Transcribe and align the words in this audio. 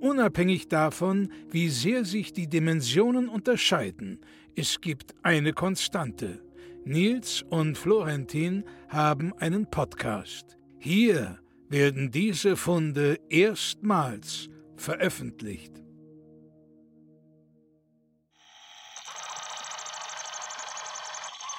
Unabhängig 0.00 0.68
davon, 0.68 1.30
wie 1.50 1.68
sehr 1.68 2.06
sich 2.06 2.32
die 2.32 2.48
Dimensionen 2.48 3.28
unterscheiden, 3.28 4.20
es 4.56 4.80
gibt 4.80 5.14
eine 5.22 5.52
Konstante. 5.52 6.42
Nils 6.84 7.44
und 7.50 7.76
Florentin 7.76 8.64
haben 8.88 9.34
einen 9.34 9.70
Podcast. 9.70 10.56
Hier 10.78 11.38
werden 11.68 12.10
diese 12.10 12.56
Funde 12.56 13.18
erstmals 13.28 14.48
veröffentlicht. 14.76 15.74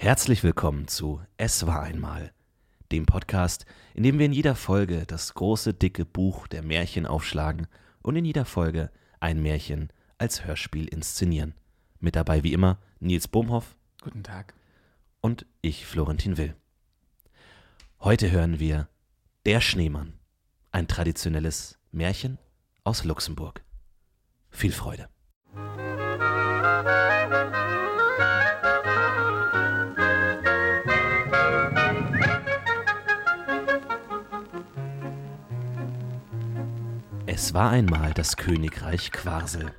Herzlich 0.00 0.44
willkommen 0.44 0.86
zu 0.86 1.20
Es 1.38 1.66
war 1.66 1.82
einmal, 1.82 2.32
dem 2.92 3.04
Podcast, 3.04 3.66
in 3.94 4.04
dem 4.04 4.20
wir 4.20 4.26
in 4.26 4.32
jeder 4.32 4.54
Folge 4.54 5.04
das 5.04 5.34
große, 5.34 5.74
dicke 5.74 6.04
Buch 6.04 6.46
der 6.46 6.62
Märchen 6.62 7.04
aufschlagen 7.04 7.66
und 8.00 8.14
in 8.14 8.24
jeder 8.24 8.44
Folge 8.44 8.92
ein 9.18 9.42
Märchen 9.42 9.88
als 10.16 10.44
Hörspiel 10.44 10.86
inszenieren. 10.86 11.52
Mit 11.98 12.14
dabei 12.14 12.44
wie 12.44 12.52
immer 12.52 12.78
Nils 13.00 13.26
Bohmhoff. 13.26 13.74
Guten 14.00 14.22
Tag. 14.22 14.54
Und 15.20 15.46
ich, 15.62 15.84
Florentin 15.84 16.36
Will. 16.36 16.54
Heute 17.98 18.30
hören 18.30 18.60
wir 18.60 18.88
Der 19.46 19.60
Schneemann, 19.60 20.12
ein 20.70 20.86
traditionelles 20.86 21.76
Märchen 21.90 22.38
aus 22.84 23.02
Luxemburg. 23.02 23.64
Viel 24.48 24.72
Freude. 24.72 25.08
Es 37.40 37.54
war 37.54 37.70
einmal 37.70 38.12
das 38.14 38.36
Königreich 38.36 39.12
Quarsel. 39.12 39.72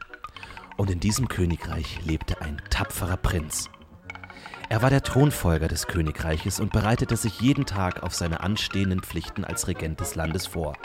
Und 0.78 0.90
in 0.90 1.02
diesem 1.02 1.28
Königreich 1.28 2.00
lebte 2.06 2.42
ein 2.42 2.62
tapferer 2.70 3.18
Prinz. 3.18 3.70
Er 4.70 4.82
war 4.82 4.90
der 4.90 5.04
Thronfolger 5.04 5.68
des 5.68 5.86
Königreiches 5.86 6.62
und 6.62 6.72
bereitete 6.72 7.18
sich 7.18 7.42
jeden 7.42 7.66
Tag 7.66 8.02
auf 8.02 8.16
seine 8.16 8.40
anstehenden 8.40 9.02
Pflichten 9.02 9.44
als 9.44 9.68
Regent 9.68 10.00
des 10.00 10.16
Landes 10.16 10.48
vor. 10.48 10.78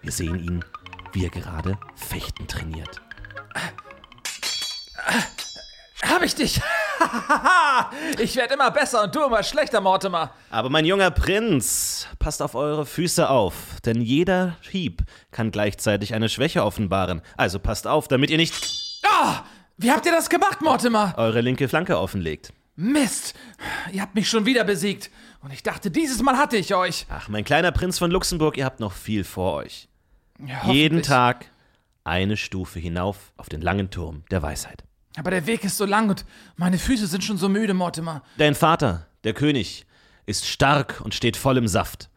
Wir 0.00 0.10
sehen 0.10 0.42
ihn, 0.42 0.64
wie 1.12 1.26
er 1.26 1.30
gerade 1.30 1.78
Fechten 1.96 2.46
trainiert. 2.46 3.02
Hab 6.02 6.22
ich 6.22 6.34
dich! 6.34 6.62
ich 8.18 8.36
werde 8.36 8.54
immer 8.54 8.70
besser 8.70 9.04
und 9.04 9.14
du 9.14 9.24
immer 9.24 9.42
schlechter, 9.42 9.80
Mortimer. 9.80 10.32
Aber 10.50 10.70
mein 10.70 10.84
junger 10.84 11.10
Prinz, 11.10 12.06
passt 12.18 12.42
auf 12.42 12.54
eure 12.54 12.86
Füße 12.86 13.28
auf, 13.28 13.54
denn 13.84 14.00
jeder 14.00 14.56
Hieb 14.70 15.02
kann 15.30 15.50
gleichzeitig 15.50 16.14
eine 16.14 16.28
Schwäche 16.28 16.64
offenbaren. 16.64 17.22
Also 17.36 17.58
passt 17.58 17.86
auf, 17.86 18.08
damit 18.08 18.30
ihr 18.30 18.36
nicht 18.36 18.54
Oh, 19.06 19.32
wie 19.76 19.90
habt 19.90 20.06
ihr 20.06 20.12
das 20.12 20.30
gemacht, 20.30 20.60
Mortimer? 20.62 21.14
eure 21.16 21.40
linke 21.40 21.68
Flanke 21.68 21.98
offenlegt. 21.98 22.52
Mist! 22.76 23.34
Ihr 23.92 24.02
habt 24.02 24.14
mich 24.14 24.28
schon 24.28 24.46
wieder 24.46 24.64
besiegt. 24.64 25.10
Und 25.42 25.52
ich 25.52 25.62
dachte, 25.62 25.90
dieses 25.90 26.22
Mal 26.22 26.38
hatte 26.38 26.56
ich 26.56 26.74
euch. 26.74 27.06
Ach, 27.10 27.28
mein 27.28 27.44
kleiner 27.44 27.70
Prinz 27.70 27.98
von 27.98 28.10
Luxemburg, 28.10 28.56
ihr 28.56 28.64
habt 28.64 28.80
noch 28.80 28.92
viel 28.92 29.22
vor 29.24 29.54
euch. 29.54 29.88
Ja, 30.44 30.72
Jeden. 30.72 31.02
Tag 31.02 31.46
eine 32.02 32.36
Stufe 32.36 32.78
hinauf 32.80 33.32
auf 33.36 33.48
den 33.48 33.60
langen 33.60 33.90
Turm 33.90 34.24
der 34.30 34.42
Weisheit. 34.42 34.82
Aber 35.16 35.30
der 35.30 35.46
Weg 35.46 35.64
ist 35.64 35.76
so 35.76 35.84
lang 35.84 36.10
und 36.10 36.24
meine 36.56 36.78
Füße 36.78 37.06
sind 37.06 37.22
schon 37.22 37.38
so 37.38 37.48
müde, 37.48 37.74
Mortimer. 37.74 38.22
Dein 38.36 38.54
Vater, 38.54 39.06
der 39.22 39.32
König, 39.32 39.86
ist 40.26 40.46
stark 40.46 41.00
und 41.02 41.14
steht 41.14 41.36
voll 41.36 41.56
im 41.56 41.68
Saft. 41.68 42.08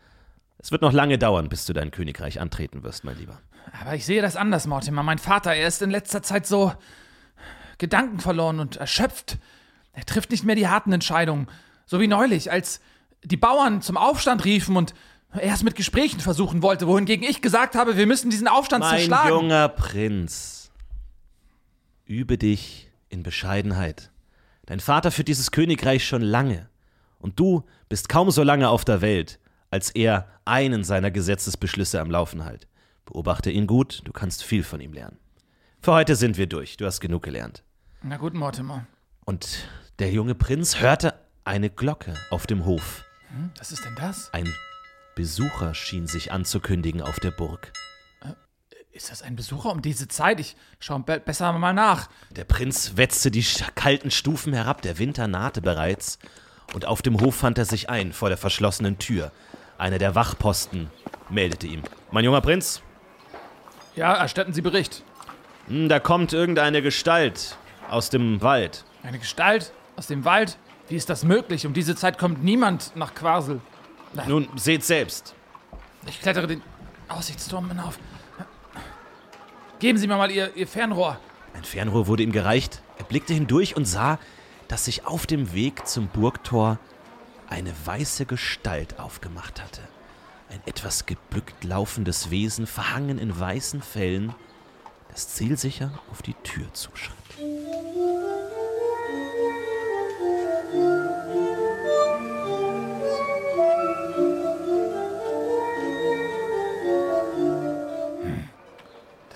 Es 0.58 0.72
wird 0.72 0.82
noch 0.82 0.94
lange 0.94 1.18
dauern, 1.18 1.50
bis 1.50 1.66
du 1.66 1.74
dein 1.74 1.92
Königreich 1.92 2.40
antreten 2.40 2.84
wirst, 2.84 3.04
mein 3.04 3.18
Lieber. 3.18 3.40
Aber 3.82 3.94
ich 3.96 4.06
sehe 4.06 4.22
das 4.22 4.36
anders, 4.36 4.66
Mortimer. 4.66 5.04
Mein 5.04 5.20
Vater, 5.20 5.54
er 5.54 5.68
ist 5.68 5.82
in 5.82 5.92
letzter 5.92 6.24
Zeit 6.24 6.48
so 6.48 6.74
gedankenverloren 7.78 8.60
und 8.60 8.78
erschöpft. 8.78 9.38
Er 9.94 10.06
trifft 10.06 10.32
nicht 10.32 10.44
mehr 10.44 10.56
die 10.56 10.68
harten 10.68 10.94
Entscheidungen. 10.94 11.48
So 11.86 12.00
wie 12.00 12.08
neulich, 12.08 12.52
als 12.52 12.82
die 13.24 13.38
Bauern 13.38 13.82
zum 13.82 13.98
Aufstand 13.98 14.46
riefen 14.46 14.76
und 14.78 14.94
er 15.34 15.54
es 15.54 15.64
mit 15.64 15.76
Gesprächen 15.76 16.20
versuchen 16.20 16.62
wollte, 16.62 16.88
wohingegen 16.88 17.28
ich 17.28 17.42
gesagt 17.42 17.76
habe, 17.76 17.98
wir 17.98 18.08
müssen 18.08 18.30
diesen 18.30 18.48
Aufstand 18.48 18.84
Mein 18.84 18.98
zerschlagen. 18.98 19.30
junger 19.30 19.70
Prinz, 19.70 20.72
übe 22.06 22.38
dich 22.38 22.87
in 23.10 23.24
Bescheidenheit. 23.24 24.12
Dein 24.66 24.80
Vater 24.80 25.12
führt 25.12 25.28
dieses 25.28 25.52
Königreich 25.52 26.06
schon 26.06 26.22
lange. 26.22 26.70
Und 27.20 27.40
du 27.40 27.64
bist 27.90 28.10
kaum 28.10 28.32
so 28.32 28.44
lange 28.44 28.70
auf 28.70 28.86
der 28.86 29.02
Welt, 29.02 29.40
als 29.72 29.92
er 29.92 30.28
einen 30.46 30.84
seiner 30.84 31.12
Gesetzesbeschlüsse 31.12 32.00
am 32.00 32.12
Laufen 32.12 32.44
hält. 32.44 32.68
Beobachte 33.06 33.50
ihn 33.50 33.68
gut, 33.68 34.02
du 34.04 34.12
kannst 34.12 34.44
viel 34.44 34.64
von 34.64 34.82
ihm 34.82 34.94
lernen. 34.94 35.18
Für 35.80 35.94
heute 35.94 36.16
sind 36.16 36.38
wir 36.38 36.48
durch, 36.48 36.78
du 36.78 36.86
hast 36.86 37.00
genug 37.00 37.24
gelernt. 37.24 37.64
Na 38.04 38.18
gut, 38.18 38.34
Mortimer. 38.34 38.86
Und 39.26 39.68
der 40.00 40.12
junge 40.12 40.36
Prinz 40.36 40.80
hörte 40.80 41.14
eine 41.44 41.70
Glocke 41.70 42.14
auf 42.30 42.46
dem 42.46 42.66
Hof. 42.66 43.06
Was 43.58 43.72
ist 43.72 43.86
denn 43.86 43.96
das? 43.96 44.34
Ein 44.34 44.54
Besucher 45.16 45.74
schien 45.74 46.08
sich 46.08 46.32
anzukündigen 46.32 47.02
auf 47.02 47.20
der 47.20 47.32
Burg. 47.32 47.72
Ist 48.98 49.12
das 49.12 49.22
ein 49.22 49.36
Besucher 49.36 49.70
um 49.72 49.84
diese 49.84 50.08
Zeit? 50.08 50.40
Ich 50.40 50.56
schaue 50.80 51.02
be 51.02 51.20
besser 51.20 51.54
mal 51.54 51.72
nach. 51.72 52.10
Der 52.32 52.46
Prinz 52.46 52.94
wetzte 52.96 53.30
die 53.30 53.46
kalten 53.76 54.10
Stufen 54.10 54.54
herab, 54.54 54.82
der 54.82 54.98
Winter 54.98 55.28
nahte 55.28 55.62
bereits, 55.62 56.18
und 56.74 56.86
auf 56.86 57.04
dem 57.04 57.22
Hof 57.22 57.36
fand 57.36 57.60
er 57.60 57.66
sich 57.66 57.92
ein 57.92 58.12
vor 58.12 58.30
der 58.30 58.40
verschlossenen 58.40 58.98
Tür. 58.98 59.32
Einer 59.78 60.00
der 60.00 60.16
Wachposten 60.16 60.90
meldete 61.30 61.68
ihm. 61.68 61.84
Mein 62.10 62.26
junger 62.26 62.42
Prinz, 62.42 62.82
Ja, 63.96 64.16
erstatten 64.16 64.52
Sie 64.54 64.62
Bericht. 64.64 65.04
hm, 65.68 65.90
da 65.90 66.00
kommt 66.00 66.34
irgendeine 66.34 66.82
Gestalt 66.82 67.56
aus 67.92 68.10
dem 68.10 68.42
Wald. 68.42 68.84
Eine 69.04 69.20
Gestalt 69.20 69.74
aus 69.96 70.08
dem 70.08 70.26
Wald? 70.26 70.58
Wie 70.88 70.96
ist 70.96 71.12
das 71.12 71.24
möglich? 71.24 71.68
Um 71.68 71.74
diese 71.76 71.96
Zeit 71.96 72.18
kommt 72.18 72.44
niemand 72.44 72.96
nach 72.96 73.14
Quasel. 73.14 73.62
Nun, 74.28 74.48
seht 74.56 74.84
selbst. 74.84 75.36
Ich 76.08 76.20
klettere 76.20 76.48
den 76.48 76.64
Aussichtsturm 77.10 77.68
hinauf. 77.68 78.00
Geben 79.80 80.00
Sie 80.00 80.08
mir 80.08 80.18
mal 80.18 80.32
Ihr, 80.32 80.56
Ihr 80.56 80.68
Fernrohr. 80.68 81.20
Ein 81.54 81.64
Fernrohr 81.64 82.08
wurde 82.08 82.24
ihm 82.24 82.32
gereicht. 82.32 82.82
Er 82.98 83.04
blickte 83.04 83.36
hindurch 83.36 83.76
und 83.76 83.86
sah, 83.86 84.18
dass 84.68 84.86
sich 84.86 85.06
auf 85.06 85.28
dem 85.28 85.54
Weg 85.54 85.88
zum 85.88 86.08
Burgtor 86.08 86.80
eine 87.48 87.72
weiße 87.86 88.26
Gestalt 88.26 89.00
aufgemacht 89.00 89.62
hatte. 89.62 89.82
Ein 90.50 90.62
etwas 90.66 91.06
gebückt 91.06 91.64
laufendes 91.64 92.32
Wesen, 92.32 92.66
verhangen 92.66 93.20
in 93.20 93.40
weißen 93.40 93.82
Fellen, 93.84 94.34
das 95.10 95.30
zielsicher 95.36 95.92
auf 96.12 96.24
die 96.24 96.36
Tür 96.44 96.74
zuschritt. 96.74 97.16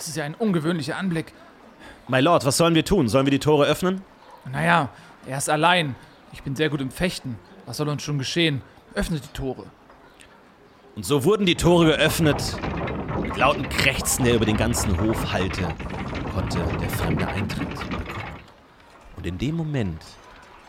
Das 0.02 0.08
ist 0.08 0.16
ja 0.16 0.24
ein 0.24 0.34
ungewöhnlicher 0.34 0.98
Anblick. 0.98 1.32
My 2.08 2.22
Lord, 2.22 2.44
was 2.44 2.58
sollen 2.58 2.74
wir 2.74 2.84
tun? 2.84 3.08
Sollen 3.08 3.28
wir 3.28 3.32
die 3.32 3.38
Tore 3.38 3.68
öffnen? 3.68 4.02
Naja, 4.52 4.90
er 5.28 5.38
ist 5.38 5.48
allein. 5.48 5.96
Ich 6.34 6.42
bin 6.42 6.56
sehr 6.56 6.70
gut 6.70 6.82
im 6.82 6.90
Fechten. 6.90 7.38
Was 7.68 7.78
soll 7.78 7.88
uns 7.88 8.02
schon 8.02 8.18
geschehen? 8.18 8.64
Öffnet 8.96 9.24
die 9.24 9.28
Tore. 9.38 9.68
Und 10.96 11.06
so 11.06 11.24
wurden 11.24 11.46
die 11.46 11.54
Tore 11.54 11.86
geöffnet. 11.86 12.42
Mit 13.22 13.38
lauten 13.38 13.70
Krächzen, 13.70 14.26
der 14.26 14.34
über 14.34 14.46
den 14.46 14.58
ganzen 14.58 15.00
Hof 15.00 15.32
hallte, 15.32 15.68
konnte 16.34 16.58
der 16.82 16.90
Fremde 16.90 17.28
Eintritt 17.28 17.70
bekommen. 17.70 18.04
Und 19.18 19.28
in 19.28 19.38
dem 19.38 19.54
Moment, 19.54 20.02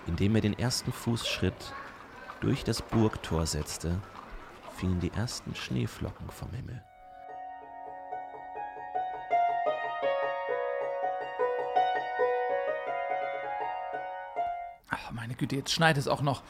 in 0.06 0.16
dem 0.16 0.34
er 0.34 0.42
den 0.42 0.58
ersten 0.58 0.92
Fußschritt 0.92 1.72
durch 2.42 2.64
das 2.64 2.82
Burgtor 2.82 3.46
setzte, 3.46 3.98
fielen 4.76 5.00
die 5.00 5.10
ersten 5.10 5.54
Schneeflocken 5.54 6.28
vom 6.28 6.50
Himmel. 6.50 6.82
Meine 15.14 15.34
Güte, 15.34 15.56
jetzt 15.56 15.72
schneit 15.72 15.96
es 15.98 16.08
auch 16.08 16.22
noch. 16.22 16.42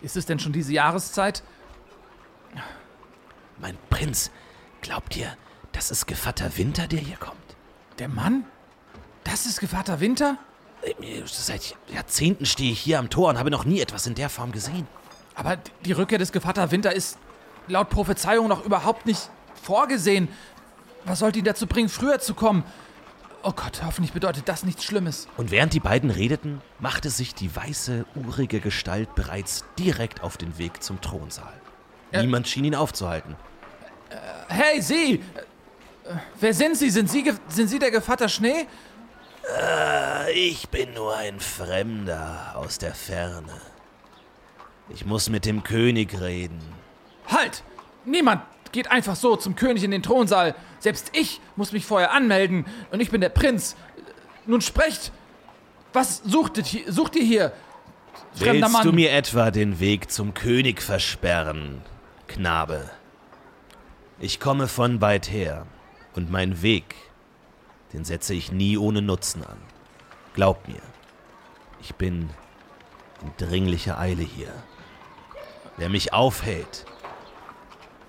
Ist 0.00 0.16
es 0.16 0.26
denn 0.26 0.38
schon 0.38 0.52
diese 0.52 0.72
Jahreszeit? 0.72 1.42
Mein 3.58 3.76
Prinz, 3.90 4.30
glaubt 4.80 5.16
ihr, 5.16 5.36
das 5.72 5.90
ist 5.90 6.06
Gevatter 6.06 6.56
Winter, 6.56 6.86
der 6.88 6.98
hier 6.98 7.16
kommt? 7.16 7.36
Der 7.98 8.08
Mann? 8.08 8.44
Das 9.24 9.46
ist 9.46 9.60
Gevatter 9.60 10.00
Winter? 10.00 10.38
Äh, 10.82 11.22
Seit 11.26 11.76
Jahrzehnten 11.88 12.46
stehe 12.46 12.72
ich 12.72 12.80
hier 12.80 12.98
am 12.98 13.10
Tor 13.10 13.28
und 13.30 13.38
habe 13.38 13.50
noch 13.50 13.64
nie 13.64 13.80
etwas 13.80 14.06
in 14.06 14.14
der 14.14 14.28
Form 14.28 14.50
gesehen. 14.50 14.88
Aber 15.34 15.56
die 15.84 15.92
Rückkehr 15.92 16.18
des 16.18 16.32
Gevatter 16.32 16.70
Winter 16.70 16.92
ist 16.92 17.18
laut 17.68 17.90
Prophezeiung 17.90 18.48
noch 18.48 18.64
überhaupt 18.64 19.06
nicht 19.06 19.30
vorgesehen. 19.62 20.28
Was 21.04 21.20
sollte 21.20 21.38
ihn 21.38 21.44
dazu 21.44 21.66
bringen, 21.66 21.88
früher 21.88 22.18
zu 22.18 22.34
kommen? 22.34 22.64
Oh 23.44 23.52
Gott, 23.52 23.82
hoffentlich 23.84 24.12
bedeutet 24.12 24.48
das 24.48 24.62
nichts 24.62 24.84
Schlimmes. 24.84 25.26
Und 25.36 25.50
während 25.50 25.72
die 25.72 25.80
beiden 25.80 26.10
redeten, 26.10 26.60
machte 26.78 27.10
sich 27.10 27.34
die 27.34 27.54
weiße, 27.54 28.04
urige 28.14 28.60
Gestalt 28.60 29.14
bereits 29.16 29.64
direkt 29.78 30.22
auf 30.22 30.36
den 30.36 30.58
Weg 30.58 30.82
zum 30.82 31.00
Thronsaal. 31.00 31.52
Ja. 32.12 32.22
Niemand 32.22 32.46
schien 32.46 32.64
ihn 32.64 32.74
aufzuhalten. 32.76 33.34
Hey, 34.48 34.80
Sie! 34.80 35.14
Äh, 35.14 36.14
Wer 36.38 36.54
sind 36.54 36.76
Sie? 36.76 36.90
Sind 36.90 37.10
Sie, 37.10 37.32
sind 37.48 37.68
Sie 37.68 37.78
der 37.78 37.90
Gevatter 37.90 38.28
Schnee? 38.28 38.66
Ich 40.34 40.68
bin 40.68 40.94
nur 40.94 41.16
ein 41.16 41.40
Fremder 41.40 42.52
aus 42.54 42.78
der 42.78 42.94
Ferne. 42.94 43.60
Ich 44.88 45.04
muss 45.04 45.28
mit 45.28 45.46
dem 45.46 45.62
König 45.64 46.20
reden. 46.20 46.60
Halt! 47.26 47.64
Niemand 48.04 48.42
geht 48.72 48.90
einfach 48.90 49.16
so 49.16 49.36
zum 49.36 49.54
König 49.54 49.84
in 49.84 49.90
den 49.90 50.02
Thronsaal. 50.02 50.54
Selbst 50.80 51.10
ich 51.14 51.40
muss 51.56 51.72
mich 51.72 51.84
vorher 51.86 52.12
anmelden 52.12 52.64
und 52.90 53.00
ich 53.00 53.10
bin 53.10 53.20
der 53.20 53.28
Prinz. 53.28 53.76
Nun 54.46 54.60
sprecht! 54.60 55.12
Was 55.92 56.22
suchtet, 56.24 56.66
hi- 56.66 56.84
sucht 56.88 57.16
ihr 57.16 57.24
hier? 57.24 57.52
Fremder 58.34 58.62
Willst 58.62 58.72
Mann. 58.72 58.86
du 58.86 58.92
mir 58.92 59.12
etwa 59.12 59.50
den 59.50 59.78
Weg 59.78 60.10
zum 60.10 60.32
König 60.32 60.80
versperren, 60.80 61.82
Knabe? 62.28 62.90
Ich 64.18 64.40
komme 64.40 64.68
von 64.68 65.00
weit 65.02 65.30
her 65.30 65.66
und 66.14 66.30
mein 66.30 66.62
Weg, 66.62 66.94
den 67.92 68.04
setze 68.04 68.32
ich 68.32 68.52
nie 68.52 68.78
ohne 68.78 69.02
Nutzen 69.02 69.44
an. 69.44 69.58
Glaub 70.32 70.66
mir, 70.66 70.80
ich 71.82 71.94
bin 71.96 72.30
in 73.22 73.32
dringlicher 73.46 73.98
Eile 73.98 74.22
hier. 74.22 74.52
Wer 75.76 75.90
mich 75.90 76.12
aufhält, 76.14 76.86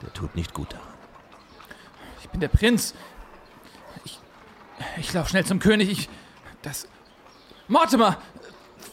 der 0.03 0.13
tut 0.13 0.35
nicht 0.35 0.53
gut 0.53 0.73
daran. 0.73 0.87
Ich 2.21 2.29
bin 2.29 2.39
der 2.39 2.47
Prinz. 2.47 2.93
Ich, 4.05 4.19
ich 4.97 5.13
lauf 5.13 5.29
schnell 5.29 5.45
zum 5.45 5.59
König. 5.59 5.89
Ich. 5.91 6.09
Das. 6.61 6.87
Mortimer! 7.67 8.17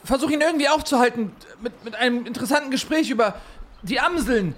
Versuch 0.05 0.31
ihn 0.31 0.41
irgendwie 0.41 0.69
aufzuhalten. 0.69 1.33
Mit, 1.61 1.85
mit 1.85 1.95
einem 1.95 2.27
interessanten 2.27 2.71
Gespräch 2.71 3.11
über 3.11 3.37
die 3.83 4.01
Amseln. 4.01 4.55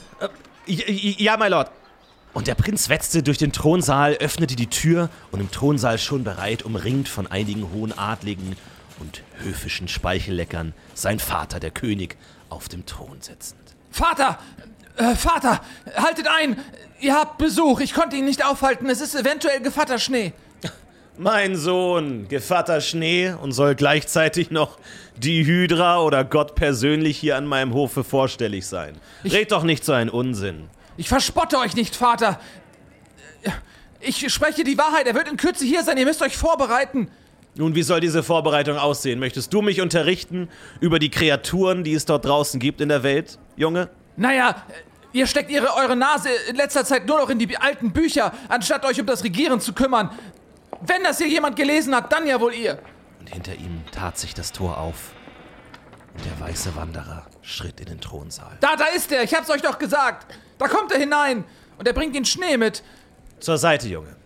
Ja, 0.67 1.37
my 1.37 1.49
Lord. 1.49 1.71
Und 2.35 2.47
der 2.47 2.55
Prinz 2.55 2.89
wetzte 2.89 3.23
durch 3.23 3.39
den 3.39 3.53
Thronsaal, 3.53 4.15
öffnete 4.15 4.57
die 4.57 4.69
Tür 4.69 5.11
und 5.33 5.41
im 5.41 5.51
Thronsaal 5.51 5.99
schon 5.99 6.25
bereit, 6.25 6.63
umringt 6.63 7.09
von 7.09 7.27
einigen 7.27 7.71
hohen 7.73 7.97
Adligen 7.97 8.57
und 9.01 9.23
höfischen 9.39 9.89
Speichelleckern, 9.89 10.73
sein 10.95 11.19
Vater, 11.19 11.61
der 11.61 11.71
König, 11.71 12.17
auf 12.49 12.69
dem 12.69 12.87
Thron 12.87 13.21
sitzend. 13.21 13.61
Vater! 13.91 14.39
Äh, 14.97 15.15
Vater! 15.15 15.61
Haltet 15.97 16.29
ein! 16.29 16.57
Ihr 17.01 17.15
habt 17.15 17.39
Besuch. 17.39 17.81
Ich 17.81 17.95
konnte 17.95 18.17
ihn 18.17 18.25
nicht 18.25 18.45
aufhalten. 18.45 18.89
Es 18.89 19.01
ist 19.01 19.15
eventuell 19.15 19.61
Gevatter 19.61 19.99
Schnee. 19.99 20.33
Mein 21.19 21.57
Sohn, 21.57 22.27
Gevatter 22.29 22.81
Schnee 22.81 23.33
und 23.33 23.53
soll 23.53 23.75
gleichzeitig 23.75 24.51
noch 24.51 24.79
die 25.17 25.45
Hydra 25.45 26.01
oder 26.01 26.25
Gott 26.25 26.55
persönlich 26.55 27.19
hier 27.19 27.37
an 27.37 27.45
meinem 27.47 27.75
Hofe 27.75 28.03
vorstellig 28.03 28.67
sein. 28.67 28.95
Red 29.25 29.53
doch 29.53 29.63
nicht 29.63 29.85
so 29.85 29.93
einen 29.93 30.09
Unsinn. 30.09 30.71
Ich 30.97 31.09
verspotte 31.09 31.59
euch 31.59 31.75
nicht, 31.75 31.97
Vater. 31.97 32.41
Ich 34.01 34.33
spreche 34.33 34.65
die 34.65 34.79
Wahrheit. 34.79 35.07
Er 35.07 35.15
wird 35.15 35.29
in 35.29 35.37
Kürze 35.37 35.65
hier 35.65 35.83
sein. 35.83 35.99
Ihr 35.99 36.07
müsst 36.07 36.23
euch 36.23 36.37
vorbereiten. 36.37 37.09
Nun, 37.55 37.75
wie 37.75 37.83
soll 37.83 38.01
diese 38.01 38.23
Vorbereitung 38.23 38.79
aussehen? 38.79 39.19
Möchtest 39.19 39.53
du 39.53 39.61
mich 39.61 39.81
unterrichten 39.81 40.49
über 40.81 40.99
die 40.99 41.11
Kreaturen, 41.11 41.85
die 41.85 41.93
es 41.93 42.07
dort 42.07 42.25
draußen 42.25 42.59
gibt 42.59 42.81
in 42.81 42.89
der 42.89 43.03
Welt, 43.03 43.39
Junge? 43.57 43.91
Naja, 44.17 44.57
ihr 45.13 45.27
steckt 45.27 45.51
ihre, 45.51 45.75
eure 45.75 45.97
Nase 45.97 46.29
in 46.49 46.57
letzter 46.57 46.85
Zeit 46.85 47.07
nur 47.07 47.19
noch 47.19 47.31
in 47.31 47.39
die 47.39 47.57
alten 47.57 47.93
Bücher, 47.93 48.33
anstatt 48.49 48.85
euch 48.85 49.01
um 49.01 49.07
das 49.07 49.25
Regieren 49.25 49.61
zu 49.61 49.73
kümmern. 49.73 50.11
Wenn 50.81 51.03
das 51.05 51.19
hier 51.19 51.29
jemand 51.29 51.57
gelesen 51.57 51.95
hat, 51.95 52.13
dann 52.13 52.27
ja 52.27 52.41
wohl 52.41 52.55
ihr. 52.55 52.79
Und 53.21 53.31
hinter 53.31 53.55
ihm 53.55 53.83
tat 53.93 54.19
sich 54.19 54.35
das 54.35 54.53
Tor 54.53 54.79
auf. 54.79 55.13
Und 56.15 56.25
der 56.25 56.47
weiße 56.47 56.75
Wanderer 56.77 57.27
schritt 57.41 57.81
in 57.81 57.87
den 57.87 58.01
Thronsaal. 58.01 58.59
Da, 58.61 58.77
da 58.77 58.87
ist 58.87 59.11
er. 59.13 59.23
Ich 59.23 59.35
hab's 59.35 59.49
euch 59.49 59.63
doch 59.63 59.79
gesagt. 59.79 60.27
Da 60.59 60.69
kommt 60.69 60.93
er 60.93 60.99
hinein. 60.99 61.45
Und 61.79 61.87
er 61.87 61.95
bringt 61.95 62.15
den 62.15 62.25
Schnee 62.25 62.57
mit. 62.57 62.83
Zur 63.41 63.59
Seite, 63.59 63.89
Junge. 63.89 64.17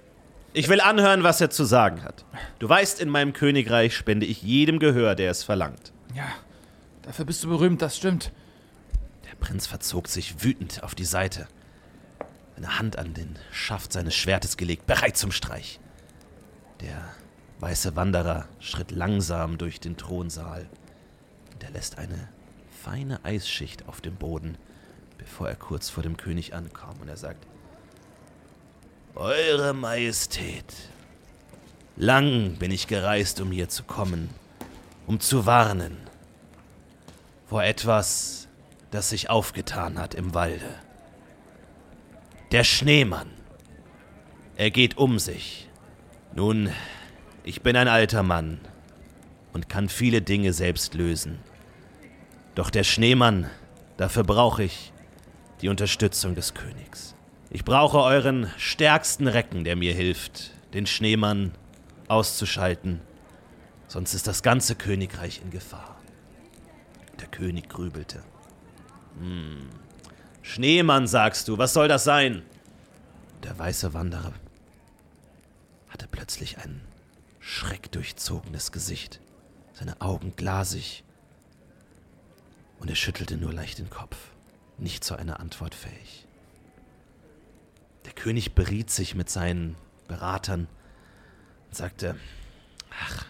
Ich 0.52 0.68
will 0.68 0.80
anhören, 0.80 1.22
was 1.22 1.40
er 1.40 1.50
zu 1.50 1.64
sagen 1.64 2.02
hat. 2.02 2.24
Du 2.58 2.68
weißt, 2.68 3.00
in 3.00 3.10
meinem 3.10 3.34
Königreich 3.34 3.94
spende 3.94 4.24
ich 4.24 4.42
jedem 4.42 4.78
Gehör, 4.78 5.14
der 5.14 5.30
es 5.30 5.44
verlangt. 5.44 5.92
Ja, 6.14 6.24
dafür 7.02 7.26
bist 7.26 7.44
du 7.44 7.48
berühmt, 7.48 7.82
das 7.82 7.96
stimmt. 7.96 8.32
Der 9.28 9.34
Prinz 9.36 9.66
verzog 9.66 10.08
sich 10.08 10.42
wütend 10.42 10.82
auf 10.82 10.94
die 10.94 11.04
Seite, 11.04 11.48
eine 12.56 12.78
Hand 12.78 12.98
an 12.98 13.14
den 13.14 13.38
Schaft 13.50 13.92
seines 13.92 14.14
Schwertes 14.14 14.56
gelegt, 14.56 14.86
bereit 14.86 15.16
zum 15.16 15.32
Streich. 15.32 15.80
Der 16.80 17.08
weiße 17.58 17.96
Wanderer 17.96 18.46
schritt 18.60 18.90
langsam 18.90 19.58
durch 19.58 19.80
den 19.80 19.96
Thronsaal 19.96 20.68
und 21.52 21.62
er 21.62 21.70
lässt 21.70 21.98
eine 21.98 22.28
feine 22.82 23.24
Eisschicht 23.24 23.88
auf 23.88 24.00
dem 24.00 24.16
Boden, 24.16 24.56
bevor 25.18 25.48
er 25.48 25.56
kurz 25.56 25.90
vor 25.90 26.02
dem 26.02 26.16
König 26.16 26.54
ankam 26.54 27.00
und 27.00 27.08
er 27.08 27.16
sagt, 27.16 27.46
Eure 29.14 29.72
Majestät, 29.72 30.72
lang 31.96 32.56
bin 32.58 32.70
ich 32.70 32.86
gereist, 32.86 33.40
um 33.40 33.50
hier 33.50 33.68
zu 33.70 33.82
kommen, 33.82 34.28
um 35.06 35.20
zu 35.20 35.46
warnen 35.46 35.96
vor 37.48 37.62
etwas, 37.62 38.45
das 38.96 39.10
sich 39.10 39.28
aufgetan 39.28 39.98
hat 39.98 40.14
im 40.14 40.32
Walde. 40.32 40.74
Der 42.50 42.64
Schneemann. 42.64 43.28
Er 44.56 44.70
geht 44.70 44.96
um 44.96 45.18
sich. 45.18 45.68
Nun, 46.34 46.70
ich 47.44 47.60
bin 47.60 47.76
ein 47.76 47.88
alter 47.88 48.22
Mann 48.22 48.58
und 49.52 49.68
kann 49.68 49.90
viele 49.90 50.22
Dinge 50.22 50.54
selbst 50.54 50.94
lösen. 50.94 51.40
Doch 52.54 52.70
der 52.70 52.84
Schneemann, 52.84 53.50
dafür 53.98 54.24
brauche 54.24 54.62
ich 54.62 54.94
die 55.60 55.68
Unterstützung 55.68 56.34
des 56.34 56.54
Königs. 56.54 57.14
Ich 57.50 57.66
brauche 57.66 57.98
euren 57.98 58.50
stärksten 58.56 59.28
Recken, 59.28 59.64
der 59.64 59.76
mir 59.76 59.92
hilft, 59.92 60.52
den 60.72 60.86
Schneemann 60.86 61.52
auszuschalten, 62.08 63.02
sonst 63.88 64.14
ist 64.14 64.26
das 64.26 64.42
ganze 64.42 64.74
Königreich 64.74 65.42
in 65.44 65.50
Gefahr. 65.50 66.00
Der 67.20 67.28
König 67.28 67.68
grübelte. 67.68 68.22
Hm. 69.18 69.68
Schneemann, 70.42 71.06
sagst 71.06 71.48
du, 71.48 71.58
was 71.58 71.72
soll 71.72 71.88
das 71.88 72.04
sein? 72.04 72.42
Der 73.42 73.58
weiße 73.58 73.94
Wanderer 73.94 74.32
hatte 75.88 76.06
plötzlich 76.10 76.58
ein 76.58 76.80
schreckdurchzogenes 77.40 78.72
Gesicht, 78.72 79.20
seine 79.72 80.00
Augen 80.00 80.34
glasig, 80.36 81.04
und 82.78 82.90
er 82.90 82.96
schüttelte 82.96 83.36
nur 83.36 83.52
leicht 83.52 83.78
den 83.78 83.90
Kopf, 83.90 84.16
nicht 84.78 85.04
zu 85.04 85.16
einer 85.16 85.40
Antwort 85.40 85.74
fähig. 85.74 86.26
Der 88.04 88.12
König 88.12 88.54
beriet 88.54 88.90
sich 88.90 89.14
mit 89.14 89.30
seinen 89.30 89.76
Beratern 90.08 90.68
und 91.68 91.74
sagte, 91.74 92.16
ach, 93.02 93.26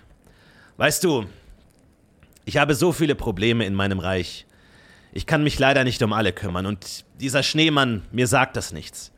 weißt 0.76 1.04
du, 1.04 1.26
ich 2.44 2.56
habe 2.56 2.74
so 2.74 2.92
viele 2.92 3.14
Probleme 3.14 3.64
in 3.64 3.74
meinem 3.74 3.98
Reich. 3.98 4.45
Ich 5.16 5.24
kann 5.24 5.42
mich 5.42 5.58
leider 5.58 5.82
nicht 5.82 6.02
um 6.02 6.12
alle 6.12 6.30
kümmern 6.30 6.66
und 6.66 7.06
dieser 7.20 7.42
Schneemann, 7.42 8.02
mir 8.12 8.26
sagt 8.26 8.54
das 8.54 8.74
nichts. 8.74 9.12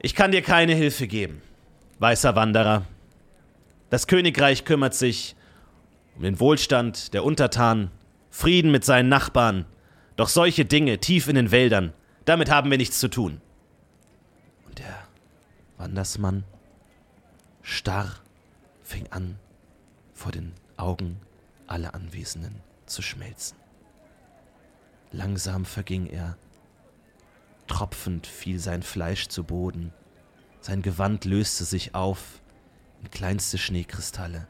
Ich 0.00 0.14
kann 0.14 0.32
dir 0.32 0.40
keine 0.40 0.74
Hilfe 0.74 1.06
geben, 1.06 1.42
weißer 1.98 2.34
Wanderer. 2.34 2.86
Das 3.90 4.06
Königreich 4.06 4.64
kümmert 4.64 4.94
sich 4.94 5.36
um 6.16 6.22
den 6.22 6.40
Wohlstand 6.40 7.12
der 7.12 7.24
Untertanen, 7.24 7.90
Frieden 8.30 8.70
mit 8.70 8.86
seinen 8.86 9.10
Nachbarn, 9.10 9.66
doch 10.16 10.30
solche 10.30 10.64
Dinge 10.64 10.96
tief 10.96 11.28
in 11.28 11.34
den 11.34 11.50
Wäldern, 11.50 11.92
damit 12.24 12.50
haben 12.50 12.70
wir 12.70 12.78
nichts 12.78 12.98
zu 12.98 13.08
tun. 13.08 13.38
Und 14.66 14.78
der 14.78 14.96
Wandersmann, 15.76 16.44
starr, 17.60 18.14
fing 18.82 19.08
an, 19.10 19.38
vor 20.14 20.32
den 20.32 20.54
Augen 20.78 21.20
aller 21.66 21.94
Anwesenden 21.94 22.66
zu 22.88 23.02
schmelzen. 23.02 23.56
Langsam 25.10 25.64
verging 25.64 26.06
er, 26.06 26.36
tropfend 27.66 28.26
fiel 28.26 28.58
sein 28.58 28.82
Fleisch 28.82 29.28
zu 29.28 29.44
Boden, 29.44 29.92
sein 30.60 30.82
Gewand 30.82 31.24
löste 31.24 31.64
sich 31.64 31.94
auf 31.94 32.42
in 33.00 33.10
kleinste 33.10 33.58
Schneekristalle. 33.58 34.48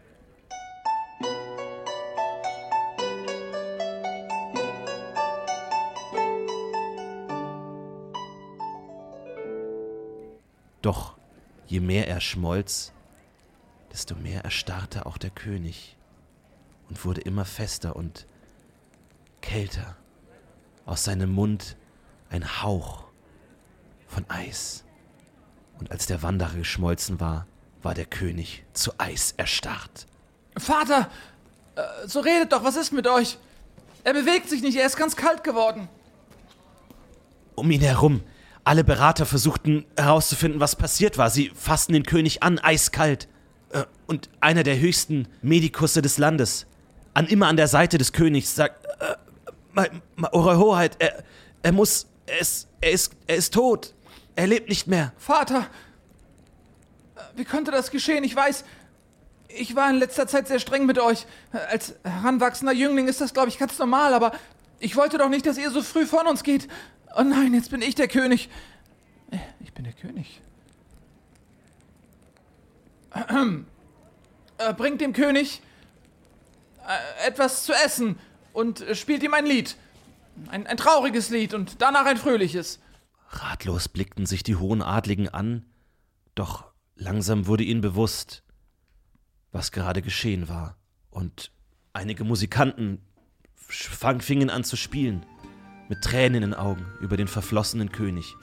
Doch 10.81 11.19
je 11.67 11.81
mehr 11.81 12.09
er 12.09 12.21
schmolz, 12.21 12.95
desto 13.93 14.15
mehr 14.15 14.45
erstarrte 14.45 15.05
auch 15.05 15.19
der 15.19 15.31
König 15.31 15.98
und 16.89 17.05
wurde 17.05 17.21
immer 17.21 17.45
fester 17.45 17.97
und 17.97 18.27
kälter. 19.41 19.97
Aus 20.87 21.05
seinem 21.05 21.31
Mund 21.33 21.77
ein 22.31 22.63
Hauch 22.63 23.05
von 24.07 24.25
Eis. 24.29 24.85
Und 25.79 25.91
als 25.91 26.07
der 26.07 26.23
Wanderer 26.23 26.55
geschmolzen 26.55 27.21
war, 27.21 27.47
war 27.83 27.95
der 27.95 28.07
König 28.07 28.65
zu 28.73 28.93
Eis 28.99 29.35
erstarrt. 29.37 30.07
Vater, 30.57 31.11
äh, 31.77 31.83
so 32.07 32.21
redet 32.21 32.53
doch, 32.53 32.65
was 32.65 32.77
ist 32.77 32.93
mit 32.93 33.07
euch? 33.07 33.39
Er 34.05 34.15
bewegt 34.15 34.49
sich 34.49 34.63
nicht, 34.63 34.77
er 34.77 34.87
ist 34.87 34.97
ganz 34.97 35.15
kalt 35.15 35.45
geworden. 35.45 35.89
Um 37.55 37.71
ihn 37.71 37.81
herum, 37.81 38.23
alle 38.65 38.85
Berater 38.85 39.27
versuchten 39.27 39.85
herauszufinden, 39.97 40.61
was 40.61 40.77
passiert 40.77 41.19
war. 41.19 41.31
Sie 41.31 41.51
fassten 41.55 41.93
den 41.93 42.05
König 42.05 42.43
an, 42.43 42.59
eiskalt. 42.59 43.29
Äh, 43.71 43.85
und 44.07 44.29
einer 44.41 44.63
der 44.63 44.79
höchsten 44.79 45.29
Medikusse 45.43 46.03
des 46.03 46.19
Landes, 46.19 46.67
an 47.15 47.27
immer 47.27 47.49
an 47.49 47.57
der 47.57 47.69
Seite 47.69 47.99
des 47.99 48.13
Königs, 48.13 48.55
sagt, 48.55 48.85
äh, 48.85 49.15
mein, 49.73 50.03
Eure 50.33 50.59
Hoheit, 50.59 50.97
er, 50.99 51.23
er 51.63 51.73
muss, 51.73 52.07
er 52.27 52.41
ist, 52.41 52.69
er 52.81 52.91
ist, 52.91 53.13
er 53.27 53.37
ist 53.37 53.55
tot. 53.55 53.95
Er 54.37 54.47
lebt 54.47 54.69
nicht 54.69 54.87
mehr. 54.87 55.13
Vater, 55.19 55.67
äh, 57.17 57.21
wie 57.37 57.45
konnte 57.45 57.71
das 57.71 57.91
geschehen? 57.91 58.25
Ich 58.25 58.35
weiß, 58.37 58.65
ich 59.49 59.75
war 59.75 59.91
in 59.91 59.97
letzter 59.97 60.27
Zeit 60.27 60.47
sehr 60.49 60.61
streng 60.61 60.87
mit 60.87 60.99
euch. 60.99 61.27
Als 61.71 61.95
heranwachsender 62.05 62.73
Jüngling 62.73 63.09
ist 63.09 63.21
das, 63.21 63.33
glaube 63.33 63.49
ich, 63.49 63.59
ganz 63.59 63.79
normal, 63.79 64.15
aber 64.15 64.33
ich 64.79 64.97
wollte 64.97 65.19
doch 65.19 65.29
nicht, 65.29 65.47
dass 65.47 65.59
ihr 65.59 65.71
so 65.71 65.83
früh 65.83 66.07
von 66.07 66.27
uns 66.27 66.43
geht. 66.43 66.69
Oh 67.17 67.23
nein, 67.23 67.55
jetzt 67.55 67.71
bin 67.71 67.83
ich 67.83 67.95
der 67.95 68.09
König. 68.09 68.49
Äh, 69.31 69.39
ich 69.61 69.73
bin 69.73 69.85
der 69.85 69.95
König. 69.95 70.41
Äh, 74.59 74.75
bringt 74.75 75.01
dem 75.01 75.13
König 75.13 75.63
äh, 75.63 75.68
etwas 77.27 77.65
zu 77.65 77.73
essen 77.73 78.19
und 78.53 78.81
äh, 78.81 78.95
spielt 78.95 79.23
ihm 79.23 79.35
ein 79.35 79.47
Lied. 79.47 79.77
Ein, 80.49 80.67
ein 80.67 80.77
trauriges 80.77 81.31
Lied 81.31 81.55
und 81.55 81.81
danach 81.83 82.07
ein 82.07 82.17
fröhliches. 82.17 82.81
Ratlos 83.31 83.89
blickten 83.89 84.27
sich 84.27 84.43
die 84.43 84.57
hohen 84.57 84.83
Adligen 84.83 85.29
an, 85.29 85.67
doch 86.35 86.65
langsam 86.95 87.47
wurde 87.47 87.65
ihnen 87.65 87.81
bewusst, 87.81 88.43
was 89.53 89.73
gerade 89.73 90.03
geschehen 90.03 90.49
war, 90.49 90.79
und 91.11 91.51
einige 91.93 92.25
Musikanten 92.25 93.03
fingen 93.57 94.51
an 94.51 94.65
zu 94.65 94.77
spielen, 94.77 95.27
mit 95.89 96.03
Tränen 96.03 96.43
in 96.43 96.51
den 96.51 96.55
Augen 96.55 96.87
über 97.01 97.17
den 97.17 97.29
verflossenen 97.29 97.93
König. 97.93 98.37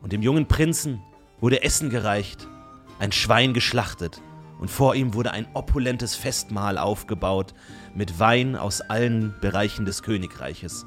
Und 0.00 0.12
dem 0.12 0.22
jungen 0.22 0.48
Prinzen 0.48 1.02
wurde 1.40 1.62
Essen 1.62 1.90
gereicht, 1.90 2.48
ein 2.98 3.12
Schwein 3.12 3.54
geschlachtet, 3.54 4.20
und 4.62 4.68
vor 4.70 4.94
ihm 4.94 5.12
wurde 5.14 5.32
ein 5.32 5.48
opulentes 5.54 6.14
Festmahl 6.14 6.78
aufgebaut 6.78 7.52
mit 7.96 8.20
Wein 8.20 8.54
aus 8.54 8.80
allen 8.80 9.34
Bereichen 9.40 9.86
des 9.86 10.04
Königreiches, 10.04 10.86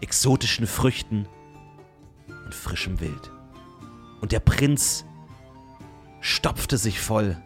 exotischen 0.00 0.66
Früchten 0.66 1.28
und 2.26 2.52
frischem 2.52 2.98
Wild. 2.98 3.30
Und 4.20 4.32
der 4.32 4.40
Prinz 4.40 5.04
stopfte 6.20 6.76
sich 6.78 7.00
voll 7.00 7.40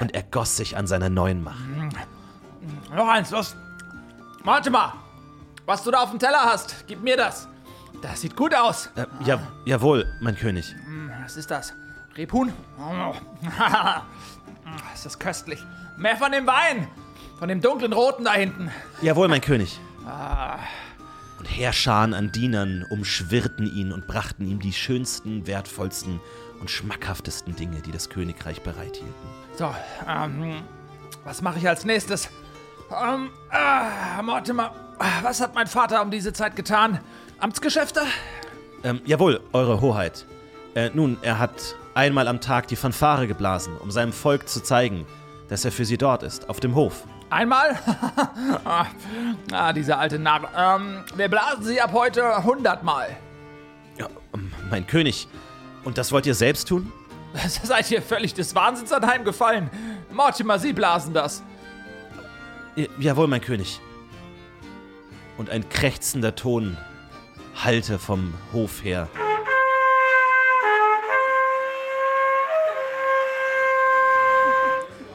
und 0.00 0.14
ergoss 0.14 0.58
sich 0.58 0.76
an 0.76 0.86
seiner 0.86 1.08
neuen 1.08 1.42
Macht. 1.42 1.64
Noch 2.94 3.08
eins, 3.08 3.30
los. 3.30 3.56
Warte 4.44 4.68
mal. 4.68 4.92
Was 5.64 5.82
du 5.82 5.90
da 5.90 6.02
auf 6.02 6.10
dem 6.10 6.18
Teller 6.18 6.42
hast, 6.44 6.84
gib 6.86 7.02
mir 7.02 7.16
das. 7.16 7.48
Das 8.02 8.20
sieht 8.20 8.36
gut 8.36 8.54
aus. 8.54 8.90
Äh, 8.96 9.06
ja, 9.24 9.40
jawohl, 9.64 10.12
mein 10.20 10.36
König. 10.36 10.76
Was 11.22 11.38
ist 11.38 11.50
das? 11.50 11.72
Rebhuhn? 12.18 12.52
Oh. 14.74 14.94
ist 14.94 15.04
das 15.06 15.18
köstlich. 15.18 15.62
Mehr 15.96 16.16
von 16.16 16.32
dem 16.32 16.46
Wein. 16.46 16.88
Von 17.38 17.48
dem 17.48 17.60
dunklen 17.60 17.92
Roten 17.92 18.24
da 18.24 18.34
hinten. 18.34 18.70
Jawohl, 19.00 19.28
mein 19.28 19.40
König. 19.40 19.78
Und 21.38 21.46
Heerscharen 21.46 22.14
an 22.14 22.30
Dienern 22.30 22.84
umschwirrten 22.88 23.66
ihn 23.66 23.92
und 23.92 24.06
brachten 24.06 24.46
ihm 24.48 24.60
die 24.60 24.72
schönsten, 24.72 25.46
wertvollsten 25.46 26.20
und 26.60 26.70
schmackhaftesten 26.70 27.56
Dinge, 27.56 27.80
die 27.82 27.90
das 27.90 28.08
Königreich 28.10 28.62
bereithielten. 28.62 29.12
So, 29.56 29.74
ähm, 30.08 30.62
was 31.24 31.42
mache 31.42 31.58
ich 31.58 31.68
als 31.68 31.84
nächstes? 31.84 32.30
Ähm, 32.90 33.30
äh, 33.50 34.22
Mortimer, 34.22 34.72
was 35.22 35.40
hat 35.40 35.54
mein 35.54 35.66
Vater 35.66 36.02
um 36.02 36.10
diese 36.10 36.32
Zeit 36.32 36.54
getan? 36.54 37.00
Amtsgeschäfte? 37.38 38.02
Ähm, 38.84 39.00
jawohl, 39.04 39.40
Eure 39.52 39.80
Hoheit. 39.80 40.26
Äh, 40.74 40.90
nun, 40.94 41.16
er 41.22 41.38
hat 41.38 41.74
einmal 41.94 42.28
am 42.28 42.40
Tag 42.40 42.68
die 42.68 42.76
Fanfare 42.76 43.26
geblasen, 43.26 43.76
um 43.78 43.90
seinem 43.90 44.12
Volk 44.12 44.48
zu 44.48 44.62
zeigen, 44.62 45.06
dass 45.48 45.64
er 45.64 45.72
für 45.72 45.84
sie 45.84 45.98
dort 45.98 46.22
ist, 46.22 46.48
auf 46.48 46.60
dem 46.60 46.74
Hof. 46.74 47.04
Einmal? 47.30 47.78
ah, 48.64 48.86
ah, 49.52 49.72
dieser 49.72 49.98
alte 49.98 50.18
Narr. 50.18 50.48
Ähm, 50.56 51.04
wir 51.16 51.28
blasen 51.28 51.64
sie 51.64 51.80
ab 51.80 51.92
heute 51.92 52.44
hundertmal. 52.44 53.16
Ja, 53.98 54.08
ähm, 54.34 54.52
mein 54.70 54.86
König. 54.86 55.28
Und 55.84 55.98
das 55.98 56.12
wollt 56.12 56.26
ihr 56.26 56.34
selbst 56.34 56.68
tun? 56.68 56.92
Seid 57.62 57.90
ihr 57.90 58.02
völlig 58.02 58.34
des 58.34 58.54
Wahnsinns 58.54 58.92
anheimgefallen? 58.92 59.70
Mortimer, 60.12 60.58
Sie 60.58 60.72
blasen 60.72 61.14
das. 61.14 61.42
Ja, 62.76 62.86
jawohl, 62.98 63.28
mein 63.28 63.40
König. 63.40 63.80
Und 65.38 65.50
ein 65.50 65.68
krächzender 65.68 66.34
Ton 66.34 66.76
hallte 67.64 67.98
vom 67.98 68.34
Hof 68.52 68.84
her. 68.84 69.08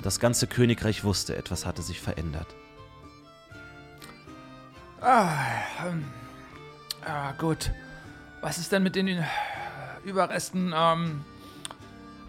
Das 0.07 0.21
ganze 0.21 0.47
Königreich 0.47 1.03
wusste, 1.03 1.35
etwas 1.35 1.65
hatte 1.65 1.81
sich 1.81 1.99
verändert. 1.99 2.47
Ah, 5.01 5.33
ähm, 5.85 6.05
ah, 7.05 7.33
gut. 7.33 7.71
Was 8.39 8.57
ist 8.57 8.71
denn 8.71 8.83
mit 8.83 8.95
den 8.95 9.25
Überresten? 10.05 10.73
Ähm, 10.73 11.25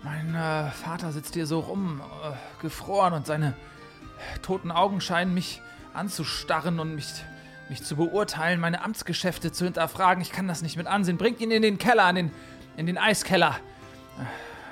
mein 0.02 0.35
äh, 0.35 0.73
Vater 0.73 1.12
sitzt 1.12 1.35
hier 1.35 1.47
so 1.47 1.61
rum, 1.61 2.00
äh, 2.25 2.62
gefroren 2.62 3.12
und 3.12 3.28
seine 3.28 3.54
toten 4.42 4.73
Augen 4.73 5.00
scheinen 5.00 5.32
mich 5.32 5.62
anzustarren 5.94 6.80
und 6.80 6.97
mich, 6.97 7.06
mich 7.68 7.85
zu 7.85 7.94
beurteilen, 7.94 8.58
meine 8.58 8.82
Amtsgeschäfte 8.82 9.52
zu 9.52 9.66
hinterfragen. 9.66 10.20
Ich 10.20 10.32
kann 10.32 10.49
das 10.49 10.62
nicht 10.62 10.76
mit 10.76 10.88
ansehen. 10.88 11.16
Bringt 11.16 11.40
ihn 11.40 11.52
in 11.52 11.62
den 11.62 11.78
Keller, 11.78 12.11
in 12.11 12.16
den, 12.16 12.30
in 12.76 12.87
den 12.87 12.99
Eiskeller. 12.99 13.61
Äh, 14.18 14.25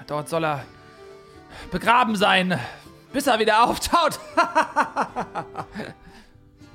dort 0.09 0.29
soll 0.29 0.45
er 0.45 0.65
begraben 1.71 2.17
sein, 2.17 2.59
bis 3.17 3.27
er 3.27 3.39
wieder 3.39 3.65
auftaut. 3.65 4.21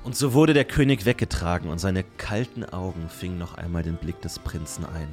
Und 0.02 0.16
so 0.16 0.34
wurde 0.34 0.54
der 0.54 0.64
König 0.64 1.04
weggetragen 1.04 1.70
und 1.70 1.78
seine 1.78 2.02
kalten 2.02 2.64
Augen 2.64 3.08
fingen 3.08 3.38
noch 3.38 3.54
einmal 3.54 3.84
den 3.84 3.94
Blick 3.94 4.20
des 4.22 4.40
Prinzen 4.40 4.84
ein. 4.84 5.06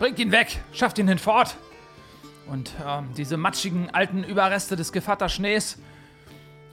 Bringt 0.00 0.18
ihn 0.18 0.32
weg, 0.32 0.60
schafft 0.72 0.98
ihn 0.98 1.06
hinfort. 1.06 1.56
Und 2.48 2.72
ähm, 2.84 3.10
diese 3.16 3.36
matschigen 3.36 3.88
alten 3.90 4.24
Überreste 4.24 4.74
des 4.74 4.90
Gevatterschnees, 4.90 5.78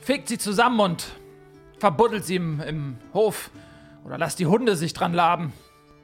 fegt 0.01 0.29
sie 0.29 0.39
zusammen 0.39 0.79
und 0.79 1.05
verbuddelt 1.77 2.25
sie 2.25 2.37
im, 2.37 2.59
im 2.61 2.97
Hof. 3.13 3.51
Oder 4.03 4.17
lasst 4.17 4.39
die 4.39 4.47
Hunde 4.47 4.75
sich 4.75 4.93
dran 4.93 5.13
laben. 5.13 5.53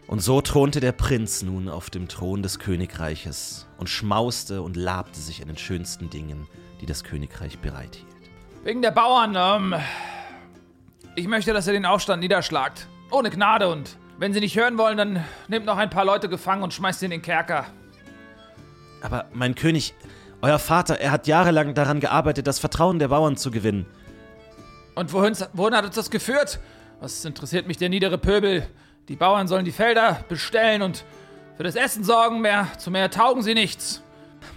Und 0.06 0.20
so 0.20 0.40
thronte 0.42 0.82
der 0.82 0.92
Prinz 0.92 1.42
nun 1.42 1.68
auf 1.68 1.90
dem 1.90 2.10
Thron 2.10 2.44
des 2.44 2.60
Königreiches 2.60 3.66
und 3.80 3.90
schmauste 3.90 4.62
und 4.62 4.76
labte 4.76 5.20
sich 5.20 5.42
an 5.42 5.48
den 5.48 5.58
schönsten 5.58 6.12
Dingen, 6.12 6.48
die 6.82 6.86
das 6.86 7.04
Königreich 7.04 7.60
bereithielt. 7.60 8.06
Wegen 8.64 8.82
der 8.82 8.92
Bauern, 8.92 9.36
ähm, 9.38 9.80
ich 11.16 11.28
möchte, 11.28 11.54
dass 11.54 11.68
ihr 11.68 11.74
den 11.74 11.86
Aufstand 11.86 12.22
niederschlagt. 12.22 12.88
Ohne 13.12 13.30
Gnade 13.30 13.68
und 13.68 13.98
wenn 14.18 14.34
sie 14.34 14.42
nicht 14.42 14.58
hören 14.58 14.78
wollen, 14.78 14.98
dann 14.98 15.26
nehmt 15.48 15.66
noch 15.66 15.78
ein 15.78 15.90
paar 15.90 16.06
Leute 16.06 16.28
gefangen 16.28 16.62
und 16.64 16.74
schmeißt 16.74 17.00
sie 17.00 17.06
in 17.06 17.12
den 17.12 17.22
Kerker. 17.22 17.66
Aber 19.02 19.26
mein 19.34 19.56
König, 19.56 19.94
euer 20.42 20.60
Vater, 20.60 21.00
er 21.00 21.12
hat 21.12 21.28
jahrelang 21.28 21.74
daran 21.74 22.00
gearbeitet, 22.00 22.46
das 22.48 22.60
Vertrauen 22.60 23.00
der 23.00 23.08
Bauern 23.08 23.38
zu 23.38 23.50
gewinnen. 23.50 23.86
Und 24.96 25.14
wohin, 25.14 25.36
wohin 25.54 25.74
hat 25.74 25.86
uns 25.86 25.96
das 25.96 26.10
geführt? 26.10 26.60
Was 27.00 27.24
interessiert 27.24 27.66
mich 27.66 27.78
der 27.78 27.88
niedere 27.88 28.18
Pöbel? 28.18 28.68
Die 29.08 29.16
Bauern 29.16 29.48
sollen 29.48 29.64
die 29.64 29.72
Felder 29.72 30.24
bestellen 30.28 30.82
und 30.82 31.06
für 31.56 31.64
das 31.64 31.76
Essen 31.76 32.04
sorgen, 32.04 32.42
mehr, 32.42 32.68
zu 32.78 32.92
mehr 32.92 33.10
taugen 33.10 33.42
sie 33.42 33.54
nichts. 33.54 34.04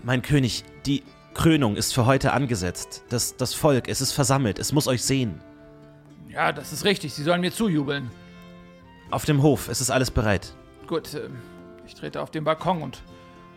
Mein 0.03 0.23
König, 0.23 0.65
die 0.87 1.05
Krönung 1.35 1.77
ist 1.77 1.95
für 1.95 2.07
heute 2.07 2.33
angesetzt. 2.33 3.05
Das, 3.09 3.37
das 3.37 3.55
Volk, 3.55 3.89
es 3.89 4.01
ist 4.01 4.13
versammelt, 4.13 4.59
es 4.59 4.73
muss 4.73 4.87
euch 4.87 5.03
sehen. 5.03 5.41
Ja, 6.29 6.53
das 6.53 6.73
ist 6.73 6.85
richtig, 6.85 7.13
sie 7.15 7.23
sollen 7.23 7.41
mir 7.41 7.53
zujubeln. 7.53 8.11
Auf 9.11 9.25
dem 9.25 9.43
Hof, 9.43 9.69
es 9.69 9.81
ist 9.81 9.91
alles 9.91 10.11
bereit. 10.11 10.55
Gut, 10.87 11.13
äh, 11.15 11.29
ich 11.87 11.95
trete 11.95 12.21
auf 12.21 12.31
den 12.31 12.45
Balkon 12.45 12.83
und 12.83 13.03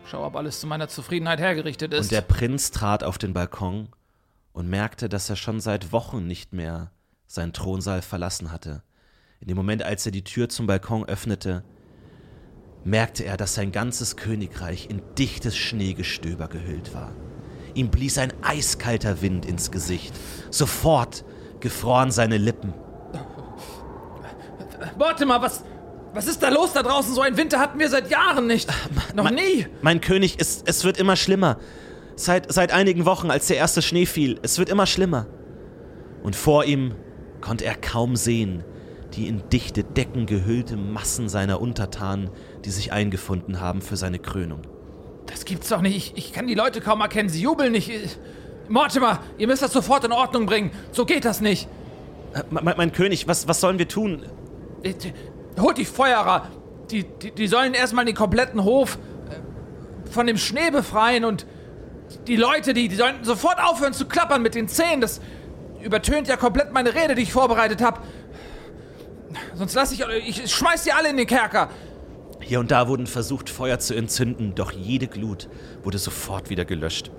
schaue, 0.06 0.26
ob 0.26 0.36
alles 0.36 0.60
zu 0.60 0.66
meiner 0.66 0.88
Zufriedenheit 0.88 1.40
hergerichtet 1.40 1.92
ist. 1.94 2.06
Und 2.06 2.10
der 2.12 2.20
Prinz 2.20 2.70
trat 2.70 3.02
auf 3.02 3.18
den 3.18 3.32
Balkon 3.32 3.88
und 4.52 4.68
merkte, 4.68 5.08
dass 5.08 5.30
er 5.30 5.36
schon 5.36 5.60
seit 5.60 5.92
Wochen 5.92 6.26
nicht 6.26 6.52
mehr 6.52 6.90
seinen 7.26 7.52
Thronsaal 7.52 8.02
verlassen 8.02 8.52
hatte. 8.52 8.82
In 9.40 9.48
dem 9.48 9.56
Moment, 9.56 9.82
als 9.82 10.06
er 10.06 10.12
die 10.12 10.24
Tür 10.24 10.48
zum 10.48 10.66
Balkon 10.66 11.04
öffnete, 11.04 11.64
merkte 12.84 13.24
er, 13.24 13.36
dass 13.36 13.54
sein 13.54 13.72
ganzes 13.72 14.16
Königreich 14.16 14.88
in 14.88 15.02
dichtes 15.18 15.56
Schneegestöber 15.56 16.48
gehüllt 16.48 16.94
war. 16.94 17.12
Ihm 17.76 17.90
blies 17.90 18.16
ein 18.16 18.32
eiskalter 18.42 19.20
Wind 19.20 19.44
ins 19.44 19.70
Gesicht. 19.70 20.14
Sofort 20.50 21.24
gefroren 21.60 22.10
seine 22.10 22.38
Lippen. 22.38 22.72
Warte 24.96 25.26
mal, 25.26 25.42
was, 25.42 25.62
was 26.14 26.26
ist 26.26 26.42
da 26.42 26.48
los 26.48 26.72
da 26.72 26.82
draußen? 26.82 27.14
So 27.14 27.20
einen 27.20 27.36
Winter 27.36 27.60
hatten 27.60 27.78
wir 27.78 27.90
seit 27.90 28.10
Jahren 28.10 28.46
nicht. 28.46 28.72
Noch 29.14 29.24
mein, 29.24 29.34
nie. 29.34 29.66
Mein 29.82 30.00
König, 30.00 30.36
es, 30.38 30.62
es 30.64 30.84
wird 30.84 30.96
immer 30.96 31.16
schlimmer. 31.16 31.58
Seit, 32.14 32.50
seit 32.50 32.72
einigen 32.72 33.04
Wochen, 33.04 33.30
als 33.30 33.46
der 33.46 33.58
erste 33.58 33.82
Schnee 33.82 34.06
fiel. 34.06 34.40
Es 34.42 34.58
wird 34.58 34.70
immer 34.70 34.86
schlimmer. 34.86 35.26
Und 36.22 36.34
vor 36.34 36.64
ihm 36.64 36.94
konnte 37.42 37.66
er 37.66 37.74
kaum 37.74 38.16
sehen, 38.16 38.64
die 39.12 39.28
in 39.28 39.50
dichte 39.50 39.84
Decken 39.84 40.24
gehüllte 40.24 40.78
Massen 40.78 41.28
seiner 41.28 41.60
Untertanen, 41.60 42.30
die 42.64 42.70
sich 42.70 42.90
eingefunden 42.90 43.60
haben 43.60 43.82
für 43.82 43.98
seine 43.98 44.18
Krönung. 44.18 44.62
Das 45.26 45.44
gibt's 45.44 45.68
doch 45.68 45.80
nicht. 45.80 45.96
Ich, 45.96 46.16
ich 46.16 46.32
kann 46.32 46.46
die 46.46 46.54
Leute 46.54 46.80
kaum 46.80 47.00
erkennen. 47.00 47.28
Sie 47.28 47.40
jubeln 47.40 47.72
nicht. 47.72 47.90
Mortimer, 48.68 49.20
ihr 49.38 49.46
müsst 49.46 49.62
das 49.62 49.72
sofort 49.72 50.04
in 50.04 50.12
Ordnung 50.12 50.46
bringen. 50.46 50.70
So 50.92 51.04
geht 51.04 51.24
das 51.24 51.40
nicht. 51.40 51.68
Äh, 52.34 52.42
mein, 52.50 52.76
mein, 52.76 52.92
König, 52.92 53.28
was, 53.28 53.46
was 53.48 53.60
sollen 53.60 53.78
wir 53.78 53.88
tun? 53.88 54.24
Äh, 54.82 54.94
holt 55.60 55.78
die 55.78 55.84
Feuerer. 55.84 56.48
Die, 56.90 57.04
die, 57.04 57.32
die 57.32 57.46
sollen 57.48 57.74
erstmal 57.74 58.04
den 58.04 58.14
kompletten 58.14 58.64
Hof 58.64 58.98
äh, 59.30 60.10
von 60.10 60.26
dem 60.26 60.38
Schnee 60.38 60.70
befreien 60.70 61.24
und 61.24 61.46
die 62.26 62.36
Leute, 62.36 62.72
die, 62.74 62.88
die 62.88 62.96
sollen 62.96 63.24
sofort 63.24 63.60
aufhören 63.62 63.92
zu 63.92 64.06
klappern 64.06 64.42
mit 64.42 64.54
den 64.54 64.68
Zähnen. 64.68 65.00
Das 65.00 65.20
übertönt 65.82 66.28
ja 66.28 66.36
komplett 66.36 66.72
meine 66.72 66.94
Rede, 66.94 67.14
die 67.14 67.22
ich 67.22 67.32
vorbereitet 67.32 67.82
habe. 67.82 68.00
Sonst 69.54 69.74
lasse 69.74 69.94
ich, 69.94 70.04
ich 70.40 70.54
schmeiß 70.54 70.84
die 70.84 70.92
alle 70.92 71.10
in 71.10 71.16
den 71.16 71.26
Kerker. 71.26 71.68
Hier 72.46 72.60
und 72.60 72.70
da 72.70 72.86
wurden 72.86 73.08
versucht, 73.08 73.50
Feuer 73.50 73.80
zu 73.80 73.96
entzünden, 73.96 74.54
doch 74.54 74.70
jede 74.70 75.08
Glut 75.08 75.48
wurde 75.82 75.98
sofort 75.98 76.48
wieder 76.48 76.64
gelöscht. 76.64 77.10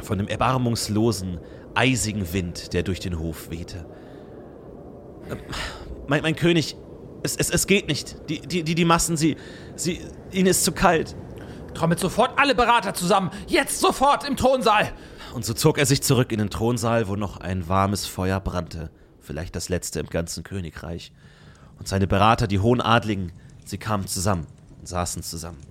Von 0.00 0.18
dem 0.18 0.28
erbarmungslosen, 0.28 1.40
eisigen 1.74 2.34
Wind, 2.34 2.74
der 2.74 2.82
durch 2.82 3.00
den 3.00 3.18
Hof 3.18 3.48
wehte. 3.48 3.86
Ähm, 5.30 5.38
mein, 6.06 6.20
mein 6.20 6.36
König, 6.36 6.76
es, 7.22 7.34
es, 7.34 7.48
es 7.48 7.66
geht 7.66 7.88
nicht. 7.88 8.28
Die, 8.28 8.40
die, 8.40 8.62
die, 8.62 8.74
die 8.74 8.84
Massen, 8.84 9.16
sie, 9.16 9.36
sie, 9.74 10.00
ihnen 10.30 10.48
ist 10.48 10.64
zu 10.64 10.72
kalt. 10.72 11.16
Trommelt 11.72 11.98
sofort 11.98 12.38
alle 12.38 12.54
Berater 12.54 12.92
zusammen. 12.92 13.30
Jetzt 13.46 13.80
sofort 13.80 14.28
im 14.28 14.36
Thronsaal. 14.36 14.92
Und 15.32 15.46
so 15.46 15.54
zog 15.54 15.78
er 15.78 15.86
sich 15.86 16.02
zurück 16.02 16.30
in 16.30 16.40
den 16.40 16.50
Thronsaal, 16.50 17.08
wo 17.08 17.16
noch 17.16 17.38
ein 17.38 17.70
warmes 17.70 18.04
Feuer 18.04 18.38
brannte. 18.38 18.90
Vielleicht 19.18 19.56
das 19.56 19.70
letzte 19.70 20.00
im 20.00 20.08
ganzen 20.08 20.44
Königreich. 20.44 21.10
Und 21.78 21.88
seine 21.88 22.06
Berater, 22.06 22.46
die 22.46 22.58
hohen 22.58 22.82
Adligen, 22.82 23.32
sie 23.64 23.78
kamen 23.78 24.06
zusammen 24.06 24.46
und 24.84 24.88
saßen 24.88 25.22
zusammen. 25.22 25.62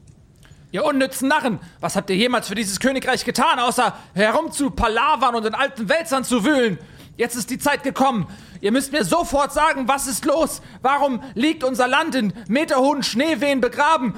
Ihr 0.71 0.83
unnützen 0.83 1.27
Narren, 1.27 1.59
was 1.79 1.95
habt 1.95 2.09
ihr 2.09 2.15
jemals 2.15 2.47
für 2.47 2.55
dieses 2.55 2.79
Königreich 2.79 3.23
getan, 3.23 3.59
außer 3.59 3.95
herumzupalavern 4.15 5.35
und 5.35 5.45
in 5.45 5.53
alten 5.53 5.87
Wälzern 5.87 6.23
zu 6.23 6.43
wühlen? 6.43 6.79
Jetzt 7.15 7.35
ist 7.35 7.51
die 7.51 7.59
Zeit 7.59 7.83
gekommen. 7.83 8.25
Ihr 8.59 8.71
müsst 8.71 8.91
mir 8.91 9.05
sofort 9.05 9.53
sagen, 9.53 9.87
was 9.87 10.07
ist 10.07 10.25
los? 10.25 10.63
Warum 10.81 11.21
liegt 11.35 11.63
unser 11.63 11.87
Land 11.87 12.15
in 12.15 12.33
meterhohen 12.47 13.03
Schneewehen 13.03 13.61
begraben? 13.61 14.15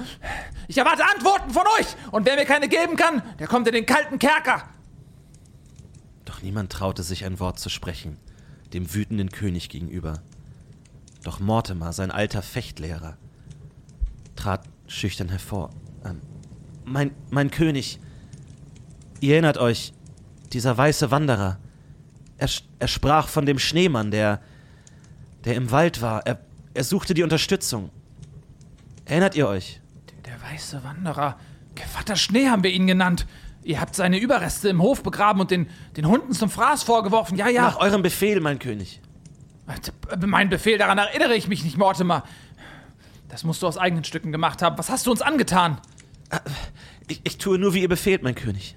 Ich 0.66 0.78
erwarte 0.78 1.04
Antworten 1.04 1.50
von 1.50 1.64
euch. 1.78 1.88
Und 2.10 2.24
wer 2.24 2.36
mir 2.36 2.46
keine 2.46 2.68
geben 2.68 2.96
kann, 2.96 3.20
der 3.38 3.48
kommt 3.48 3.68
in 3.68 3.74
den 3.74 3.84
kalten 3.84 4.18
Kerker. 4.18 4.62
Doch 6.24 6.40
niemand 6.40 6.72
traute 6.72 7.02
sich 7.02 7.26
ein 7.26 7.38
Wort 7.38 7.58
zu 7.58 7.68
sprechen, 7.68 8.16
dem 8.72 8.94
wütenden 8.94 9.28
König 9.28 9.68
gegenüber. 9.68 10.22
Doch 11.22 11.38
Mortimer, 11.38 11.92
sein 11.92 12.10
alter 12.10 12.40
Fechtlehrer, 12.40 13.18
trat 14.36 14.62
schüchtern 14.86 15.28
hervor. 15.28 15.70
Ähm, 16.04 16.20
mein, 16.84 17.10
mein 17.30 17.50
König, 17.50 17.98
ihr 19.20 19.34
erinnert 19.34 19.58
euch, 19.58 19.92
dieser 20.52 20.76
weiße 20.76 21.10
Wanderer, 21.10 21.58
er, 22.38 22.48
er 22.78 22.88
sprach 22.88 23.28
von 23.28 23.46
dem 23.46 23.58
Schneemann, 23.58 24.10
der, 24.10 24.40
der 25.44 25.54
im 25.54 25.70
Wald 25.70 26.02
war. 26.02 26.26
Er, 26.26 26.38
er 26.74 26.84
suchte 26.84 27.14
die 27.14 27.22
Unterstützung. 27.22 27.90
Erinnert 29.04 29.34
ihr 29.34 29.48
euch? 29.48 29.80
Der, 30.24 30.32
der 30.32 30.42
weiße 30.42 30.84
Wanderer. 30.84 31.38
Gevatter 31.74 32.16
Schnee 32.16 32.48
haben 32.48 32.62
wir 32.62 32.70
ihn 32.70 32.86
genannt. 32.86 33.26
Ihr 33.62 33.80
habt 33.80 33.96
seine 33.96 34.18
Überreste 34.18 34.68
im 34.68 34.80
Hof 34.80 35.02
begraben 35.02 35.40
und 35.40 35.50
den, 35.50 35.68
den 35.96 36.06
Hunden 36.06 36.32
zum 36.32 36.50
Fraß 36.50 36.84
vorgeworfen. 36.84 37.36
Ja, 37.36 37.48
ja. 37.48 37.62
Nach 37.62 37.78
eurem 37.78 38.02
Befehl, 38.02 38.40
mein 38.40 38.58
König. 38.58 39.00
Mein 40.24 40.48
Befehl, 40.48 40.78
daran 40.78 40.98
erinnere 40.98 41.34
ich 41.34 41.48
mich 41.48 41.64
nicht, 41.64 41.76
Mortimer. 41.76 42.22
Das 43.28 43.44
musst 43.44 43.62
du 43.62 43.66
aus 43.66 43.76
eigenen 43.76 44.04
Stücken 44.04 44.32
gemacht 44.32 44.62
haben. 44.62 44.78
Was 44.78 44.90
hast 44.90 45.06
du 45.06 45.10
uns 45.10 45.22
angetan? 45.22 45.80
Äh, 46.30 46.40
ich, 47.08 47.20
ich 47.24 47.38
tue 47.38 47.58
nur, 47.58 47.74
wie 47.74 47.82
ihr 47.82 47.88
befehlt, 47.88 48.22
mein 48.22 48.34
König. 48.34 48.76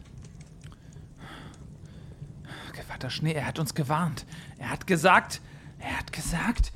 Gevatter 2.73 3.09
Schnee, 3.09 3.33
er 3.33 3.45
hat 3.45 3.59
uns 3.59 3.73
gewarnt. 3.73 4.25
Er 4.57 4.71
hat 4.71 4.87
gesagt, 4.87 5.41
er 5.79 5.97
hat 5.97 6.11
gesagt, 6.11 6.71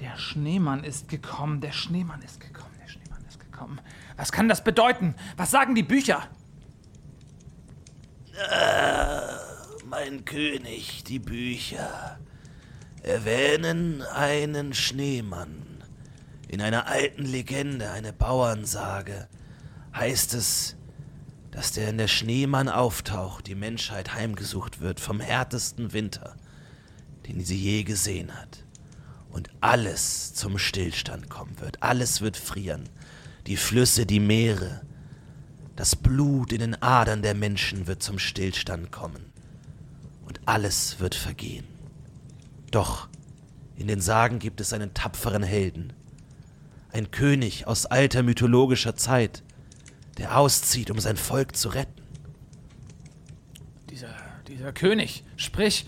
der 0.00 0.16
Schneemann 0.16 0.84
ist 0.84 1.08
gekommen, 1.08 1.60
der 1.60 1.72
Schneemann 1.72 2.22
ist 2.22 2.40
gekommen, 2.40 2.74
der 2.80 2.88
Schneemann 2.88 3.24
ist 3.28 3.38
gekommen. 3.38 3.80
Was 4.16 4.32
kann 4.32 4.48
das 4.48 4.64
bedeuten? 4.64 5.14
Was 5.36 5.50
sagen 5.50 5.74
die 5.74 5.82
Bücher? 5.82 6.28
Äh, 8.34 9.86
mein 9.86 10.24
König, 10.24 11.04
die 11.04 11.18
Bücher 11.18 12.18
erwähnen 13.02 14.02
einen 14.02 14.72
Schneemann. 14.72 15.71
In 16.52 16.60
einer 16.60 16.86
alten 16.86 17.24
Legende, 17.24 17.90
eine 17.92 18.12
Bauernsage, 18.12 19.26
heißt 19.94 20.34
es, 20.34 20.76
dass 21.50 21.72
der 21.72 21.88
in 21.88 21.96
der 21.96 22.08
Schneemann 22.08 22.68
auftaucht, 22.68 23.46
die 23.46 23.54
Menschheit 23.54 24.12
heimgesucht 24.12 24.82
wird 24.82 25.00
vom 25.00 25.18
härtesten 25.18 25.94
Winter, 25.94 26.36
den 27.26 27.42
sie 27.42 27.56
je 27.56 27.84
gesehen 27.84 28.38
hat. 28.38 28.66
Und 29.30 29.48
alles 29.62 30.34
zum 30.34 30.58
Stillstand 30.58 31.30
kommen 31.30 31.58
wird. 31.58 31.82
Alles 31.82 32.20
wird 32.20 32.36
frieren. 32.36 32.86
Die 33.46 33.56
Flüsse, 33.56 34.04
die 34.04 34.20
Meere, 34.20 34.82
das 35.74 35.96
Blut 35.96 36.52
in 36.52 36.60
den 36.60 36.82
Adern 36.82 37.22
der 37.22 37.34
Menschen 37.34 37.86
wird 37.86 38.02
zum 38.02 38.18
Stillstand 38.18 38.92
kommen. 38.92 39.32
Und 40.26 40.38
alles 40.44 41.00
wird 41.00 41.14
vergehen. 41.14 41.64
Doch 42.70 43.08
in 43.74 43.88
den 43.88 44.02
Sagen 44.02 44.38
gibt 44.38 44.60
es 44.60 44.74
einen 44.74 44.92
tapferen 44.92 45.42
Helden, 45.42 45.94
ein 46.92 47.10
König 47.10 47.66
aus 47.66 47.86
alter 47.86 48.22
mythologischer 48.22 48.94
Zeit, 48.96 49.42
der 50.18 50.38
auszieht, 50.38 50.90
um 50.90 50.98
sein 50.98 51.16
Volk 51.16 51.56
zu 51.56 51.70
retten. 51.70 52.02
Dieser, 53.90 54.14
dieser 54.46 54.72
König, 54.72 55.24
sprich, 55.36 55.86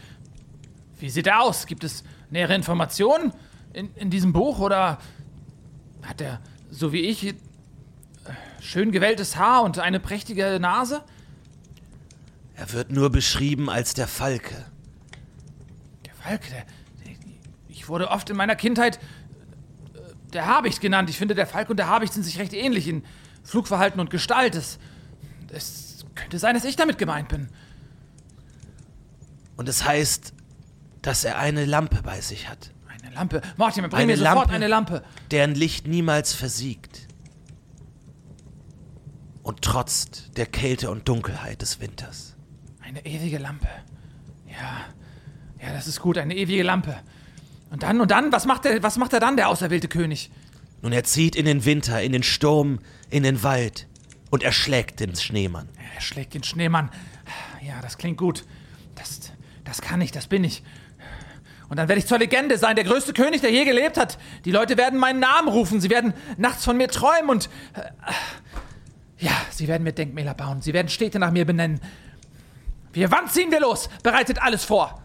wie 0.98 1.10
sieht 1.10 1.26
er 1.26 1.42
aus? 1.42 1.66
Gibt 1.66 1.84
es 1.84 2.04
nähere 2.30 2.54
Informationen 2.54 3.32
in, 3.72 3.94
in 3.94 4.10
diesem 4.10 4.32
Buch 4.32 4.58
oder 4.58 4.98
hat 6.02 6.20
er, 6.20 6.40
so 6.70 6.92
wie 6.92 7.00
ich, 7.00 7.34
schön 8.60 8.92
gewelltes 8.92 9.36
Haar 9.36 9.62
und 9.62 9.78
eine 9.78 10.00
prächtige 10.00 10.58
Nase? 10.60 11.02
Er 12.56 12.72
wird 12.72 12.90
nur 12.90 13.10
beschrieben 13.10 13.68
als 13.68 13.94
der 13.94 14.06
Falke. 14.08 14.54
Falke, 16.24 16.48
der, 16.50 16.64
ich 17.68 17.88
wurde 17.88 18.08
oft 18.08 18.30
in 18.30 18.36
meiner 18.36 18.56
Kindheit 18.56 18.98
der 20.34 20.46
Habicht 20.46 20.80
genannt. 20.80 21.08
Ich 21.10 21.16
finde, 21.16 21.34
der 21.34 21.46
Falk 21.46 21.70
und 21.70 21.78
der 21.78 21.88
Habicht 21.88 22.12
sind 22.12 22.24
sich 22.24 22.38
recht 22.38 22.52
ähnlich 22.52 22.88
in 22.88 23.04
Flugverhalten 23.42 24.00
und 24.00 24.10
Gestalt. 24.10 24.54
Es, 24.54 24.78
es 25.50 26.04
könnte 26.14 26.38
sein, 26.38 26.54
dass 26.54 26.64
ich 26.64 26.76
damit 26.76 26.98
gemeint 26.98 27.28
bin. 27.28 27.48
Und 29.56 29.68
es 29.68 29.84
heißt, 29.84 30.32
dass 31.02 31.24
er 31.24 31.38
eine 31.38 31.64
Lampe 31.64 32.02
bei 32.02 32.20
sich 32.20 32.48
hat. 32.48 32.70
Eine 32.88 33.14
Lampe? 33.14 33.42
Martin, 33.56 33.84
bring 33.84 33.94
eine 33.94 34.06
mir 34.06 34.16
sofort 34.16 34.36
Lampe, 34.36 34.52
eine 34.52 34.66
Lampe. 34.66 35.04
Deren 35.30 35.54
Licht 35.54 35.86
niemals 35.86 36.32
versiegt. 36.32 37.06
Und 39.42 39.62
trotzt 39.62 40.36
der 40.36 40.46
Kälte 40.46 40.90
und 40.90 41.06
Dunkelheit 41.06 41.60
des 41.60 41.80
Winters. 41.80 42.34
Eine 42.80 43.04
ewige 43.04 43.38
Lampe. 43.38 43.68
Ja, 44.48 44.86
ja, 45.60 45.72
das 45.72 45.86
ist 45.86 46.00
gut, 46.00 46.18
eine 46.18 46.34
ewige 46.34 46.62
Lampe. 46.62 46.96
Und 47.70 47.82
dann, 47.82 48.00
und 48.00 48.10
dann, 48.10 48.32
was 48.32 48.46
macht 48.46 48.66
er, 48.66 48.82
was 48.82 48.96
macht 48.98 49.12
er 49.12 49.20
dann, 49.20 49.36
der 49.36 49.48
auserwählte 49.48 49.88
König? 49.88 50.30
Nun, 50.82 50.92
er 50.92 51.04
zieht 51.04 51.34
in 51.34 51.44
den 51.44 51.64
Winter, 51.64 52.02
in 52.02 52.12
den 52.12 52.22
Sturm, 52.22 52.78
in 53.10 53.22
den 53.22 53.42
Wald 53.42 53.86
und 54.30 54.42
erschlägt 54.42 55.00
den 55.00 55.16
Schneemann. 55.16 55.68
Er 55.94 56.00
schlägt 56.00 56.34
den 56.34 56.42
Schneemann. 56.42 56.90
Ja, 57.62 57.80
das 57.80 57.98
klingt 57.98 58.18
gut. 58.18 58.44
Das, 58.94 59.32
das 59.64 59.80
kann 59.80 60.00
ich, 60.00 60.12
das 60.12 60.26
bin 60.26 60.44
ich. 60.44 60.62
Und 61.68 61.78
dann 61.78 61.88
werde 61.88 61.98
ich 61.98 62.06
zur 62.06 62.18
Legende 62.18 62.58
sein, 62.58 62.76
der 62.76 62.84
größte 62.84 63.12
König, 63.12 63.40
der 63.40 63.50
je 63.50 63.64
gelebt 63.64 63.96
hat. 63.96 64.18
Die 64.44 64.50
Leute 64.50 64.76
werden 64.76 64.98
meinen 64.98 65.20
Namen 65.20 65.48
rufen, 65.48 65.80
sie 65.80 65.90
werden 65.90 66.12
nachts 66.36 66.64
von 66.64 66.76
mir 66.76 66.88
träumen 66.88 67.30
und... 67.30 67.48
Äh, 67.74 68.12
ja, 69.18 69.32
sie 69.50 69.68
werden 69.68 69.84
mir 69.84 69.92
Denkmäler 69.92 70.34
bauen, 70.34 70.60
sie 70.60 70.72
werden 70.74 70.88
Städte 70.88 71.18
nach 71.18 71.30
mir 71.30 71.46
benennen. 71.46 71.80
Wir, 72.92 73.10
wann 73.10 73.28
ziehen 73.28 73.50
wir 73.50 73.60
los? 73.60 73.88
Bereitet 74.02 74.42
alles 74.42 74.64
vor. 74.64 75.02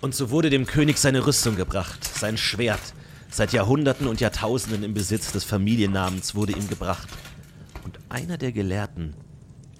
Und 0.00 0.14
so 0.14 0.30
wurde 0.30 0.50
dem 0.50 0.66
König 0.66 0.98
seine 0.98 1.26
Rüstung 1.26 1.56
gebracht, 1.56 2.04
sein 2.04 2.36
Schwert, 2.36 2.94
seit 3.30 3.52
Jahrhunderten 3.52 4.06
und 4.06 4.20
Jahrtausenden 4.20 4.82
im 4.82 4.94
Besitz 4.94 5.32
des 5.32 5.44
Familiennamens, 5.44 6.34
wurde 6.34 6.52
ihm 6.52 6.68
gebracht. 6.68 7.08
Und 7.84 7.98
einer 8.08 8.36
der 8.36 8.52
Gelehrten 8.52 9.14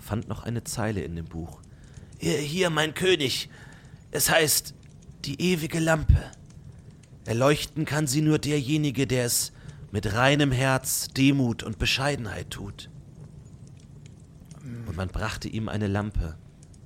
fand 0.01 0.29
noch 0.29 0.45
eine 0.45 0.65
Zeile 0.65 1.03
in 1.03 1.17
dem 1.17 1.27
Buch. 1.27 1.61
Hier, 2.19 2.39
hier, 2.39 2.71
mein 2.71 2.95
König. 2.95 3.51
Es 4.11 4.31
heißt 4.31 4.75
die 5.25 5.41
ewige 5.41 5.81
Lampe. 5.81 6.23
Erleuchten 7.25 7.85
kann 7.85 8.07
sie 8.07 8.23
nur 8.23 8.39
derjenige, 8.39 9.07
der 9.07 9.27
es 9.27 9.53
mit 9.91 10.15
reinem 10.15 10.53
Herz, 10.53 11.09
Demut 11.09 11.63
und 11.63 11.79
Bescheidenheit 11.79 12.51
tut. 12.51 12.89
Und 14.87 14.97
man 14.97 15.09
brachte 15.09 15.49
ihm 15.49 15.69
eine 15.69 15.89
Lampe, 15.89 16.37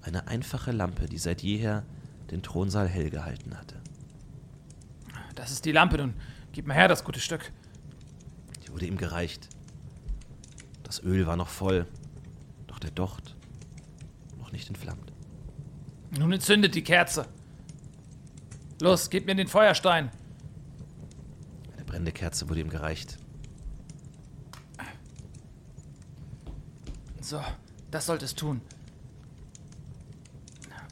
eine 0.03 0.27
einfache 0.29 0.73
Lampe, 0.73 1.07
die 1.07 1.19
seit 1.19 1.43
jeher 1.43 1.85
den 2.31 2.43
Thronsaal 2.43 2.89
hell 2.89 3.11
gehalten 3.11 3.57
hatte. 3.57 3.81
Das 5.35 5.51
ist 5.51 5.65
die 5.65 5.73
Lampe, 5.73 5.99
nun 5.99 6.15
gib 6.53 6.67
mir 6.67 6.75
her 6.75 6.89
das 6.89 7.05
gute 7.05 7.21
Stück. 7.21 7.53
Die 8.65 8.73
wurde 8.73 8.87
ihm 8.87 8.97
gereicht. 8.97 9.49
Das 10.83 11.03
Öl 11.03 11.27
war 11.27 11.37
noch 11.37 11.49
voll, 11.49 11.87
doch 12.67 12.79
der 12.79 12.91
Docht 12.91 13.37
noch 14.39 14.53
nicht 14.53 14.69
entflammt. 14.69 15.13
Nun 16.19 16.33
entzündet 16.33 16.75
die 16.75 16.83
Kerze. 16.83 17.27
Los, 18.81 19.11
gib 19.11 19.27
mir 19.27 19.35
den 19.35 19.47
Feuerstein. 19.47 20.11
Eine 21.75 21.85
brennende 21.85 22.13
Kerze 22.13 22.49
wurde 22.49 22.61
ihm 22.61 22.71
gereicht. 22.71 23.19
So, 27.21 27.41
das 27.91 28.07
sollte 28.07 28.25
es 28.25 28.35
tun. 28.35 28.61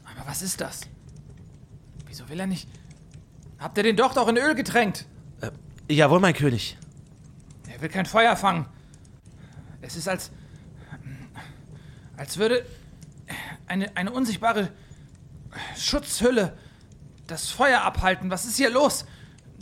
Aber 0.05 0.29
was 0.29 0.41
ist 0.41 0.61
das? 0.61 0.81
Wieso 2.09 2.27
will 2.27 2.39
er 2.39 2.47
nicht? 2.47 2.67
Habt 3.59 3.77
ihr 3.77 3.83
den 3.83 3.95
Docht 3.95 4.17
auch 4.17 4.27
in 4.27 4.37
Öl 4.37 4.55
getränkt? 4.55 5.05
Äh, 5.41 5.51
jawohl, 5.93 6.19
mein 6.19 6.33
König. 6.33 6.75
Er 7.71 7.79
will 7.81 7.89
kein 7.89 8.07
Feuer 8.07 8.35
fangen. 8.35 8.65
Es 9.81 9.95
ist 9.95 10.09
als. 10.09 10.31
als 12.17 12.37
würde 12.37 12.65
eine, 13.67 13.95
eine 13.95 14.11
unsichtbare 14.11 14.71
Schutzhülle 15.77 16.57
das 17.27 17.49
Feuer 17.49 17.81
abhalten. 17.81 18.31
Was 18.31 18.45
ist 18.45 18.57
hier 18.57 18.71
los? 18.71 19.05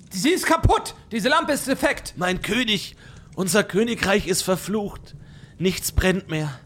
Sie 0.10 0.29
ist 0.29 0.45
kaputt! 0.45 0.95
Diese 1.12 1.27
Lampe 1.27 1.51
ist 1.51 1.67
defekt! 1.67 2.13
Mein 2.15 2.41
König, 2.41 2.95
unser 3.36 3.65
Königreich 3.65 4.25
ist 4.25 4.41
verflucht. 4.41 5.15
Nichts 5.60 5.91
brennt 5.91 6.29
mehr. 6.29 6.57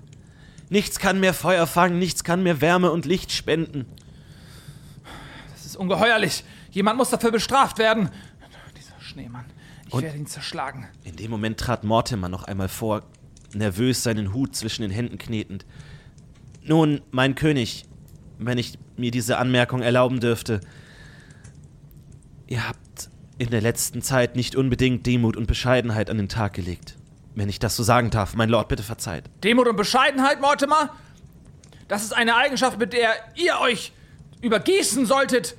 Nichts 0.70 1.00
kann 1.00 1.20
mehr 1.20 1.34
Feuer 1.34 1.65
fangen, 1.65 1.98
nichts 1.98 2.24
kann 2.24 2.44
mehr 2.44 2.62
Wärme 2.62 2.91
und 2.91 3.06
Licht 3.06 3.32
spenden. 3.32 3.88
Ungeheuerlich. 5.82 6.44
Jemand 6.70 6.98
muss 7.00 7.10
dafür 7.10 7.32
bestraft 7.32 7.80
werden. 7.80 8.12
Dieser 8.78 8.94
Schneemann. 9.02 9.46
Ich 9.88 9.94
Und- 9.94 10.04
werde 10.04 10.15
ihn 10.15 10.28
zerschlagen. 10.28 10.88
In 11.04 11.15
dem 11.15 11.32
Moment 11.32 11.60
trat 11.60 11.84
Mortimer 11.84 12.30
noch 12.30 12.44
einmal 12.44 12.70
vor, 12.70 13.02
nervös 13.56 14.04
seinen 14.04 14.32
Hut 14.32 14.56
zwischen 14.56 14.84
den 14.84 14.91
Händen 14.91 15.17
knetend. 15.17 15.65
Nun, 16.63 17.02
mein 17.10 17.34
König, 17.34 17.86
wenn 18.38 18.60
ich 18.60 18.78
mir 18.96 19.10
diese 19.10 19.39
Anmerkung 19.39 19.82
erlauben 19.82 20.20
dürfte, 20.20 20.62
ihr 22.46 22.67
habt 22.67 23.10
in 23.39 23.50
der 23.50 23.62
letzten 23.62 24.04
Zeit 24.04 24.36
nicht 24.36 24.56
unbedingt 24.56 25.08
Demut 25.08 25.36
und 25.36 25.48
Bescheidenheit 25.48 26.12
an 26.12 26.17
den 26.17 26.30
Tag 26.30 26.54
gelegt. 26.54 26.96
Wenn 27.34 27.50
ich 27.50 27.58
das 27.58 27.76
so 27.76 27.82
sagen 27.82 28.12
darf, 28.12 28.36
mein 28.36 28.50
Lord, 28.50 28.67
bitte 28.67 28.84
verzeiht. 28.84 29.24
Demut 29.44 29.67
und 29.67 29.78
Bescheidenheit, 29.78 30.41
Mortimer? 30.41 30.96
Das 31.88 32.04
ist 32.04 32.13
eine 32.13 32.36
Eigenschaft, 32.36 32.78
mit 32.78 32.94
der 32.94 33.13
ihr 33.36 33.58
euch 33.60 33.94
übergießen 34.41 35.08
solltet. 35.08 35.56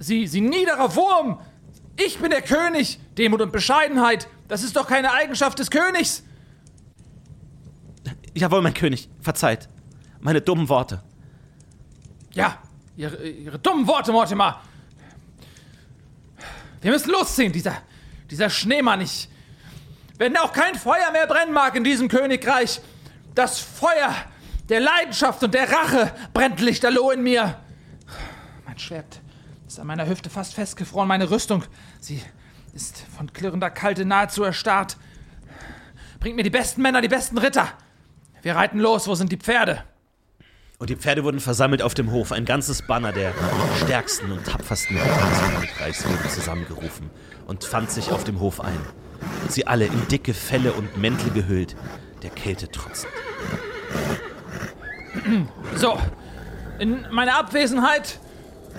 Sie, 0.00 0.26
sie 0.26 0.40
niederer 0.40 0.96
Wurm. 0.96 1.40
Ich 1.96 2.18
bin 2.18 2.30
der 2.30 2.40
König. 2.40 2.98
Demut 3.18 3.42
und 3.42 3.52
Bescheidenheit. 3.52 4.28
Das 4.48 4.62
ist 4.62 4.74
doch 4.74 4.88
keine 4.88 5.12
Eigenschaft 5.12 5.58
des 5.58 5.70
Königs. 5.70 6.24
Jawohl, 8.34 8.62
mein 8.62 8.72
König, 8.72 9.10
verzeiht. 9.20 9.68
Meine 10.20 10.40
dummen 10.40 10.68
Worte. 10.70 11.02
Ja, 12.32 12.58
ihre, 12.96 13.28
ihre 13.28 13.58
dummen 13.58 13.86
Worte, 13.86 14.10
Mortimer. 14.10 14.62
Wir 16.80 16.92
müssen 16.92 17.10
losziehen, 17.10 17.52
dieser, 17.52 17.76
dieser 18.30 18.48
Schneemann. 18.48 19.02
Ich, 19.02 19.28
wenn 20.16 20.34
auch 20.38 20.54
kein 20.54 20.76
Feuer 20.76 21.10
mehr 21.12 21.26
brennen 21.26 21.52
mag 21.52 21.76
in 21.76 21.84
diesem 21.84 22.08
Königreich, 22.08 22.80
das 23.34 23.60
Feuer 23.60 24.14
der 24.70 24.80
Leidenschaft 24.80 25.42
und 25.42 25.52
der 25.52 25.70
Rache 25.70 26.14
brennt 26.32 26.60
lichterloh 26.60 27.10
in 27.10 27.22
mir. 27.22 27.60
Mein 28.64 28.78
Schwert 28.78 29.20
ist 29.70 29.78
an 29.78 29.86
meiner 29.86 30.08
Hüfte 30.08 30.30
fast 30.30 30.54
festgefroren, 30.54 31.06
meine 31.06 31.30
Rüstung, 31.30 31.62
sie 32.00 32.20
ist 32.74 33.04
von 33.16 33.32
klirrender 33.32 33.70
Kälte 33.70 34.04
nahezu 34.04 34.42
erstarrt. 34.42 34.96
Bringt 36.18 36.34
mir 36.34 36.42
die 36.42 36.50
besten 36.50 36.82
Männer, 36.82 37.00
die 37.00 37.06
besten 37.06 37.38
Ritter. 37.38 37.68
Wir 38.42 38.56
reiten 38.56 38.80
los, 38.80 39.06
wo 39.06 39.14
sind 39.14 39.30
die 39.30 39.36
Pferde? 39.36 39.84
Und 40.78 40.90
die 40.90 40.96
Pferde 40.96 41.22
wurden 41.22 41.38
versammelt 41.38 41.82
auf 41.82 41.94
dem 41.94 42.10
Hof. 42.10 42.32
Ein 42.32 42.46
ganzes 42.46 42.82
Banner 42.82 43.12
der 43.12 43.32
stärksten 43.76 44.32
und 44.32 44.44
tapfersten 44.44 44.96
Ritter 44.96 45.28
des 45.28 45.54
Königreichs 45.54 46.04
wurde 46.04 46.28
zusammengerufen 46.28 47.08
und 47.46 47.62
fand 47.62 47.92
sich 47.92 48.10
auf 48.10 48.24
dem 48.24 48.40
Hof 48.40 48.60
ein. 48.60 48.80
Und 49.42 49.52
sie 49.52 49.68
alle 49.68 49.86
in 49.86 50.08
dicke 50.08 50.34
Felle 50.34 50.72
und 50.72 50.96
Mäntel 50.96 51.30
gehüllt, 51.30 51.76
der 52.22 52.30
Kälte 52.30 52.68
trotzend. 52.72 53.12
So, 55.76 55.96
in 56.80 57.06
meiner 57.12 57.38
Abwesenheit 57.38 58.18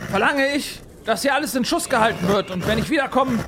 verlange 0.10 0.56
ich, 0.56 0.82
dass 1.06 1.22
hier 1.22 1.34
alles 1.34 1.56
in 1.56 1.66
Schuss 1.66 1.90
gehalten 1.90 2.28
wird. 2.28 2.52
Und 2.52 2.68
wenn 2.68 2.78
ich 2.78 2.90
wiederkomme, 2.90 3.40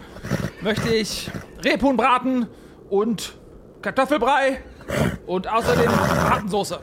möchte 0.62 0.90
ich 0.90 1.30
Rebhuhn 1.64 1.98
braten 1.98 2.48
und 2.90 3.34
Kartoffelbrei 3.82 4.62
und 5.26 5.48
außerdem 5.48 5.92
Bratensoße. 5.92 6.80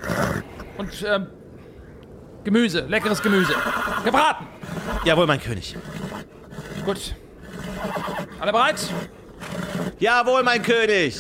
Und 0.78 1.04
ähm, 1.06 1.26
Gemüse, 2.44 2.86
leckeres 2.88 3.22
Gemüse. 3.22 3.54
Gebraten. 4.04 4.46
Jawohl, 5.04 5.26
mein 5.26 5.40
König. 5.40 5.76
Gut. 6.84 7.14
Alle 8.38 8.52
bereit? 8.52 8.80
Jawohl, 9.98 10.42
mein 10.42 10.62
König! 10.62 11.16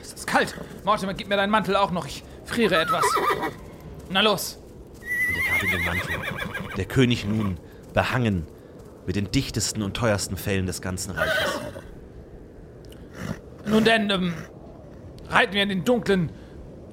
Es 0.00 0.12
ist 0.12 0.26
kalt. 0.26 0.54
Mortimer, 0.84 1.14
gib 1.14 1.28
mir 1.28 1.36
deinen 1.36 1.50
Mantel 1.50 1.74
auch 1.76 1.90
noch. 1.90 2.06
Ich 2.06 2.22
friere 2.44 2.80
etwas. 2.80 3.04
Na 4.08 4.20
los. 4.20 4.58
Und 4.96 5.36
er 5.36 5.52
gab 5.52 5.62
ihm 5.62 5.70
den 5.70 5.84
Mantel. 5.84 6.76
Der 6.76 6.84
König 6.84 7.24
nun, 7.24 7.58
behangen 7.92 8.46
mit 9.06 9.16
den 9.16 9.30
dichtesten 9.30 9.82
und 9.82 9.96
teuersten 9.96 10.36
Fellen 10.36 10.66
des 10.66 10.80
ganzen 10.82 11.12
Reiches. 11.12 11.60
Nun 13.66 13.84
denn, 13.84 14.10
ähm, 14.10 14.34
reiten 15.28 15.54
wir 15.54 15.62
in 15.62 15.68
den 15.68 15.84
dunklen 15.84 16.30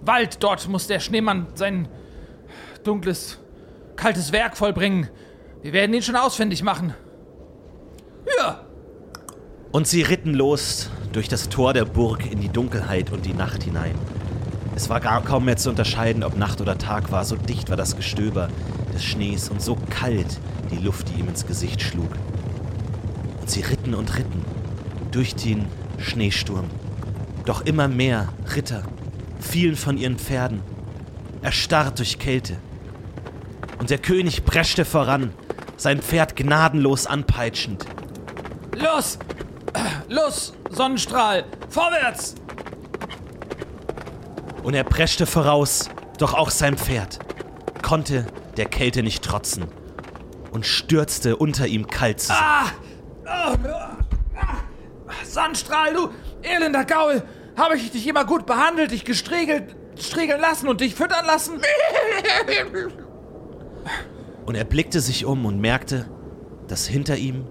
Wald. 0.01 0.43
Dort 0.43 0.67
muss 0.67 0.87
der 0.87 0.99
Schneemann 0.99 1.47
sein 1.55 1.87
dunkles, 2.83 3.39
kaltes 3.95 4.31
Werk 4.31 4.57
vollbringen. 4.57 5.09
Wir 5.61 5.73
werden 5.73 5.93
ihn 5.93 6.01
schon 6.01 6.15
ausfindig 6.15 6.63
machen. 6.63 6.93
Ja, 8.37 8.61
Und 9.71 9.87
sie 9.87 10.01
ritten 10.01 10.33
los 10.33 10.89
durch 11.13 11.27
das 11.27 11.49
Tor 11.49 11.73
der 11.73 11.85
Burg 11.85 12.29
in 12.31 12.41
die 12.41 12.49
Dunkelheit 12.49 13.11
und 13.11 13.25
die 13.25 13.33
Nacht 13.33 13.63
hinein. 13.63 13.95
Es 14.77 14.89
war 14.89 14.99
gar 14.99 15.23
kaum 15.23 15.45
mehr 15.45 15.57
zu 15.57 15.71
unterscheiden, 15.71 16.23
ob 16.23 16.37
Nacht 16.37 16.61
oder 16.61 16.77
Tag 16.77 17.11
war, 17.11 17.25
so 17.25 17.35
dicht 17.35 17.71
war 17.71 17.77
das 17.77 17.95
Gestöber 17.95 18.47
des 18.93 19.03
Schnees 19.03 19.49
und 19.49 19.59
so 19.59 19.75
kalt 19.89 20.39
die 20.69 20.77
Luft, 20.77 21.09
die 21.09 21.19
ihm 21.19 21.27
ins 21.27 21.47
Gesicht 21.47 21.81
schlug. 21.81 22.11
Und 23.41 23.49
sie 23.49 23.61
ritten 23.61 23.95
und 23.95 24.15
ritten 24.19 24.45
durch 25.09 25.33
den 25.33 25.65
Schneesturm. 25.97 26.65
Doch 27.43 27.65
immer 27.65 27.87
mehr 27.87 28.29
Ritter 28.55 28.83
fielen 29.39 29.75
von 29.75 29.97
ihren 29.97 30.19
Pferden, 30.19 30.61
erstarrt 31.41 31.97
durch 31.97 32.19
Kälte. 32.19 32.57
Und 33.79 33.89
der 33.89 33.97
König 33.97 34.45
preschte 34.45 34.85
voran, 34.85 35.33
sein 35.75 36.03
Pferd 36.03 36.35
gnadenlos 36.35 37.07
anpeitschend. 37.07 37.83
los! 38.75 39.17
Los, 40.07 40.53
Sonnenstrahl! 40.69 41.45
Vorwärts! 41.67 42.35
Und 44.67 44.73
er 44.73 44.83
preschte 44.83 45.25
voraus, 45.25 45.89
doch 46.17 46.33
auch 46.33 46.49
sein 46.49 46.77
Pferd 46.77 47.19
konnte 47.81 48.27
der 48.57 48.65
Kälte 48.65 49.01
nicht 49.01 49.23
trotzen 49.23 49.63
und 50.51 50.65
stürzte 50.65 51.37
unter 51.37 51.67
ihm 51.67 51.87
kalt 51.87 52.19
zusammen. 52.19 52.41
Ah! 52.43 53.53
Oh, 53.53 53.55
ah! 54.35 54.57
Sonnenstrahl, 55.23 55.93
du 55.93 56.09
elender 56.41 56.83
Gaul! 56.83 57.23
Habe 57.55 57.77
ich 57.77 57.91
dich 57.91 58.05
immer 58.07 58.25
gut 58.25 58.45
behandelt, 58.45 58.91
dich 58.91 59.05
gestriegelt, 59.05 59.73
striegeln 59.97 60.41
lassen 60.41 60.67
und 60.67 60.81
dich 60.81 60.95
füttern 60.95 61.25
lassen? 61.25 61.61
Und 64.45 64.55
er 64.55 64.65
blickte 64.65 64.99
sich 64.99 65.23
um 65.23 65.45
und 65.45 65.61
merkte, 65.61 66.09
dass 66.67 66.85
hinter 66.85 67.15
ihm 67.15 67.47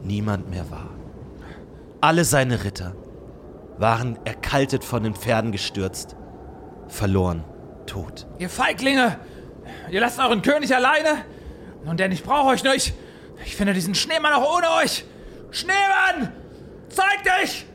niemand 0.00 0.48
mehr 0.48 0.70
war. 0.70 0.90
Alle 2.00 2.24
seine 2.24 2.62
Ritter 2.62 2.94
waren 3.78 4.16
erkaltet 4.24 4.84
von 4.84 5.02
den 5.02 5.16
Pferden 5.16 5.50
gestürzt, 5.50 6.14
verloren, 6.88 7.44
tot. 7.86 8.26
Ihr 8.38 8.50
Feiglinge! 8.50 9.18
Ihr 9.90 10.00
lasst 10.00 10.18
euren 10.18 10.42
König 10.42 10.74
alleine? 10.74 11.24
Nun 11.84 11.96
denn, 11.96 12.12
ich 12.12 12.22
brauche 12.22 12.48
euch 12.48 12.64
nicht. 12.64 12.94
Ich 13.44 13.56
finde 13.56 13.74
diesen 13.74 13.94
Schneemann 13.94 14.32
auch 14.32 14.56
ohne 14.56 14.66
euch. 14.82 15.04
Schneemann! 15.50 16.32
Zeig 16.88 17.22
dich! 17.40 17.66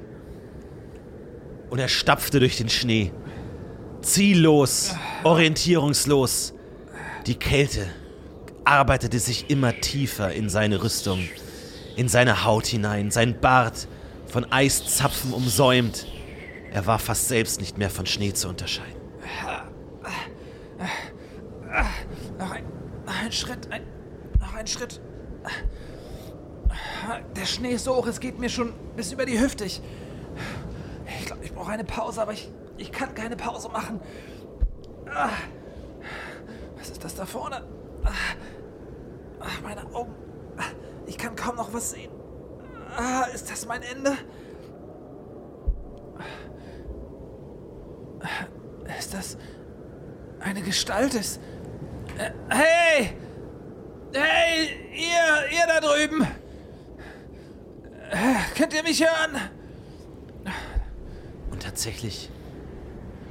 Und 1.70 1.80
er 1.80 1.88
stapfte 1.88 2.40
durch 2.40 2.58
den 2.58 2.70
Schnee. 2.70 3.14
Ziellos, 4.02 4.96
orientierungslos. 5.24 6.54
Die 7.28 7.36
Kälte 7.36 7.88
arbeitete 8.66 9.20
sich 9.20 9.50
immer 9.50 9.80
tiefer 9.80 10.34
in 10.34 10.50
seine 10.50 10.84
Rüstung, 10.84 11.28
in 11.96 12.10
seine 12.10 12.44
Haut 12.44 12.66
hinein, 12.66 13.12
sein 13.12 13.40
Bart 13.40 13.88
von 14.28 14.52
Eiszapfen 14.52 15.34
umsäumt. 15.34 16.08
Er 16.72 16.86
war 16.88 17.00
fast 17.00 17.28
selbst 17.28 17.62
nicht 17.62 17.78
mehr 17.78 17.90
von 17.90 18.06
Schnee 18.06 18.34
zu 18.34 18.48
unterscheiden. 18.50 19.01
Noch 22.38 22.52
ein, 22.52 22.66
ein 23.06 23.32
Schritt, 23.32 23.72
ein, 23.72 23.86
noch 24.40 24.54
ein 24.54 24.68
Schritt. 24.68 25.00
Der 27.36 27.46
Schnee 27.46 27.72
ist 27.72 27.86
so 27.86 27.96
hoch, 27.96 28.08
es 28.08 28.20
geht 28.20 28.40
mir 28.40 28.50
schon 28.50 28.74
bis 28.96 29.12
über 29.12 29.26
die 29.26 29.40
Hüfte. 29.40 29.66
Ich, 29.66 29.82
ich 31.20 31.26
glaube, 31.26 31.44
ich 31.44 31.54
brauche 31.54 31.72
eine 31.72 31.84
Pause, 31.84 32.22
aber 32.22 32.34
ich, 32.34 32.52
ich 32.78 32.92
kann 32.92 33.14
keine 33.14 33.36
Pause 33.36 33.70
machen. 33.70 34.00
Was 36.78 36.90
ist 36.90 37.04
das 37.04 37.16
da 37.16 37.26
vorne? 37.26 37.64
Ach, 38.04 39.62
meine 39.62 39.84
Augen. 39.94 40.14
Ich 41.06 41.18
kann 41.18 41.36
kaum 41.36 41.56
noch 41.56 41.74
was 41.74 41.92
sehen. 41.92 42.12
Ist 43.34 43.50
das 43.50 43.66
mein 43.66 43.82
Ende? 43.82 44.18
Ist 48.98 49.14
das 49.14 49.38
eine 50.40 50.62
Gestalt? 50.62 51.14
Ist. 51.14 51.40
Äh, 52.18 52.32
hey! 52.50 53.14
Hey, 54.14 54.70
ihr, 54.94 55.58
ihr 55.58 55.68
da 55.68 55.80
drüben! 55.80 56.28
Äh, 58.12 58.58
könnt 58.58 58.74
ihr 58.74 58.84
mich 58.84 59.02
hören? 59.02 59.40
Und 61.50 61.64
tatsächlich, 61.64 62.30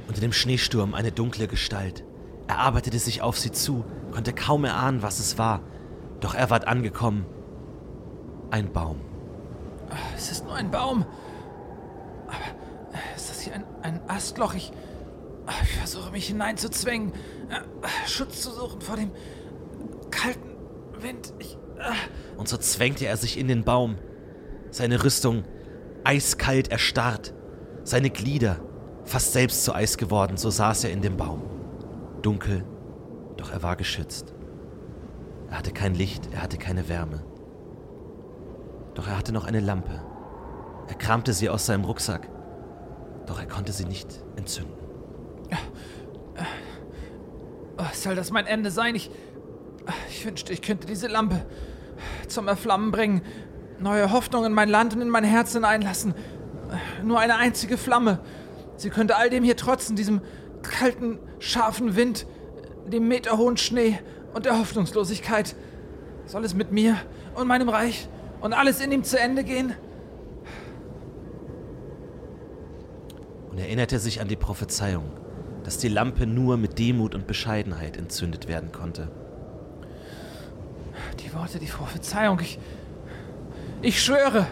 unter 0.07 0.21
dem 0.21 0.33
Schneesturm 0.33 0.95
eine 0.95 1.11
dunkle 1.11 1.47
Gestalt. 1.47 2.03
Er 2.47 2.57
arbeitete 2.57 2.97
sich 2.97 3.21
auf 3.21 3.37
sie 3.37 3.51
zu, 3.51 3.85
konnte 4.11 4.33
kaum 4.33 4.65
erahnen, 4.65 5.03
was 5.03 5.19
es 5.19 5.37
war. 5.37 5.61
Doch 6.19 6.33
er 6.33 6.49
ward 6.49 6.67
angekommen. 6.67 7.25
Ein 8.49 8.71
Baum. 8.73 8.99
Es 10.15 10.31
ist 10.31 10.45
nur 10.45 10.55
ein 10.55 10.71
Baum. 10.71 11.05
Aber 12.27 13.05
ist 13.15 13.29
das 13.29 13.41
hier 13.41 13.53
ein, 13.53 13.63
ein 13.81 14.01
Astloch? 14.09 14.53
Ich, 14.55 14.71
ich 15.63 15.77
versuche 15.77 16.11
mich 16.11 16.27
hineinzuzwängen, 16.27 17.13
äh, 17.49 18.07
Schutz 18.07 18.41
zu 18.41 18.51
suchen 18.51 18.81
vor 18.81 18.95
dem 18.95 19.11
kalten 20.11 20.55
Wind. 20.99 21.33
Ich, 21.39 21.57
äh, 21.77 22.37
Und 22.37 22.47
so 22.47 22.57
zwängte 22.57 23.05
er 23.05 23.17
sich 23.17 23.37
in 23.37 23.47
den 23.47 23.63
Baum. 23.63 23.97
Seine 24.69 25.03
Rüstung 25.03 25.43
eiskalt 26.03 26.71
erstarrt, 26.71 27.33
seine 27.83 28.09
Glieder 28.09 28.59
fast 29.03 29.33
selbst 29.33 29.65
zu 29.65 29.73
Eis 29.73 29.97
geworden, 29.97 30.37
so 30.37 30.49
saß 30.49 30.85
er 30.85 30.91
in 30.91 31.01
dem 31.01 31.17
Baum. 31.17 31.41
Dunkel, 32.21 32.63
doch 33.37 33.51
er 33.51 33.63
war 33.63 33.75
geschützt. 33.75 34.33
Er 35.49 35.57
hatte 35.57 35.71
kein 35.71 35.95
Licht, 35.95 36.29
er 36.31 36.43
hatte 36.43 36.57
keine 36.57 36.87
Wärme. 36.87 37.23
Doch 38.93 39.07
er 39.07 39.17
hatte 39.17 39.31
noch 39.31 39.45
eine 39.45 39.59
Lampe. 39.59 40.01
Er 40.87 40.95
kramte 40.95 41.33
sie 41.33 41.49
aus 41.49 41.65
seinem 41.65 41.83
Rucksack, 41.83 42.29
doch 43.25 43.39
er 43.39 43.47
konnte 43.47 43.71
sie 43.71 43.85
nicht 43.85 44.23
entzünden. 44.35 44.80
Oh, 47.77 47.83
soll 47.93 48.15
das 48.15 48.31
mein 48.31 48.45
Ende 48.45 48.71
sein? 48.71 48.95
Ich, 48.95 49.11
ich 50.09 50.25
wünschte, 50.25 50.53
ich 50.53 50.61
könnte 50.61 50.87
diese 50.87 51.07
Lampe 51.07 51.45
zum 52.27 52.47
Erflammen 52.47 52.91
bringen, 52.91 53.21
neue 53.79 54.11
Hoffnung 54.11 54.45
in 54.45 54.53
mein 54.53 54.69
Land 54.69 54.93
und 54.95 55.01
in 55.01 55.09
mein 55.09 55.23
Herz 55.23 55.53
hineinlassen. 55.53 56.13
Nur 57.03 57.19
eine 57.19 57.35
einzige 57.35 57.77
Flamme. 57.77 58.19
Sie 58.77 58.89
könnte 58.89 59.15
all 59.15 59.29
dem 59.29 59.43
hier 59.43 59.57
trotzen, 59.57 59.95
diesem 59.95 60.21
kalten, 60.61 61.19
scharfen 61.39 61.95
Wind, 61.95 62.25
dem 62.87 63.07
meterhohen 63.07 63.57
Schnee 63.57 63.99
und 64.33 64.45
der 64.45 64.57
Hoffnungslosigkeit. 64.57 65.55
Soll 66.25 66.45
es 66.45 66.53
mit 66.53 66.71
mir 66.71 66.97
und 67.35 67.47
meinem 67.47 67.69
Reich 67.69 68.07
und 68.41 68.53
alles 68.53 68.79
in 68.79 68.91
ihm 68.91 69.03
zu 69.03 69.19
Ende 69.19 69.43
gehen? 69.43 69.73
Und 73.49 73.57
er 73.57 73.65
erinnerte 73.65 73.99
sich 73.99 74.21
an 74.21 74.29
die 74.29 74.37
Prophezeiung, 74.37 75.03
dass 75.63 75.77
die 75.77 75.87
Lampe 75.87 76.25
nur 76.25 76.57
mit 76.57 76.79
Demut 76.79 77.15
und 77.15 77.27
Bescheidenheit 77.27 77.97
entzündet 77.97 78.47
werden 78.47 78.71
konnte. 78.71 79.09
Die 81.19 81.33
Worte, 81.33 81.59
die 81.59 81.67
Prophezeiung, 81.67 82.39
ich. 82.39 82.59
Ich 83.83 84.03
schwöre, 84.03 84.45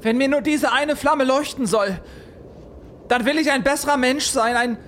wenn 0.00 0.16
mir 0.16 0.28
nur 0.28 0.40
diese 0.40 0.72
eine 0.72 0.96
Flamme 0.96 1.24
leuchten 1.24 1.66
soll, 1.66 2.00
dann 3.08 3.26
will 3.26 3.38
ich 3.38 3.50
ein 3.50 3.62
besserer 3.62 3.98
Mensch 3.98 4.24
sein, 4.24 4.56
ein, 4.56 4.78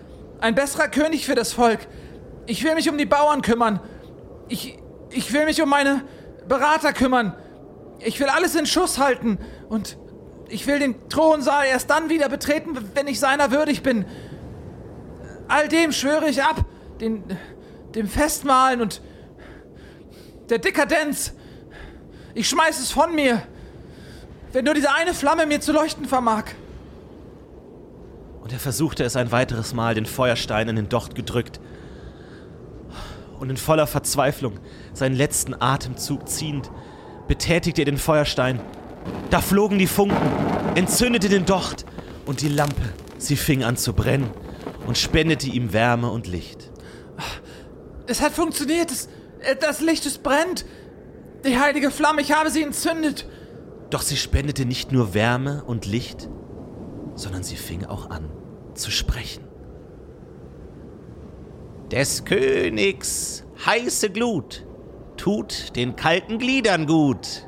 ein 0.41 0.55
besserer 0.55 0.89
König 0.89 1.27
für 1.27 1.35
das 1.35 1.53
Volk. 1.53 1.81
Ich 2.47 2.65
will 2.65 2.75
mich 2.75 2.89
um 2.89 2.97
die 2.97 3.07
Bauern 3.07 3.43
kümmern. 3.43 3.81
Ich, 4.49 4.79
ich 5.11 5.33
will 5.33 5.45
mich 5.45 5.61
um 5.63 5.69
meine 5.69 6.03
Berater 6.49 6.93
kümmern. 6.93 7.35
Ich 8.01 8.19
will 8.21 8.29
alles 8.29 8.55
in 8.55 8.65
Schuss 8.65 8.99
halten 8.99 9.39
und 9.69 9.99
ich 10.49 10.67
will 10.67 10.79
den 10.79 11.09
Thronsaal 11.09 11.67
erst 11.67 11.91
dann 11.91 12.09
wieder 12.09 12.29
betreten, 12.29 12.77
wenn 12.95 13.07
ich 13.07 13.21
seiner 13.21 13.51
würdig 13.51 13.83
bin. 13.83 14.05
All 15.49 15.69
dem 15.69 15.93
schwöre 15.93 16.29
ich 16.29 16.43
ab, 16.43 16.65
den, 17.01 17.23
dem 17.95 18.09
Festmahlen 18.09 18.81
und 18.81 19.01
der 20.49 20.59
Dekadenz. 20.59 21.33
Ich 22.35 22.49
schmeiß 22.49 22.81
es 22.81 22.91
von 22.91 23.15
mir, 23.15 23.43
wenn 24.53 24.65
nur 24.65 24.75
diese 24.75 24.93
eine 24.93 25.15
Flamme 25.15 25.47
mir 25.47 25.61
zu 25.61 25.73
leuchten 25.73 26.07
vermag. 26.07 26.45
Und 28.41 28.53
er 28.53 28.59
versuchte 28.59 29.05
es 29.05 29.17
ein 29.17 29.33
weiteres 29.33 29.73
Mal, 29.75 29.95
den 29.95 30.07
Feuerstein 30.07 30.69
in 30.69 30.77
den 30.77 30.89
Docht 30.89 31.15
gedrückt. 31.15 31.61
Und 33.39 33.51
in 33.51 33.57
voller 33.57 33.87
Verzweiflung, 33.87 34.59
seinen 34.93 35.17
letzten 35.17 35.55
Atemzug 35.61 36.29
ziehend, 36.29 36.71
betätigte 37.27 37.83
er 37.83 37.87
den 37.87 37.99
Feuerstein. 37.99 38.61
Da 39.31 39.41
flogen 39.41 39.79
die 39.79 39.87
Funken, 39.87 40.17
entzündete 40.75 41.29
den 41.29 41.47
Docht 41.47 41.85
und 42.27 42.41
die 42.41 42.49
Lampe, 42.49 42.93
sie 43.19 43.37
fing 43.37 43.65
an 43.65 43.77
zu 43.77 43.93
brennen 43.93 44.31
und 44.87 44.99
spendete 44.99 45.49
ihm 45.49 45.73
Wärme 45.73 46.11
und 46.11 46.27
Licht. 46.27 46.71
Es 48.07 48.21
hat 48.21 48.33
funktioniert, 48.33 48.91
das, 48.91 49.09
das 49.61 49.81
Licht, 49.81 50.07
es 50.07 50.19
brennt. 50.19 50.65
Die 51.45 51.59
heilige 51.59 51.91
Flamme, 51.91 52.21
ich 52.23 52.33
habe 52.33 52.51
sie 52.51 52.63
entzündet. 52.63 53.27
Doch 53.91 54.03
sie 54.03 54.17
spendete 54.17 54.65
nicht 54.65 54.93
nur 54.93 55.15
Wärme 55.15 55.63
und 55.65 55.87
Licht, 55.87 56.29
sondern 57.15 57.43
sie 57.43 57.57
fing 57.57 57.85
auch 57.85 58.11
an 58.11 58.31
zu 58.75 58.91
sprechen. 58.91 59.45
Des 61.91 62.25
Königs 62.25 63.45
heiße 63.65 64.11
Glut 64.11 64.67
tut 65.17 65.77
den 65.77 65.97
kalten 65.97 66.39
Gliedern 66.39 66.87
gut. 66.87 67.47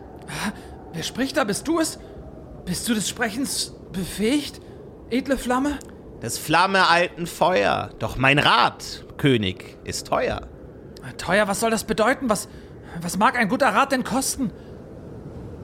Wer 0.93 1.03
spricht 1.03 1.37
da? 1.37 1.45
Bist 1.45 1.67
du 1.67 1.81
es? 1.81 1.99
Bist 2.65 2.89
du 2.89 2.95
des 2.95 3.09
Sprechens 3.09 3.75
befähigt, 3.93 4.61
edle 5.11 5.37
Flamme? 5.37 5.79
Des 6.27 6.39
Flamme 6.39 6.89
alten 6.89 7.29
Feuer, 7.29 7.91
doch 8.01 8.17
mein 8.17 8.41
Rat, 8.41 9.05
König, 9.17 9.79
ist 9.85 10.09
teuer. 10.09 10.41
Teuer, 11.19 11.47
was 11.47 11.61
soll 11.61 11.71
das 11.71 11.85
bedeuten? 11.85 12.29
Was, 12.29 12.49
was 13.01 13.17
mag 13.17 13.39
ein 13.39 13.49
guter 13.49 13.69
Rat 13.69 13.93
denn 13.93 14.03
kosten? 14.03 14.51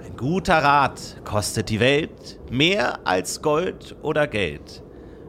Ein 0.05 0.17
guter 0.17 0.59
Rat 0.59 1.17
kostet 1.25 1.69
die 1.69 1.81
Welt 1.81 2.39
mehr 2.49 3.05
als 3.05 3.43
Gold 3.43 3.97
oder 4.03 4.29
Geld. 4.29 4.85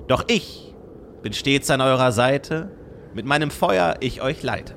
Doch 0.08 0.24
ich 0.28 0.76
bin 1.24 1.34
stets 1.34 1.72
an 1.72 1.82
eurer 1.82 2.12
Seite, 2.12 2.70
mit 3.16 3.26
meinem 3.26 3.50
Feuer 3.50 3.96
ich 4.02 4.22
euch 4.22 4.44
leite. 4.44 4.76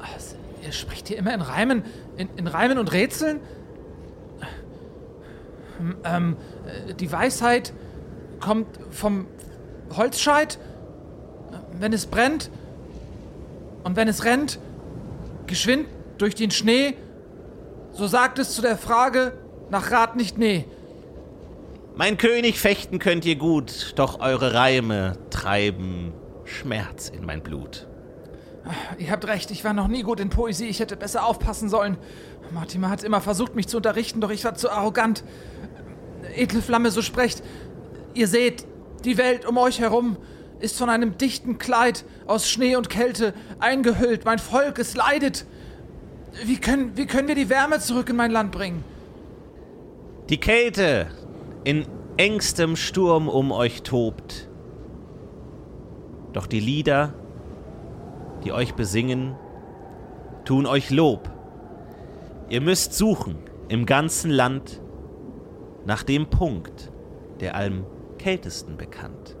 Also, 0.00 0.34
ihr 0.60 0.72
spricht 0.72 1.06
hier 1.06 1.18
immer 1.18 1.32
in 1.32 1.42
Reimen, 1.42 1.84
in, 2.16 2.30
in 2.36 2.48
Reimen 2.48 2.78
und 2.78 2.92
Rätseln? 2.92 3.42
Ähm, 6.02 6.36
äh, 6.66 6.94
die 6.94 7.12
Weisheit 7.12 7.72
kommt 8.42 8.66
vom 8.90 9.26
Holzscheit, 9.96 10.58
wenn 11.78 11.94
es 11.94 12.06
brennt 12.06 12.50
und 13.84 13.96
wenn 13.96 14.08
es 14.08 14.24
rennt, 14.24 14.58
geschwind 15.46 15.86
durch 16.18 16.34
den 16.34 16.50
Schnee, 16.50 16.94
so 17.92 18.06
sagt 18.06 18.38
es 18.38 18.54
zu 18.54 18.60
der 18.60 18.76
Frage 18.76 19.32
nach 19.70 19.90
Rat 19.90 20.16
nicht 20.16 20.36
nee. 20.36 20.66
Mein 21.94 22.16
König, 22.16 22.58
fechten 22.58 22.98
könnt 22.98 23.24
ihr 23.24 23.36
gut, 23.36 23.92
doch 23.96 24.20
eure 24.20 24.54
Reime 24.54 25.18
treiben 25.30 26.12
Schmerz 26.44 27.08
in 27.10 27.24
mein 27.24 27.42
Blut. 27.42 27.86
Ihr 28.98 29.10
habt 29.10 29.26
recht, 29.26 29.50
ich 29.50 29.64
war 29.64 29.72
noch 29.72 29.88
nie 29.88 30.02
gut 30.02 30.20
in 30.20 30.30
Poesie, 30.30 30.66
ich 30.66 30.80
hätte 30.80 30.96
besser 30.96 31.26
aufpassen 31.26 31.68
sollen. 31.68 31.98
Mortimer 32.52 32.90
hat 32.90 33.02
immer 33.02 33.20
versucht, 33.20 33.54
mich 33.54 33.66
zu 33.66 33.78
unterrichten, 33.78 34.20
doch 34.20 34.30
ich 34.30 34.44
war 34.44 34.54
zu 34.54 34.70
arrogant. 34.70 35.24
Edle 36.34 36.62
Flamme, 36.62 36.90
so 36.90 37.02
sprecht. 37.02 37.42
Ihr 38.14 38.28
seht, 38.28 38.66
die 39.04 39.16
Welt 39.18 39.46
um 39.46 39.56
euch 39.56 39.80
herum 39.80 40.16
ist 40.60 40.78
von 40.78 40.88
einem 40.88 41.18
dichten 41.18 41.58
Kleid 41.58 42.04
aus 42.26 42.48
Schnee 42.48 42.76
und 42.76 42.88
Kälte 42.88 43.34
eingehüllt. 43.58 44.24
Mein 44.24 44.38
Volk, 44.38 44.78
es 44.78 44.94
leidet. 44.94 45.44
Wie 46.44 46.56
können, 46.56 46.96
wie 46.96 47.06
können 47.06 47.28
wir 47.28 47.34
die 47.34 47.48
Wärme 47.48 47.80
zurück 47.80 48.08
in 48.08 48.16
mein 48.16 48.30
Land 48.30 48.52
bringen? 48.52 48.84
Die 50.28 50.38
Kälte 50.38 51.08
in 51.64 51.86
engstem 52.16 52.76
Sturm 52.76 53.28
um 53.28 53.50
euch 53.50 53.82
tobt. 53.82 54.48
Doch 56.32 56.46
die 56.46 56.60
Lieder, 56.60 57.12
die 58.44 58.52
euch 58.52 58.74
besingen, 58.74 59.34
tun 60.44 60.66
euch 60.66 60.90
Lob. 60.90 61.30
Ihr 62.48 62.60
müsst 62.60 62.94
suchen 62.94 63.36
im 63.68 63.84
ganzen 63.86 64.30
Land 64.30 64.80
nach 65.86 66.02
dem 66.02 66.26
Punkt, 66.26 66.90
der 67.40 67.56
am 67.56 67.84
kältesten 68.22 68.76
bekannt. 68.76 69.36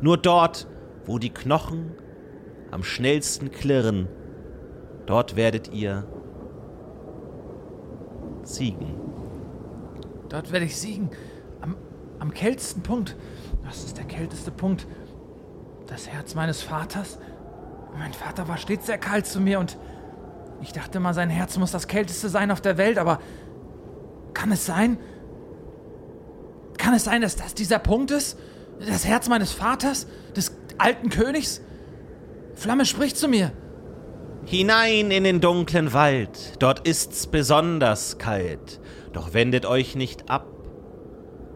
Nur 0.00 0.16
dort, 0.16 0.66
wo 1.06 1.20
die 1.20 1.30
Knochen 1.30 1.92
am 2.72 2.82
schnellsten 2.82 3.52
klirren, 3.52 4.08
dort 5.06 5.36
werdet 5.36 5.72
ihr 5.72 6.04
siegen. 8.42 8.94
Dort 10.28 10.50
werde 10.50 10.66
ich 10.66 10.76
siegen. 10.76 11.10
Am, 11.60 11.76
am 12.18 12.34
kältesten 12.34 12.82
Punkt. 12.82 13.16
Was 13.64 13.84
ist 13.84 13.98
der 13.98 14.04
kälteste 14.04 14.50
Punkt? 14.50 14.88
Das 15.86 16.08
Herz 16.08 16.34
meines 16.34 16.60
Vaters? 16.60 17.20
Mein 17.96 18.12
Vater 18.12 18.48
war 18.48 18.56
stets 18.56 18.86
sehr 18.86 18.98
kalt 18.98 19.26
zu 19.26 19.40
mir 19.40 19.60
und 19.60 19.78
ich 20.60 20.72
dachte 20.72 20.98
mal, 20.98 21.14
sein 21.14 21.30
Herz 21.30 21.56
muss 21.56 21.70
das 21.70 21.86
kälteste 21.86 22.28
sein 22.28 22.50
auf 22.50 22.60
der 22.60 22.78
Welt, 22.78 22.98
aber 22.98 23.20
kann 24.34 24.50
es 24.50 24.66
sein? 24.66 24.98
Kann 26.88 26.96
es 26.96 27.04
sein, 27.04 27.20
dass 27.20 27.36
das 27.36 27.52
dieser 27.52 27.78
Punkt 27.78 28.10
ist? 28.10 28.38
Das 28.80 29.04
Herz 29.04 29.28
meines 29.28 29.52
Vaters? 29.52 30.06
Des 30.34 30.56
alten 30.78 31.10
Königs? 31.10 31.60
Flamme 32.54 32.86
spricht 32.86 33.18
zu 33.18 33.28
mir. 33.28 33.52
Hinein 34.46 35.10
in 35.10 35.22
den 35.22 35.42
dunklen 35.42 35.92
Wald, 35.92 36.54
dort 36.60 36.88
ist's 36.88 37.26
besonders 37.26 38.16
kalt, 38.16 38.80
doch 39.12 39.34
wendet 39.34 39.66
euch 39.66 39.96
nicht 39.96 40.30
ab, 40.30 40.46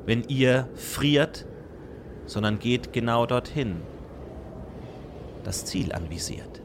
wenn 0.04 0.22
ihr 0.24 0.68
friert, 0.74 1.46
sondern 2.26 2.58
geht 2.58 2.92
genau 2.92 3.24
dorthin, 3.24 3.80
das 5.44 5.64
Ziel 5.64 5.94
anvisiert. 5.94 6.60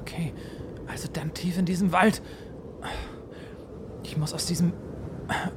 Okay, 0.00 0.34
also 0.88 1.08
dann 1.12 1.32
tief 1.32 1.58
in 1.58 1.64
diesem 1.64 1.92
Wald. 1.92 2.22
Ich 4.02 4.16
muss 4.16 4.34
aus 4.34 4.46
diesem 4.46 4.72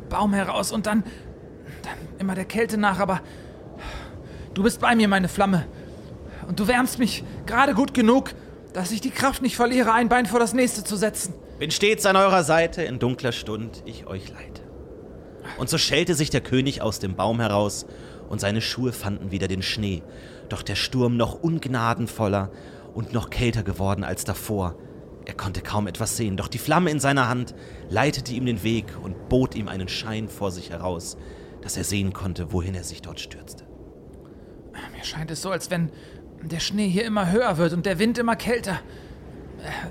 Baum 0.08 0.36
heraus 0.36 0.72
und 0.72 0.86
dann, 0.86 1.04
dann 1.84 1.97
immer 2.19 2.36
der 2.36 2.45
Kälte 2.45 2.78
nach, 2.78 2.99
aber 2.99 3.21
du 4.54 4.63
bist 4.63 4.80
bei 4.80 4.95
mir, 4.95 5.08
meine 5.08 5.28
Flamme. 5.28 5.65
Und 6.47 6.60
du 6.60 6.67
wärmst 6.67 6.99
mich 6.99 7.23
gerade 7.45 7.73
gut 7.73 7.93
genug, 7.93 8.32
dass 8.73 8.91
ich 8.91 9.02
die 9.02 9.12
Kraft 9.12 9.41
nicht 9.41 9.56
verliere, 9.56 9.93
ein 9.93 10.10
Bein 10.10 10.26
vor 10.26 10.39
das 10.39 10.54
nächste 10.54 10.84
zu 10.84 10.95
setzen. 10.95 11.34
Bin 11.60 11.71
stets 11.71 12.06
an 12.06 12.15
eurer 12.15 12.43
Seite, 12.43 12.84
in 12.84 12.99
dunkler 12.99 13.32
Stund 13.32 13.84
ich 13.86 14.08
euch 14.08 14.30
leite. 14.30 14.62
Und 15.58 15.69
so 15.69 15.78
schellte 15.78 16.15
sich 16.15 16.30
der 16.30 16.41
König 16.41 16.82
aus 16.82 16.99
dem 16.99 17.15
Baum 17.15 17.39
heraus, 17.39 17.86
und 18.30 18.39
seine 18.39 18.62
Schuhe 18.62 18.93
fanden 18.93 19.32
wieder 19.32 19.47
den 19.47 19.62
Schnee. 19.62 20.02
Doch 20.49 20.63
der 20.63 20.76
Sturm 20.76 21.17
noch 21.17 21.43
ungnadenvoller 21.43 22.52
und 22.93 23.13
noch 23.13 23.30
kälter 23.30 23.62
geworden 23.63 24.04
als 24.04 24.23
davor. 24.23 24.76
Er 25.26 25.36
konnte 25.36 25.62
kaum 25.62 25.88
etwas 25.88 26.17
sehen, 26.17 26.36
doch 26.36 26.47
die 26.47 26.58
Flamme 26.58 26.89
in 26.89 26.99
seiner 26.99 27.30
Hand 27.30 27.54
leitete 27.89 28.34
ihm 28.34 28.45
den 28.45 28.63
Weg 28.63 28.86
und 29.02 29.30
bot 29.30 29.56
ihm 29.56 29.67
einen 29.67 29.88
Schein 29.88 30.28
vor 30.28 30.52
sich 30.52 30.71
heraus, 30.71 31.17
dass 31.63 31.78
er 31.78 31.84
sehen 31.84 32.13
konnte, 32.13 32.52
wohin 32.52 32.76
er 32.76 32.84
sich 32.84 33.02
dort 33.02 33.19
stürzte. 33.19 33.63
Mir 34.95 35.04
scheint 35.04 35.32
es 35.32 35.41
so, 35.41 35.49
als 35.49 35.69
wenn 35.71 35.91
der 36.41 36.60
Schnee 36.60 36.89
hier 36.89 37.06
immer 37.06 37.32
höher 37.32 37.58
wird 37.58 37.73
und 37.73 37.86
der 37.86 37.99
Wind 37.99 38.17
immer 38.17 38.36
kälter. 38.36 38.80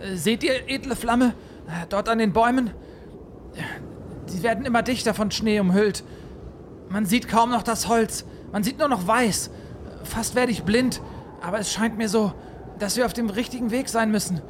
Äh, 0.02 0.16
seht 0.16 0.42
ihr, 0.42 0.68
edle 0.68 0.96
Flamme, 0.96 1.35
äh, 1.66 1.87
dort 1.88 2.08
an 2.08 2.18
den 2.18 2.32
Bäumen? 2.32 2.70
Sie 4.26 4.42
werden 4.42 4.64
immer 4.64 4.82
dichter 4.82 5.14
von 5.14 5.30
Schnee 5.30 5.61
umhüllt. 5.61 6.04
Man 6.88 7.06
sieht 7.06 7.28
kaum 7.28 7.50
noch 7.50 7.62
das 7.62 7.88
Holz, 7.88 8.24
man 8.50 8.62
sieht 8.62 8.78
nur 8.78 8.88
noch 8.88 9.06
weiß. 9.06 9.50
Fast 10.04 10.35
werde 10.35 10.52
ich 10.52 10.62
blind, 10.62 11.00
aber 11.40 11.58
es 11.58 11.72
scheint 11.72 11.96
mir 11.96 12.08
so, 12.08 12.32
dass 12.78 12.96
wir 12.96 13.06
auf 13.06 13.12
dem 13.12 13.30
richtigen 13.30 13.70
Weg 13.70 13.88
sein 13.88 14.11
müssen. 14.11 14.40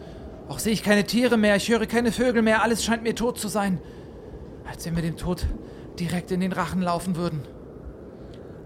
Auch 0.48 0.58
sehe 0.58 0.72
ich 0.72 0.82
keine 0.82 1.04
Tiere 1.04 1.36
mehr, 1.36 1.56
ich 1.56 1.68
höre 1.68 1.86
keine 1.86 2.12
Vögel 2.12 2.42
mehr, 2.42 2.62
alles 2.62 2.84
scheint 2.84 3.02
mir 3.02 3.14
tot 3.14 3.38
zu 3.38 3.48
sein. 3.48 3.80
Als 4.68 4.86
wenn 4.86 4.96
wir 4.96 5.02
dem 5.02 5.16
Tod 5.16 5.46
direkt 5.98 6.30
in 6.30 6.40
den 6.40 6.52
Rachen 6.52 6.82
laufen 6.82 7.16
würden. 7.16 7.42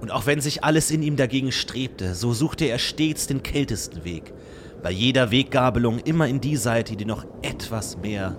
Und 0.01 0.11
auch 0.11 0.27
wenn 0.27 0.41
sich 0.41 0.63
alles 0.63 0.91
in 0.91 1.03
ihm 1.03 1.17
dagegen 1.17 1.53
strebte, 1.53 2.15
so 2.15 2.33
suchte 2.33 2.67
er 2.67 2.79
stets 2.79 3.27
den 3.27 3.43
kältesten 3.43 4.05
Weg. 4.05 4.33
Bei 4.83 4.91
jeder 4.91 5.31
Weggabelung 5.31 5.99
immer 6.01 6.29
in 6.29 6.41
die 6.41 6.57
Seite, 6.57 6.97
die 6.97 7.07
noch 7.07 7.25
etwas 7.43 7.97
mehr 7.97 8.37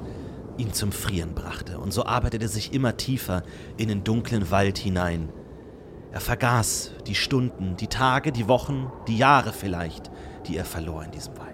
ihn 0.57 0.73
zum 0.73 0.91
Frieren 0.91 1.33
brachte. 1.33 1.79
Und 1.79 1.91
so 1.91 2.05
arbeitete 2.05 2.45
er 2.45 2.49
sich 2.49 2.73
immer 2.73 2.97
tiefer 2.97 3.43
in 3.77 3.87
den 3.87 4.03
dunklen 4.03 4.49
Wald 4.51 4.77
hinein. 4.77 5.29
Er 6.11 6.21
vergaß 6.21 6.91
die 7.05 7.15
Stunden, 7.15 7.75
die 7.77 7.87
Tage, 7.87 8.31
die 8.31 8.47
Wochen, 8.47 8.91
die 9.07 9.17
Jahre 9.17 9.51
vielleicht, 9.51 10.09
die 10.47 10.57
er 10.57 10.65
verlor 10.65 11.03
in 11.03 11.11
diesem 11.11 11.37
Wald. 11.37 11.47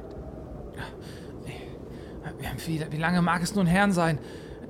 Wie, 2.65 2.85
wie 2.91 2.97
lange 2.97 3.21
mag 3.21 3.41
es 3.41 3.55
nun 3.55 3.65
Herrn 3.65 3.91
sein, 3.91 4.19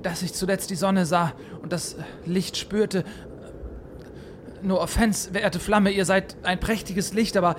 dass 0.04 0.22
ich 0.22 0.34
zuletzt 0.34 0.70
die 0.70 0.76
Sonne 0.76 1.06
sah 1.06 1.32
und 1.62 1.72
das 1.72 1.96
Licht 2.24 2.56
spürte 2.56 3.04
No 4.62 4.80
offense, 4.80 5.30
verehrte 5.30 5.60
Flamme, 5.60 5.90
ihr 5.90 6.06
seid 6.06 6.36
ein 6.42 6.58
prächtiges 6.58 7.12
Licht, 7.12 7.36
aber 7.36 7.56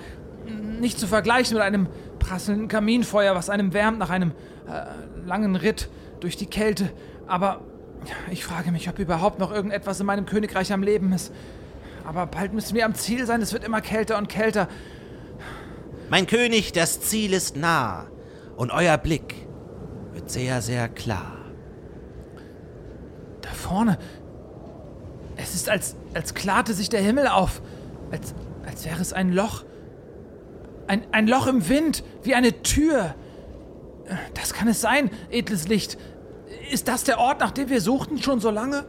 nicht 0.80 1.00
zu 1.00 1.06
vergleichen 1.06 1.54
mit 1.54 1.64
einem 1.64 1.88
prasselnden 2.18 2.68
Kaminfeuer, 2.68 3.36
was 3.36 3.50
einem 3.52 3.74
wärmt 3.74 4.00
nach 4.00 4.10
einem 4.10 4.32
äh, 4.68 5.28
langen 5.28 5.56
Ritt 5.56 5.90
durch 6.20 6.36
die 6.36 6.48
Kälte. 6.48 6.90
Aber 7.28 7.62
ich 8.32 8.44
frage 8.44 8.72
mich, 8.72 8.90
ob 8.90 8.98
überhaupt 8.98 9.38
noch 9.38 9.52
irgendetwas 9.52 10.00
in 10.00 10.08
meinem 10.08 10.26
Königreich 10.26 10.74
am 10.74 10.82
Leben 10.82 11.14
ist. 11.14 11.32
Aber 12.06 12.26
bald 12.26 12.54
müssen 12.54 12.76
wir 12.76 12.86
am 12.86 12.96
Ziel 12.96 13.28
sein, 13.28 13.40
es 13.42 13.54
wird 13.54 13.64
immer 13.64 13.82
kälter 13.82 14.18
und 14.18 14.28
kälter. 14.28 14.68
Mein 16.10 16.26
König, 16.26 16.72
das 16.72 17.02
Ziel 17.02 17.34
ist 17.34 17.56
nah 17.56 18.08
und 18.56 18.72
euer 18.72 18.98
Blick 18.98 19.48
wird 20.14 20.32
sehr, 20.32 20.64
sehr 20.64 20.90
klar. 20.90 21.35
Vorne, 23.66 23.98
es 25.38 25.56
ist, 25.56 25.70
als, 25.70 25.96
als 26.14 26.36
klarte 26.36 26.74
sich 26.74 26.90
der 26.90 27.02
Himmel 27.02 27.28
auf. 27.28 27.62
Als, 28.12 28.36
als 28.66 28.86
wäre 28.86 29.02
es 29.02 29.12
ein 29.12 29.32
Loch. 29.34 29.66
Ein, 30.88 31.04
ein 31.12 31.28
Loch 31.28 31.48
im 31.48 31.68
Wind, 31.68 32.04
wie 32.22 32.36
eine 32.36 32.62
Tür. 32.62 33.16
Das 34.36 34.54
kann 34.54 34.68
es 34.68 34.82
sein, 34.82 35.10
edles 35.32 35.68
Licht. 35.68 35.98
Ist 36.72 36.88
das 36.88 37.04
der 37.04 37.20
Ort, 37.20 37.40
nach 37.40 37.50
dem 37.50 37.70
wir 37.70 37.82
suchten, 37.82 38.22
schon 38.22 38.40
so 38.40 38.52
lange? 38.52 38.86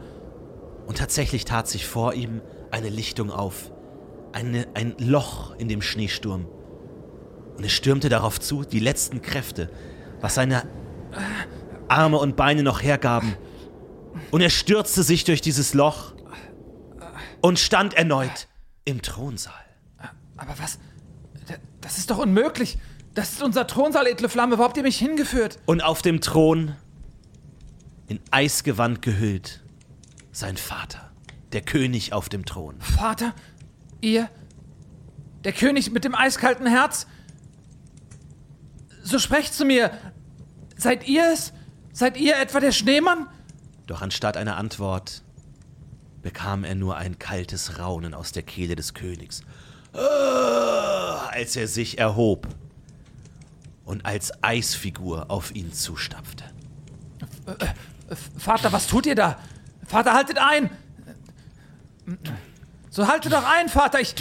Und 0.86 0.98
tatsächlich 0.98 1.46
tat 1.46 1.68
sich 1.68 1.86
vor 1.86 2.12
ihm 2.12 2.42
eine 2.70 2.90
Lichtung 2.90 3.30
auf. 3.30 3.72
Eine, 4.32 4.66
ein 4.74 4.94
Loch 4.98 5.56
in 5.56 5.68
dem 5.68 5.80
Schneesturm. 5.80 6.46
Und 7.56 7.64
es 7.64 7.72
stürmte 7.72 8.10
darauf 8.10 8.38
zu, 8.38 8.62
die 8.62 8.80
letzten 8.80 9.22
Kräfte, 9.22 9.70
was 10.20 10.34
seine 10.34 10.64
Arme 11.88 12.18
und 12.18 12.36
Beine 12.36 12.62
noch 12.62 12.82
hergaben. 12.82 13.36
Und 14.30 14.40
er 14.40 14.50
stürzte 14.50 15.02
sich 15.02 15.24
durch 15.24 15.40
dieses 15.40 15.74
Loch 15.74 16.14
und 17.40 17.58
stand 17.58 17.94
erneut 17.94 18.48
im 18.84 19.02
Thronsaal. 19.02 19.54
Aber 20.36 20.58
was? 20.58 20.78
Das 21.80 21.98
ist 21.98 22.10
doch 22.10 22.18
unmöglich. 22.18 22.78
Das 23.14 23.32
ist 23.32 23.42
unser 23.42 23.66
Thronsaal, 23.66 24.06
edle 24.06 24.28
Flamme. 24.28 24.58
Wo 24.58 24.64
habt 24.64 24.76
ihr 24.76 24.82
mich 24.82 24.98
hingeführt? 24.98 25.58
Und 25.66 25.82
auf 25.82 26.02
dem 26.02 26.20
Thron, 26.20 26.74
in 28.08 28.20
Eisgewand 28.30 29.00
gehüllt, 29.02 29.62
sein 30.32 30.56
Vater, 30.56 31.10
der 31.52 31.62
König 31.62 32.12
auf 32.12 32.28
dem 32.28 32.44
Thron. 32.44 32.80
Vater? 32.80 33.34
Ihr? 34.00 34.28
Der 35.44 35.52
König 35.52 35.90
mit 35.92 36.04
dem 36.04 36.14
eiskalten 36.14 36.66
Herz? 36.66 37.06
So 39.02 39.18
sprecht 39.18 39.54
zu 39.54 39.64
mir. 39.64 39.92
Seid 40.76 41.08
ihr 41.08 41.32
es? 41.32 41.52
Seid 41.92 42.18
ihr 42.18 42.36
etwa 42.36 42.60
der 42.60 42.72
Schneemann? 42.72 43.28
Doch 43.86 44.02
anstatt 44.02 44.36
einer 44.36 44.56
Antwort 44.56 45.22
bekam 46.22 46.64
er 46.64 46.74
nur 46.74 46.96
ein 46.96 47.18
kaltes 47.18 47.78
Raunen 47.78 48.14
aus 48.14 48.32
der 48.32 48.42
Kehle 48.42 48.74
des 48.74 48.94
Königs, 48.94 49.42
als 49.92 51.54
er 51.54 51.68
sich 51.68 51.98
erhob 51.98 52.48
und 53.84 54.04
als 54.04 54.42
Eisfigur 54.42 55.30
auf 55.30 55.54
ihn 55.54 55.72
zustapfte. 55.72 56.44
Vater, 58.36 58.72
was 58.72 58.88
tut 58.88 59.06
ihr 59.06 59.14
da? 59.14 59.38
Vater, 59.86 60.14
haltet 60.14 60.38
ein! 60.38 60.70
So 62.90 63.06
haltet 63.06 63.32
doch 63.32 63.44
ein, 63.44 63.68
Vater, 63.68 64.00
ich. 64.00 64.14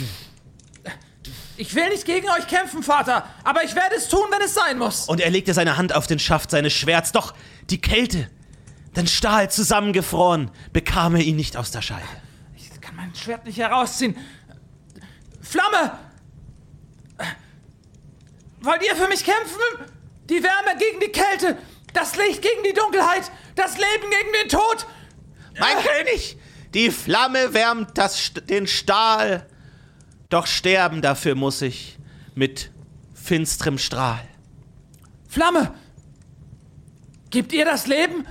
Ich 1.56 1.74
will 1.74 1.88
nicht 1.88 2.04
gegen 2.04 2.28
euch 2.28 2.46
kämpfen, 2.46 2.82
Vater, 2.82 3.24
aber 3.42 3.64
ich 3.64 3.74
werde 3.74 3.96
es 3.96 4.08
tun, 4.08 4.26
wenn 4.30 4.42
es 4.42 4.54
sein 4.54 4.78
muss. 4.78 5.08
Und 5.08 5.20
er 5.20 5.30
legte 5.30 5.54
seine 5.54 5.76
Hand 5.76 5.94
auf 5.94 6.06
den 6.06 6.18
Schaft 6.18 6.50
seines 6.50 6.74
Schwerts, 6.74 7.12
doch 7.12 7.34
die 7.70 7.80
Kälte 7.80 8.28
denn 8.96 9.06
Stahl 9.06 9.50
zusammengefroren, 9.50 10.50
bekam 10.72 11.14
er 11.14 11.22
ihn 11.22 11.36
nicht 11.36 11.56
aus 11.56 11.70
der 11.70 11.82
Scheide. 11.82 12.02
Ich 12.56 12.80
kann 12.80 12.96
mein 12.96 13.14
Schwert 13.14 13.44
nicht 13.44 13.58
herausziehen. 13.58 14.16
Flamme! 15.40 15.98
Wollt 18.60 18.82
ihr 18.84 18.96
für 18.96 19.06
mich 19.08 19.22
kämpfen? 19.22 19.60
Die 20.28 20.42
Wärme 20.42 20.78
gegen 20.78 20.98
die 20.98 21.12
Kälte, 21.12 21.58
das 21.92 22.16
Licht 22.16 22.42
gegen 22.42 22.64
die 22.64 22.72
Dunkelheit, 22.72 23.30
das 23.54 23.76
Leben 23.76 24.10
gegen 24.10 24.32
den 24.42 24.48
Tod. 24.48 24.86
Mein 25.58 25.78
äh. 25.78 25.82
König, 25.82 26.36
Die 26.74 26.90
Flamme 26.90 27.54
wärmt 27.54 27.96
das, 27.96 28.32
den 28.34 28.66
Stahl, 28.66 29.46
doch 30.28 30.46
sterben 30.46 31.00
dafür 31.00 31.34
muss 31.34 31.62
ich 31.62 31.98
mit 32.34 32.70
finsterem 33.14 33.78
Strahl. 33.78 34.26
Flamme! 35.28 35.72
Gebt 37.30 37.52
ihr 37.52 37.64
das 37.64 37.86
Leben? 37.86 38.26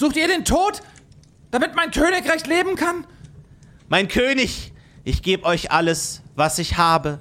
Sucht 0.00 0.16
ihr 0.16 0.28
den 0.28 0.46
Tod, 0.46 0.80
damit 1.50 1.74
mein 1.74 1.90
Königreich 1.90 2.46
leben 2.46 2.74
kann? 2.74 3.06
Mein 3.90 4.08
König, 4.08 4.72
ich 5.04 5.20
gebe 5.20 5.44
euch 5.44 5.72
alles, 5.72 6.22
was 6.34 6.58
ich 6.58 6.78
habe, 6.78 7.20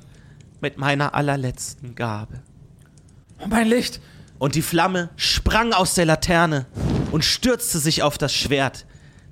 mit 0.61 0.77
meiner 0.77 1.13
allerletzten 1.13 1.93
Gabe. 1.93 2.41
Mein 3.49 3.67
Licht! 3.67 3.99
Und 4.37 4.55
die 4.55 4.61
Flamme 4.61 5.09
sprang 5.17 5.73
aus 5.73 5.95
der 5.95 6.05
Laterne 6.05 6.67
und 7.11 7.25
stürzte 7.25 7.79
sich 7.79 8.01
auf 8.01 8.17
das 8.17 8.33
Schwert 8.33 8.85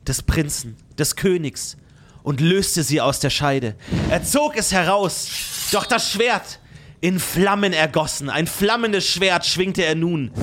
des 0.05 0.23
Prinzen, 0.23 0.75
des 0.99 1.15
Königs, 1.15 1.77
und 2.23 2.41
löste 2.41 2.83
sie 2.83 2.99
aus 2.99 3.21
der 3.21 3.29
Scheide. 3.29 3.77
Er 4.09 4.25
zog 4.25 4.57
es 4.57 4.73
heraus, 4.73 5.69
doch 5.71 5.85
das 5.85 6.11
Schwert 6.11 6.59
in 6.99 7.17
Flammen 7.17 7.71
ergossen, 7.71 8.29
ein 8.29 8.45
flammendes 8.45 9.07
Schwert 9.07 9.45
schwingte 9.45 9.85
er 9.85 9.95
nun. 9.95 10.33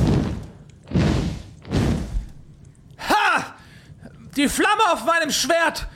Die 4.36 4.48
Flamme 4.48 4.92
auf 4.92 5.04
meinem 5.04 5.30
Schwert! 5.30 5.86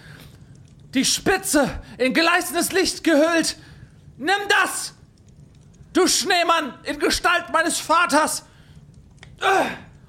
Die 0.95 1.05
Spitze 1.05 1.82
in 1.99 2.14
gleißendes 2.14 2.72
Licht 2.72 3.05
gehüllt! 3.05 3.57
Nimm 4.16 4.39
das! 4.49 4.95
Du 5.93 6.07
Schneemann 6.07 6.74
in 6.84 6.99
Gestalt 6.99 7.47
meines 7.53 7.78
Vaters! 7.78 8.45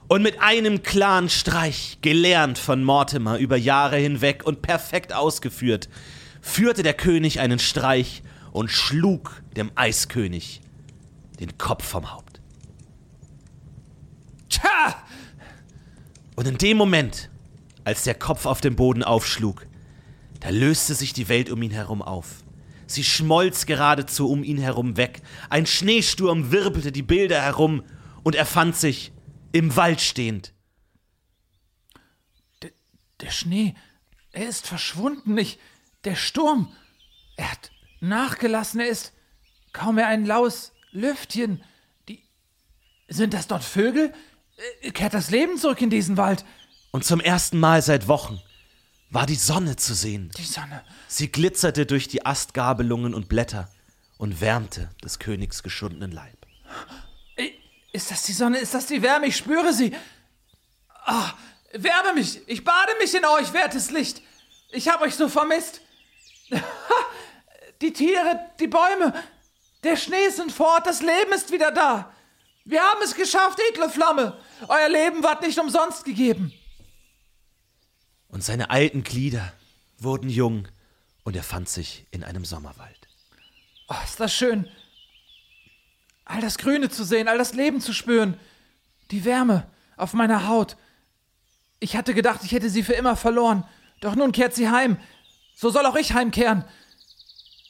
Und 0.07 0.23
mit 0.23 0.41
einem 0.41 0.81
klaren 0.83 1.29
Streich, 1.29 1.99
gelernt 2.01 2.57
von 2.57 2.83
Mortimer 2.83 3.37
über 3.37 3.57
Jahre 3.57 3.97
hinweg 3.97 4.43
und 4.43 4.61
perfekt 4.61 5.13
ausgeführt, 5.13 5.89
führte 6.41 6.83
der 6.83 6.93
König 6.93 7.39
einen 7.39 7.59
Streich 7.59 8.23
und 8.51 8.71
schlug 8.71 9.41
dem 9.55 9.71
Eiskönig 9.75 10.61
den 11.39 11.57
Kopf 11.57 11.85
vom 11.85 12.11
Haupt. 12.11 12.41
Tja! 14.49 14.95
Und 16.35 16.47
in 16.47 16.57
dem 16.57 16.77
Moment, 16.77 17.29
als 17.89 18.03
der 18.03 18.13
Kopf 18.13 18.45
auf 18.45 18.61
dem 18.61 18.75
Boden 18.75 19.03
aufschlug, 19.03 19.65
da 20.41 20.49
löste 20.49 20.93
sich 20.93 21.11
die 21.11 21.27
Welt 21.27 21.49
um 21.49 21.59
ihn 21.63 21.71
herum 21.71 22.03
auf. 22.03 22.43
Sie 22.85 23.03
schmolz 23.03 23.65
geradezu 23.65 24.29
um 24.29 24.43
ihn 24.43 24.59
herum 24.59 24.95
weg. 24.95 25.21
Ein 25.49 25.65
Schneesturm 25.65 26.51
wirbelte 26.51 26.91
die 26.91 27.01
Bilder 27.01 27.41
herum 27.41 27.83
und 28.23 28.35
er 28.35 28.45
fand 28.45 28.75
sich 28.75 29.11
im 29.51 29.75
Wald 29.75 30.01
stehend. 30.01 30.53
Der, 32.61 32.69
der 33.21 33.31
Schnee, 33.31 33.73
er 34.33 34.47
ist 34.47 34.67
verschwunden, 34.67 35.33
nicht 35.33 35.59
der 36.03 36.15
Sturm. 36.15 36.71
Er 37.37 37.51
hat 37.51 37.71
nachgelassen, 38.01 38.81
er 38.81 38.89
ist 38.89 39.13
kaum 39.73 39.95
mehr 39.95 40.07
ein 40.07 40.27
laues 40.27 40.73
Lüftchen. 40.91 41.63
Die. 42.07 42.23
Sind 43.07 43.33
das 43.33 43.47
dort 43.47 43.63
Vögel? 43.63 44.13
Äh, 44.81 44.91
Kehrt 44.91 45.15
das 45.15 45.31
Leben 45.31 45.57
zurück 45.57 45.81
in 45.81 45.89
diesen 45.89 46.17
Wald? 46.17 46.45
Und 46.91 47.05
zum 47.05 47.19
ersten 47.19 47.59
Mal 47.59 47.81
seit 47.81 48.07
Wochen 48.07 48.41
war 49.09 49.25
die 49.25 49.35
Sonne 49.35 49.75
zu 49.75 49.93
sehen. 49.93 50.31
Die 50.37 50.43
Sonne. 50.43 50.83
Sie 51.07 51.31
glitzerte 51.31 51.85
durch 51.85 52.07
die 52.07 52.25
Astgabelungen 52.25 53.13
und 53.13 53.29
Blätter 53.29 53.69
und 54.17 54.41
wärmte 54.41 54.89
des 55.03 55.19
Königs 55.19 55.63
geschundenen 55.63 56.11
Leib. 56.11 56.37
Ist 57.91 58.11
das 58.11 58.23
die 58.23 58.33
Sonne? 58.33 58.59
Ist 58.59 58.73
das 58.73 58.85
die 58.85 59.01
Wärme? 59.01 59.27
Ich 59.27 59.37
spüre 59.37 59.73
sie. 59.73 59.95
Ah, 61.05 61.31
wärme 61.73 62.13
mich. 62.13 62.41
Ich 62.47 62.63
bade 62.63 62.93
mich 62.99 63.13
in 63.15 63.25
euch, 63.25 63.51
wertes 63.53 63.89
Licht. 63.89 64.21
Ich 64.71 64.87
habe 64.87 65.05
euch 65.05 65.15
so 65.15 65.27
vermisst. 65.27 65.81
Die 67.81 67.93
Tiere, 67.93 68.41
die 68.59 68.67
Bäume, 68.67 69.13
der 69.85 69.95
Schnee 69.95 70.27
sind 70.29 70.51
fort, 70.51 70.85
das 70.85 71.01
Leben 71.01 71.31
ist 71.33 71.49
wieder 71.49 71.71
da. 71.71 72.13
Wir 72.65 72.81
haben 72.81 73.01
es 73.01 73.15
geschafft, 73.15 73.57
edle 73.69 73.89
Flamme. 73.89 74.37
Euer 74.67 74.89
Leben 74.89 75.23
ward 75.23 75.41
nicht 75.41 75.57
umsonst 75.57 76.03
gegeben. 76.03 76.51
Und 78.29 78.43
seine 78.43 78.69
alten 78.69 79.03
Glieder 79.03 79.53
wurden 79.97 80.29
jung 80.29 80.67
und 81.23 81.35
er 81.35 81.43
fand 81.43 81.67
sich 81.67 82.05
in 82.11 82.23
einem 82.23 82.45
Sommerwald. 82.45 83.07
Oh, 83.89 83.95
ist 84.03 84.19
das 84.19 84.33
schön. 84.33 84.67
All 86.25 86.41
das 86.41 86.57
Grüne 86.57 86.89
zu 86.89 87.03
sehen, 87.03 87.27
all 87.27 87.37
das 87.37 87.53
Leben 87.53 87.81
zu 87.81 87.91
spüren. 87.91 88.39
Die 89.11 89.25
Wärme 89.25 89.67
auf 89.97 90.13
meiner 90.13 90.47
Haut. 90.47 90.77
Ich 91.79 91.95
hatte 91.95 92.13
gedacht, 92.13 92.41
ich 92.43 92.51
hätte 92.51 92.69
sie 92.69 92.83
für 92.83 92.93
immer 92.93 93.15
verloren. 93.15 93.63
Doch 93.99 94.15
nun 94.15 94.31
kehrt 94.31 94.53
sie 94.53 94.69
heim. 94.69 94.97
So 95.55 95.71
soll 95.71 95.85
auch 95.85 95.95
ich 95.95 96.13
heimkehren. 96.13 96.63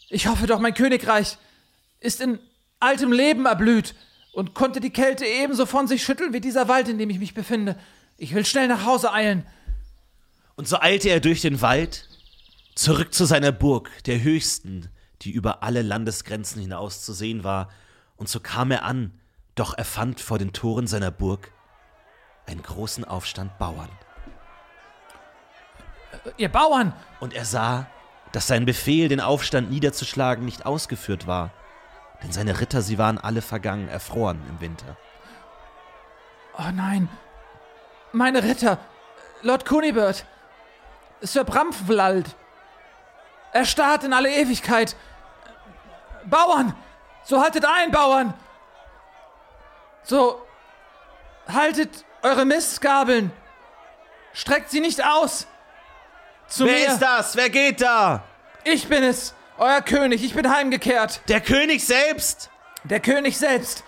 Ich 0.10 0.28
hoffe 0.28 0.45
doch, 0.45 0.60
mein 0.60 0.74
Königreich 0.74 1.38
ist 1.99 2.20
in 2.20 2.39
altem 2.80 3.12
Leben 3.12 3.45
erblüht 3.45 3.95
und 4.34 4.53
konnte 4.53 4.80
die 4.80 4.89
Kälte 4.89 5.26
ebenso 5.26 5.66
von 5.66 5.88
sich 5.88 6.03
schütteln 6.03 6.34
wie 6.34 6.41
dieser 6.41 6.68
Wald, 6.68 6.88
in 6.89 6.97
dem 6.97 7.10
ich 7.10 7.20
mich 7.20 7.34
befinde. 7.34 7.78
Ich 8.18 8.34
will 8.34 8.45
schnell 8.45 8.68
nach 8.68 8.86
Hause 8.86 9.14
eilen. 9.14 9.45
Und 10.60 10.68
so 10.68 10.78
eilte 10.82 11.07
er 11.07 11.22
durch 11.22 11.39
den 11.39 11.62
Wald, 11.62 12.10
zurück 12.76 13.14
zu 13.14 13.24
seiner 13.24 13.53
Burg, 13.53 13.89
der 14.03 14.22
höchsten, 14.22 14.89
die 15.22 15.32
über 15.32 15.64
alle 15.64 15.82
Landesgrenzen 15.82 16.62
hinaus 16.62 17.01
zu 17.01 17.14
sehen 17.14 17.45
war, 17.45 17.70
und 18.18 18.28
so 18.28 18.41
kam 18.41 18.70
er 18.70 18.84
an, 18.84 19.18
doch 19.55 19.74
er 19.78 19.86
fand 19.86 20.20
vor 20.20 20.38
den 20.38 20.51
Toren 20.51 20.86
seiner 20.86 21.12
Burg 21.12 21.53
einen 22.45 22.62
großen 22.62 23.05
Aufstand 23.05 23.57
Bauern. 23.57 23.88
Ihr 26.36 26.49
Bauern, 26.49 26.91
Und 27.22 27.34
er 27.34 27.45
sah, 27.45 27.88
dass 28.34 28.47
sein 28.47 28.66
Befehl, 28.66 29.07
den 29.07 29.22
Aufstand 29.22 29.72
niederzuschlagen, 29.72 30.43
nicht 30.43 30.66
ausgeführt 30.66 31.26
war, 31.26 31.53
denn 32.22 32.34
seine 32.34 32.60
Ritter, 32.60 32.82
sie 32.82 32.97
waren 32.97 33.18
alle 33.18 33.41
vergangen, 33.41 33.88
erfroren 33.88 34.41
im 34.49 34.60
Winter. 34.60 34.97
Oh 36.57 36.70
nein. 36.74 37.07
Meine 38.12 38.43
Ritter. 38.43 38.78
Lord 39.41 39.66
Kunibert. 39.66 40.26
Sir 41.22 41.44
Bramfwald. 41.44 42.28
Erstarrt 43.52 44.04
in 44.04 44.14
alle 44.14 44.32
Ewigkeit. 44.32 44.96
Bauern. 46.26 46.76
So 47.24 47.42
haltet 47.42 47.66
ein, 47.66 47.92
Bauern. 47.92 48.34
So 50.04 50.42
haltet 51.48 52.06
eure 52.22 52.46
Mistgabeln. 52.46 53.32
Streckt 54.34 54.70
sie 54.70 54.80
nicht 54.80 55.04
aus. 55.04 55.48
Zu 56.48 56.66
Wer 56.66 56.74
mir. 56.74 56.88
ist 56.88 57.00
das? 57.00 57.36
Wer 57.36 57.50
geht 57.50 57.82
da? 57.82 58.24
Ich 58.64 58.88
bin 58.88 59.04
es. 59.04 59.34
Euer 59.58 59.82
König. 59.82 60.24
Ich 60.24 60.34
bin 60.34 60.50
heimgekehrt. 60.50 61.22
Der 61.28 61.42
König 61.42 61.86
selbst! 61.86 62.50
Der 62.86 63.02
König 63.02 63.38
selbst. 63.38 63.84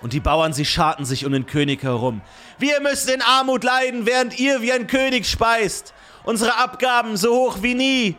Und 0.00 0.12
die 0.12 0.20
Bauern, 0.20 0.52
sie 0.52 0.64
scharten 0.64 1.04
sich 1.04 1.24
um 1.26 1.32
den 1.32 1.46
König 1.46 1.82
herum. 1.82 2.20
Wir 2.58 2.80
müssen 2.80 3.10
in 3.10 3.22
Armut 3.22 3.64
leiden, 3.64 4.06
während 4.06 4.38
ihr 4.38 4.62
wie 4.62 4.72
ein 4.72 4.86
König 4.86 5.28
speist. 5.28 5.92
Unsere 6.24 6.56
Abgaben 6.56 7.16
so 7.16 7.34
hoch 7.34 7.58
wie 7.62 7.74
nie. 7.74 8.16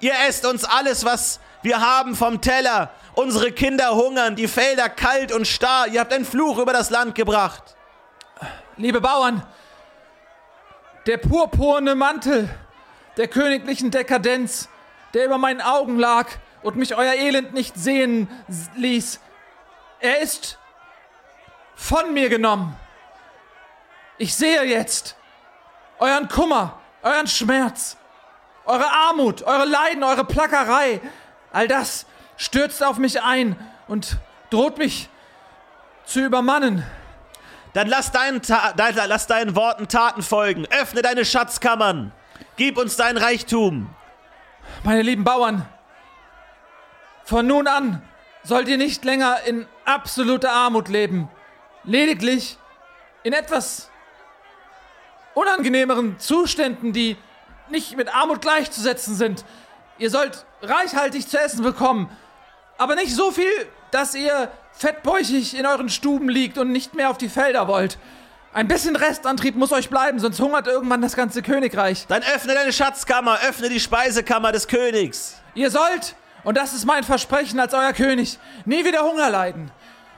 Ihr 0.00 0.14
esst 0.28 0.44
uns 0.46 0.64
alles, 0.64 1.04
was 1.04 1.40
wir 1.62 1.80
haben 1.80 2.16
vom 2.16 2.40
Teller. 2.40 2.90
Unsere 3.14 3.52
Kinder 3.52 3.94
hungern, 3.94 4.34
die 4.34 4.48
Felder 4.48 4.88
kalt 4.88 5.30
und 5.30 5.46
starr. 5.46 5.86
Ihr 5.88 6.00
habt 6.00 6.12
einen 6.12 6.24
Fluch 6.24 6.58
über 6.58 6.72
das 6.72 6.90
Land 6.90 7.14
gebracht. 7.14 7.76
Liebe 8.76 9.00
Bauern, 9.00 9.42
der 11.06 11.18
purpurne 11.18 11.94
Mantel 11.94 12.48
der 13.16 13.28
königlichen 13.28 13.90
Dekadenz, 13.90 14.68
der 15.12 15.26
über 15.26 15.38
meinen 15.38 15.60
Augen 15.60 15.98
lag 15.98 16.28
und 16.62 16.76
mich 16.76 16.94
euer 16.96 17.14
Elend 17.14 17.52
nicht 17.52 17.76
sehen 17.76 18.28
ließ, 18.76 19.20
er 20.00 20.20
ist 20.20 20.58
von 21.80 22.12
mir 22.12 22.28
genommen. 22.28 22.76
Ich 24.18 24.34
sehe 24.34 24.62
jetzt 24.64 25.16
euren 25.98 26.28
Kummer, 26.28 26.78
euren 27.02 27.26
Schmerz, 27.26 27.96
eure 28.66 28.88
Armut, 28.90 29.42
eure 29.42 29.64
Leiden, 29.64 30.04
eure 30.04 30.24
Plackerei. 30.24 31.00
All 31.52 31.66
das 31.66 32.04
stürzt 32.36 32.84
auf 32.84 32.98
mich 32.98 33.22
ein 33.22 33.56
und 33.88 34.18
droht 34.50 34.76
mich 34.76 35.08
zu 36.04 36.20
übermannen. 36.20 36.84
Dann 37.72 37.88
lass 37.88 38.12
deinen, 38.12 38.42
Ta 38.42 38.74
dein, 38.76 38.94
lass 38.94 39.26
deinen 39.26 39.56
Worten 39.56 39.88
Taten 39.88 40.22
folgen. 40.22 40.66
Öffne 40.70 41.00
deine 41.00 41.24
Schatzkammern. 41.24 42.12
Gib 42.56 42.76
uns 42.76 42.96
dein 42.96 43.16
Reichtum. 43.16 43.88
Meine 44.84 45.02
lieben 45.02 45.24
Bauern, 45.24 45.66
von 47.24 47.46
nun 47.46 47.66
an 47.66 48.02
sollt 48.42 48.68
ihr 48.68 48.76
nicht 48.76 49.04
länger 49.04 49.40
in 49.46 49.66
absoluter 49.86 50.52
Armut 50.52 50.88
leben. 50.88 51.30
Lediglich 51.84 52.58
in 53.22 53.32
etwas 53.32 53.90
unangenehmeren 55.34 56.18
Zuständen, 56.18 56.92
die 56.92 57.16
nicht 57.70 57.96
mit 57.96 58.14
Armut 58.14 58.40
gleichzusetzen 58.40 59.14
sind. 59.14 59.44
Ihr 59.98 60.10
sollt 60.10 60.44
reichhaltig 60.62 61.28
zu 61.28 61.38
essen 61.38 61.62
bekommen, 61.62 62.10
aber 62.78 62.94
nicht 62.94 63.14
so 63.14 63.30
viel, 63.30 63.46
dass 63.90 64.14
ihr 64.14 64.50
fettbäuchig 64.72 65.56
in 65.56 65.66
euren 65.66 65.88
Stuben 65.88 66.28
liegt 66.28 66.58
und 66.58 66.72
nicht 66.72 66.94
mehr 66.94 67.10
auf 67.10 67.18
die 67.18 67.28
Felder 67.28 67.68
wollt. 67.68 67.98
Ein 68.52 68.66
bisschen 68.66 68.96
Restantrieb 68.96 69.54
muss 69.54 69.72
euch 69.72 69.90
bleiben, 69.90 70.18
sonst 70.18 70.40
hungert 70.40 70.66
irgendwann 70.66 71.02
das 71.02 71.14
ganze 71.14 71.42
Königreich. 71.42 72.06
Dann 72.08 72.22
öffne 72.34 72.54
deine 72.54 72.72
Schatzkammer, 72.72 73.38
öffne 73.48 73.68
die 73.68 73.78
Speisekammer 73.78 74.50
des 74.50 74.66
Königs. 74.66 75.36
Ihr 75.54 75.70
sollt, 75.70 76.16
und 76.42 76.56
das 76.56 76.72
ist 76.72 76.84
mein 76.84 77.04
Versprechen 77.04 77.60
als 77.60 77.74
euer 77.74 77.92
König, 77.92 78.38
nie 78.64 78.84
wieder 78.84 79.02
Hunger 79.02 79.30
leiden. 79.30 79.70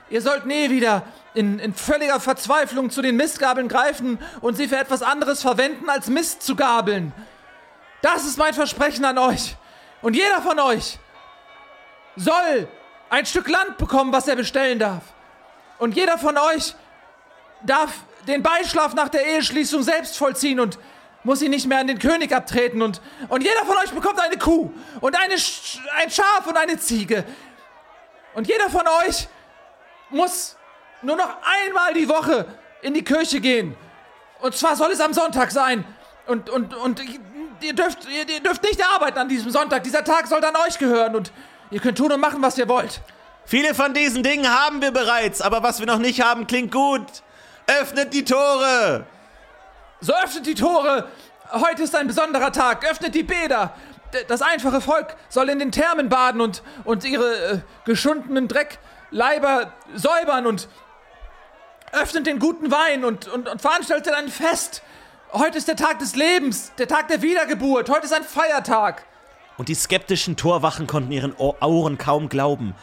Ihr 0.09 0.21
sollt 0.21 0.45
nie 0.45 0.69
wieder 0.69 1.03
in, 1.33 1.59
in 1.59 1.73
völliger 1.73 2.19
Verzweiflung 2.19 2.89
zu 2.89 3.01
den 3.01 3.15
Mistgabeln 3.15 3.67
greifen 3.67 4.19
und 4.41 4.55
sie 4.55 4.67
für 4.67 4.77
etwas 4.77 5.01
anderes 5.01 5.41
verwenden, 5.41 5.89
als 5.89 6.07
Mist 6.07 6.43
zu 6.43 6.55
gabeln. 6.55 7.13
Das 8.01 8.25
ist 8.25 8.37
mein 8.37 8.53
Versprechen 8.53 9.05
an 9.05 9.17
euch. 9.17 9.55
Und 10.01 10.15
jeder 10.15 10.41
von 10.41 10.59
euch 10.59 10.99
soll 12.15 12.67
ein 13.09 13.25
Stück 13.25 13.47
Land 13.47 13.77
bekommen, 13.77 14.11
was 14.11 14.27
er 14.27 14.35
bestellen 14.35 14.79
darf. 14.79 15.03
Und 15.79 15.95
jeder 15.95 16.17
von 16.17 16.37
euch 16.37 16.75
darf 17.63 17.91
den 18.27 18.43
Beischlaf 18.43 18.93
nach 18.93 19.09
der 19.09 19.25
Eheschließung 19.25 19.83
selbst 19.83 20.17
vollziehen 20.17 20.59
und 20.59 20.77
muss 21.23 21.41
ihn 21.41 21.51
nicht 21.51 21.67
mehr 21.67 21.79
an 21.79 21.87
den 21.87 21.99
König 21.99 22.33
abtreten. 22.33 22.81
Und, 22.81 23.01
und 23.29 23.41
jeder 23.41 23.65
von 23.65 23.77
euch 23.77 23.91
bekommt 23.91 24.19
eine 24.19 24.37
Kuh 24.37 24.71
und 24.99 25.15
eine, 25.15 25.35
ein 25.35 26.11
Schaf 26.11 26.45
und 26.45 26.57
eine 26.57 26.77
Ziege. 26.77 27.23
Und 28.33 28.47
jeder 28.47 28.69
von 28.69 28.83
euch 29.05 29.27
muss 30.13 30.55
nur 31.01 31.15
noch 31.15 31.37
einmal 31.65 31.93
die 31.93 32.07
Woche 32.07 32.45
in 32.81 32.93
die 32.93 33.03
Kirche 33.03 33.41
gehen. 33.41 33.75
Und 34.41 34.55
zwar 34.55 34.75
soll 34.75 34.91
es 34.91 35.01
am 35.01 35.13
Sonntag 35.13 35.51
sein. 35.51 35.85
Und, 36.27 36.49
und, 36.49 36.73
und 36.75 37.01
ihr 37.61 37.73
dürft, 37.73 38.07
ihr, 38.09 38.27
ihr 38.27 38.39
dürft 38.41 38.63
nicht 38.63 38.83
arbeiten 38.85 39.17
an 39.17 39.29
diesem 39.29 39.51
Sonntag. 39.51 39.83
Dieser 39.83 40.03
Tag 40.03 40.27
soll 40.27 40.41
dann 40.41 40.55
euch 40.55 40.77
gehören 40.77 41.15
und 41.15 41.31
ihr 41.71 41.79
könnt 41.79 41.97
tun 41.97 42.11
und 42.11 42.19
machen, 42.19 42.41
was 42.41 42.57
ihr 42.57 42.67
wollt. 42.67 43.01
Viele 43.45 43.73
von 43.73 43.93
diesen 43.93 44.23
Dingen 44.23 44.47
haben 44.47 44.81
wir 44.81 44.91
bereits, 44.91 45.41
aber 45.41 45.63
was 45.63 45.79
wir 45.79 45.87
noch 45.87 45.97
nicht 45.97 46.21
haben, 46.21 46.47
klingt 46.47 46.71
gut. 46.71 47.05
Öffnet 47.67 48.13
die 48.13 48.23
Tore! 48.23 49.05
So 49.99 50.13
öffnet 50.13 50.45
die 50.45 50.55
Tore. 50.55 51.07
Heute 51.51 51.83
ist 51.83 51.95
ein 51.95 52.07
besonderer 52.07 52.51
Tag. 52.51 52.89
Öffnet 52.89 53.15
die 53.15 53.23
Bäder. 53.23 53.73
Das 54.27 54.41
einfache 54.41 54.81
Volk 54.81 55.15
soll 55.29 55.49
in 55.49 55.59
den 55.59 55.71
Thermen 55.71 56.09
baden 56.09 56.41
und, 56.41 56.61
und 56.83 57.05
ihre 57.05 57.51
äh, 57.51 57.59
geschundenen 57.85 58.47
Dreckleiber 59.13 59.71
säubern 59.95 60.47
und 60.47 60.67
öffnet 61.91 62.25
den 62.25 62.39
guten 62.39 62.71
Wein 62.71 63.05
und, 63.05 63.27
und, 63.27 63.47
und 63.47 63.61
veranstaltet 63.61 64.13
ein 64.13 64.29
Fest. 64.29 64.81
Heute 65.31 65.57
ist 65.57 65.67
der 65.67 65.75
Tag 65.75 65.99
des 65.99 66.15
Lebens, 66.15 66.71
der 66.79 66.87
Tag 66.87 67.07
der 67.07 67.21
Wiedergeburt. 67.21 67.89
Heute 67.89 68.05
ist 68.05 68.13
ein 68.13 68.23
Feiertag. 68.23 69.05
Und 69.57 69.69
die 69.69 69.75
skeptischen 69.75 70.35
Torwachen 70.35 70.87
konnten 70.87 71.11
ihren 71.11 71.37
Auren 71.37 71.99
kaum 71.99 72.27
glauben, 72.27 72.73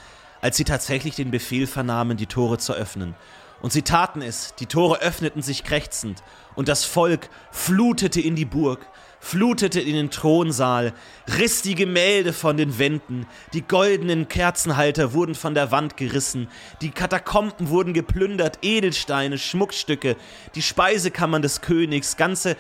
als 0.41 0.57
sie 0.57 0.65
tatsächlich 0.65 1.17
den 1.17 1.33
Befehl 1.33 1.67
vernahmen, 1.67 2.17
die 2.17 2.27
Tore 2.27 2.59
zu 2.59 2.75
öffnen. 2.75 3.17
Und 3.61 3.73
sie 3.73 3.83
taten 3.83 4.23
es, 4.23 4.55
die 4.55 4.67
Tore 4.67 5.01
öffneten 5.01 5.43
sich 5.43 5.65
krächzend, 5.65 6.23
und 6.55 6.69
das 6.69 6.85
Volk 6.85 7.29
flutete 7.51 8.21
in 8.21 8.37
die 8.37 8.45
Burg, 8.45 8.87
flutete 9.21 9.81
in 9.81 9.95
den 9.95 10.11
Thronsaal, 10.11 10.93
riss 11.39 11.63
die 11.63 11.75
Gemälde 11.75 12.33
von 12.33 12.57
den 12.57 12.79
Wänden, 12.79 13.27
die 13.53 13.63
goldenen 13.63 14.29
Kerzenhalter 14.29 15.13
wurden 15.13 15.35
von 15.35 15.55
der 15.55 15.71
Wand 15.71 15.97
gerissen, 15.97 16.49
die 16.81 16.91
Katakomben 16.91 17.69
wurden 17.69 17.95
geplündert, 17.95 18.59
Edelsteine, 18.63 19.39
Schmuckstücke, 19.39 20.17
die 20.55 20.63
Speisekammern 20.63 21.43
des 21.43 21.61
Königs, 21.61 22.17
ganze 22.17 22.57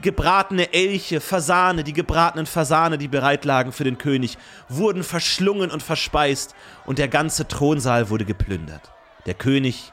gebratene 0.00 0.72
Elche, 0.72 1.20
Fasane, 1.20 1.84
die 1.84 1.92
gebratenen 1.92 2.46
Fasane, 2.46 2.98
die 2.98 3.08
bereit 3.08 3.44
lagen 3.44 3.72
für 3.72 3.84
den 3.84 3.98
König, 3.98 4.38
wurden 4.68 5.02
verschlungen 5.02 5.70
und 5.70 5.82
verspeist, 5.82 6.54
und 6.86 6.98
der 6.98 7.08
ganze 7.08 7.48
Thronsaal 7.48 8.08
wurde 8.10 8.24
geplündert. 8.24 8.90
Der 9.26 9.34
König 9.34 9.92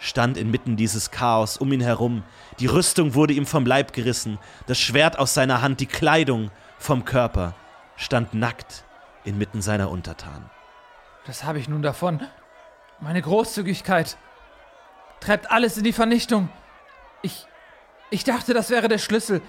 stand 0.00 0.36
inmitten 0.36 0.76
dieses 0.76 1.10
Chaos 1.10 1.58
um 1.58 1.70
ihn 1.72 1.80
herum, 1.80 2.24
die 2.58 2.66
Rüstung 2.66 3.14
wurde 3.14 3.34
ihm 3.34 3.46
vom 3.46 3.66
Leib 3.66 3.92
gerissen, 3.92 4.38
das 4.66 4.78
Schwert 4.78 5.18
aus 5.18 5.34
seiner 5.34 5.62
Hand, 5.62 5.80
die 5.80 5.86
Kleidung 5.86 6.50
vom 6.78 7.04
Körper, 7.04 7.54
stand 7.96 8.34
nackt 8.34 8.84
inmitten 9.24 9.60
seiner 9.60 9.90
Untertanen. 9.90 10.50
Das 11.26 11.44
habe 11.44 11.58
ich 11.58 11.68
nun 11.68 11.82
davon. 11.82 12.20
Meine 12.98 13.20
Großzügigkeit 13.20 14.16
treibt 15.20 15.50
alles 15.50 15.76
in 15.76 15.84
die 15.84 15.92
Vernichtung. 15.92 16.48
Ich, 17.22 17.46
ich 18.08 18.24
dachte, 18.24 18.54
das 18.54 18.70
wäre 18.70 18.88
der 18.88 18.98
Schlüssel. 18.98 19.42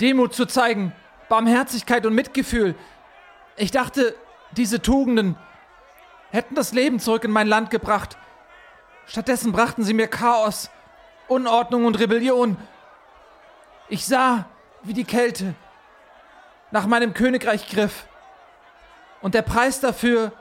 Demut 0.00 0.34
zu 0.34 0.46
zeigen, 0.46 0.92
Barmherzigkeit 1.30 2.04
und 2.04 2.14
Mitgefühl. 2.14 2.74
Ich 3.56 3.70
dachte, 3.70 4.14
diese 4.52 4.82
Tugenden 4.82 5.36
hätten 6.30 6.54
das 6.54 6.72
Leben 6.72 7.00
zurück 7.00 7.24
in 7.24 7.30
mein 7.30 7.46
Land 7.46 7.70
gebracht. 7.70 8.18
Stattdessen 9.12 9.52
brachten 9.52 9.84
sie 9.84 9.92
mir 9.92 10.08
Chaos, 10.08 10.70
Unordnung 11.28 11.84
und 11.84 11.98
Rebellion. 12.00 12.56
Ich 13.90 14.06
sah, 14.06 14.46
wie 14.84 14.94
die 14.94 15.04
Kälte 15.04 15.54
nach 16.70 16.86
meinem 16.86 17.12
Königreich 17.12 17.68
griff. 17.68 18.06
Und 19.20 19.34
der 19.34 19.42
Preis 19.42 19.80
dafür, 19.80 20.32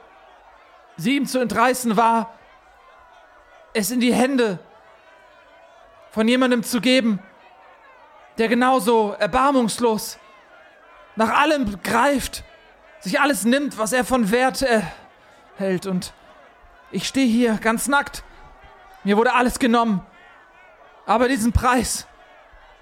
sie 0.96 1.18
ihm 1.18 1.26
zu 1.26 1.40
entreißen, 1.40 1.98
war, 1.98 2.34
es 3.74 3.92
in 3.92 4.00
die 4.00 4.14
Hände 4.14 4.58
von 6.12 6.30
jemandem 6.30 6.64
zu 6.64 6.80
geben, 6.80 7.20
der 8.38 8.48
genauso 8.48 9.18
erbarmungslos 9.20 10.18
nach 11.18 11.38
allem 11.42 11.78
greift, 11.84 12.46
sich 13.02 13.20
alles 13.20 13.44
nimmt, 13.44 13.78
was 13.78 13.92
er 13.92 14.06
von 14.06 14.32
Wert 14.32 14.62
äh, 14.62 14.80
hält. 15.58 15.88
Und 15.88 16.14
ich 16.90 17.06
stehe 17.06 17.28
hier 17.28 17.56
ganz 17.56 17.90
nackt. 17.90 18.24
Mir 19.04 19.18
wurde 19.18 19.34
alles 19.34 19.60
genommen. 19.60 20.06
Aber 21.06 21.28
diesen 21.28 21.52
Preis, 21.52 22.08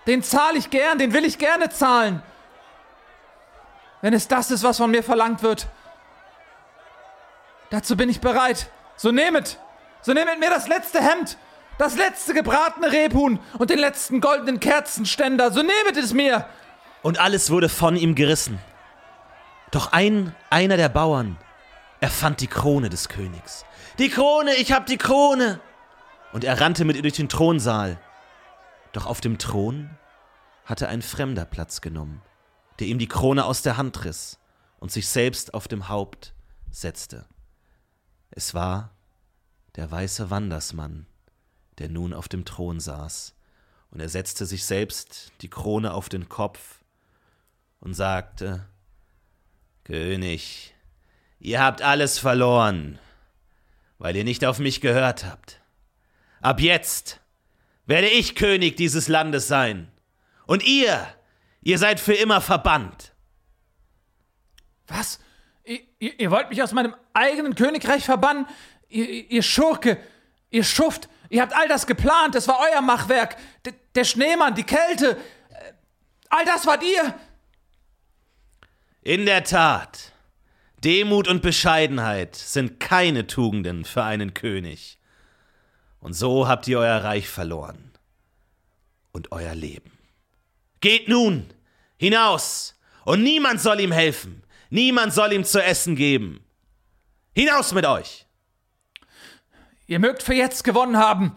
den 0.08 0.24
zahle 0.24 0.58
ich 0.58 0.70
gern, 0.70 0.98
den 0.98 1.14
will 1.14 1.26
ich 1.26 1.38
gerne 1.38 1.70
zahlen. 1.70 2.22
Wenn 4.02 4.14
es 4.14 4.28
das 4.28 4.52
ist, 4.52 4.64
was 4.64 4.78
von 4.78 4.92
mir 4.92 5.04
verlangt 5.04 5.44
wird. 5.44 5.68
Dazu 7.70 7.96
bin 7.96 8.10
ich 8.10 8.22
bereit. 8.22 8.70
So 8.96 9.12
nehmet. 9.12 9.60
So 10.02 10.14
nehmet 10.14 10.40
mir 10.40 10.50
das 10.50 10.68
letzte 10.68 11.02
Hemd, 11.02 11.38
das 11.78 11.96
letzte 11.98 12.34
gebratene 12.34 12.92
Rebhuhn 12.92 13.40
und 13.58 13.70
den 13.70 13.80
letzten 13.80 14.22
goldenen 14.22 14.60
Kerzenständer. 14.60 15.52
So 15.52 15.62
nehmet 15.62 15.98
es 15.98 16.14
mir. 16.14 16.46
Und 17.02 17.20
alles 17.20 17.52
wurde 17.52 17.70
von 17.70 17.96
ihm 17.96 18.16
gerissen. 18.16 18.60
Doch 19.72 19.92
ein, 19.92 20.36
einer 20.50 20.78
der 20.78 20.90
Bauern, 20.90 21.38
er 22.00 22.10
fand 22.10 22.42
die 22.42 22.48
Krone 22.48 22.90
des 22.90 23.10
Königs. 23.10 23.66
Die 23.98 24.10
Krone, 24.10 24.56
ich 24.56 24.72
hab 24.72 24.86
die 24.86 24.98
Krone! 24.98 25.60
Und 26.32 26.44
er 26.44 26.62
rannte 26.62 26.86
mit 26.86 26.96
ihr 26.96 27.02
durch 27.02 27.16
den 27.16 27.30
Thronsaal. 27.30 28.00
Doch 28.92 29.06
auf 29.06 29.22
dem 29.22 29.38
Thron 29.38 29.90
hatte 30.66 30.88
ein 30.88 31.02
Fremder 31.02 31.46
Platz 31.46 31.82
genommen, 31.82 32.22
der 32.80 32.88
ihm 32.88 33.00
die 33.00 33.08
Krone 33.08 33.46
aus 33.46 33.62
der 33.62 33.78
Hand 33.78 34.06
riss 34.06 34.40
und 34.80 34.92
sich 34.92 35.08
selbst 35.08 35.54
auf 35.54 35.68
dem 35.68 35.90
Haupt 35.90 36.34
setzte. 36.70 37.26
Es 38.32 38.54
war 38.54 38.92
der 39.76 39.90
weiße 39.90 40.30
Wandersmann, 40.30 41.08
der 41.80 41.90
nun 41.90 42.14
auf 42.14 42.28
dem 42.28 42.46
Thron 42.46 42.80
saß, 42.80 43.36
und 43.92 44.00
er 44.00 44.10
setzte 44.10 44.46
sich 44.46 44.66
selbst 44.66 45.32
die 45.42 45.50
Krone 45.50 45.94
auf 45.94 46.10
den 46.10 46.30
Kopf 46.30 46.84
und 47.80 47.96
sagte, 47.96 48.68
König, 49.84 50.76
ihr 51.40 51.62
habt 51.62 51.82
alles 51.82 52.20
verloren, 52.20 53.00
weil 53.98 54.16
ihr 54.16 54.24
nicht 54.24 54.46
auf 54.46 54.60
mich 54.60 54.82
gehört 54.82 55.26
habt. 55.26 55.59
Ab 56.42 56.62
jetzt 56.62 57.20
werde 57.86 58.08
ich 58.08 58.36
König 58.36 58.78
dieses 58.78 59.08
Landes 59.08 59.48
sein. 59.48 59.92
Und 60.46 60.64
ihr, 60.64 61.08
ihr 61.62 61.78
seid 61.78 62.00
für 62.00 62.14
immer 62.14 62.42
verbannt. 62.42 63.14
Was? 64.88 65.20
Ihr, 65.64 65.80
ihr, 66.00 66.20
ihr 66.20 66.32
wollt 66.32 66.50
mich 66.50 66.62
aus 66.64 66.72
meinem 66.72 66.96
eigenen 67.14 67.56
Königreich 67.56 68.06
verbannen? 68.06 68.46
Ihr, 68.90 69.08
ihr 69.10 69.26
ihr 69.30 69.44
Schurke, 69.44 69.98
ihr 70.50 70.64
Schuft, 70.64 71.10
ihr 71.30 71.42
habt 71.42 71.56
all 71.56 71.68
das 71.68 71.88
geplant, 71.88 72.36
es 72.36 72.48
war 72.48 72.60
euer 72.72 72.82
Machwerk. 72.82 73.38
D 73.66 73.74
der 73.96 74.04
Schneemann, 74.04 74.56
die 74.56 74.64
Kälte, 74.64 75.18
äh, 75.50 75.74
all 76.30 76.46
das 76.46 76.66
wart 76.66 76.84
ihr. 76.84 77.16
In 79.02 79.26
der 79.26 79.44
Tat, 79.44 80.14
Demut 80.84 81.28
und 81.28 81.42
Bescheidenheit 81.42 82.36
sind 82.36 82.80
keine 82.80 83.28
Tugenden 83.28 83.84
für 83.84 84.04
einen 84.04 84.34
König. 84.34 84.99
Und 86.00 86.14
so 86.14 86.48
habt 86.48 86.68
ihr 86.68 86.80
euer 86.80 87.04
Reich 87.04 87.30
verloren 87.30 87.92
und 89.12 89.32
euer 89.32 89.56
Leben. 89.56 89.92
Geht 90.80 91.08
nun 91.10 91.54
hinaus, 91.98 92.76
und 93.06 93.24
niemand 93.24 93.60
soll 93.60 93.80
ihm 93.80 93.92
helfen, 93.92 94.44
niemand 94.70 95.14
soll 95.14 95.34
ihm 95.34 95.44
zu 95.44 95.64
essen 95.64 95.96
geben. 95.96 96.46
Hinaus 97.34 97.74
mit 97.74 97.86
euch! 97.86 98.26
Ihr 99.88 99.98
mögt 99.98 100.22
für 100.22 100.36
jetzt 100.36 100.64
gewonnen 100.64 100.98
haben. 100.98 101.34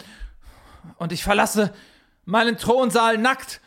Und 0.99 1.13
ich 1.13 1.25
verlasse 1.25 1.75
meinen 2.27 2.59
Thronsaal 2.59 3.17
nackt, 3.17 3.63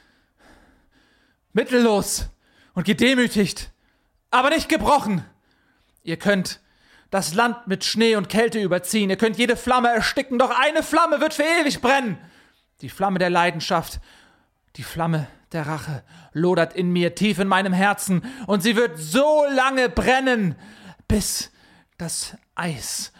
mittellos 1.53 2.29
und 2.75 2.85
gedemütigt, 2.85 3.71
aber 4.29 4.51
nicht 4.51 4.69
gebrochen. 4.69 5.25
Ihr 6.03 6.17
könnt 6.17 6.59
das 7.15 7.33
Land 7.33 7.65
mit 7.65 7.85
Schnee 7.85 8.17
und 8.17 8.27
Kälte 8.27 8.59
überziehen, 8.59 9.09
ihr 9.09 9.15
könnt 9.15 9.37
jede 9.37 9.55
Flamme 9.55 9.87
ersticken, 9.87 10.37
doch 10.37 10.49
eine 10.49 10.83
Flamme 10.83 11.21
wird 11.21 11.33
für 11.33 11.45
ewig 11.61 11.79
brennen. 11.79 12.17
Die 12.81 12.89
Flamme 12.89 13.19
der 13.19 13.29
Leidenschaft, 13.29 14.01
die 14.75 14.83
Flamme 14.83 15.25
der 15.53 15.65
Rache 15.65 16.03
lodert 16.33 16.73
in 16.73 16.91
mir 16.91 17.15
tief 17.15 17.39
in 17.39 17.47
meinem 17.47 17.71
Herzen 17.71 18.21
und 18.47 18.63
sie 18.63 18.75
wird 18.75 18.99
so 18.99 19.45
lange 19.49 19.87
brennen, 19.87 20.55
bis 21.07 21.53
das 21.97 22.35
Eis, 22.53 23.13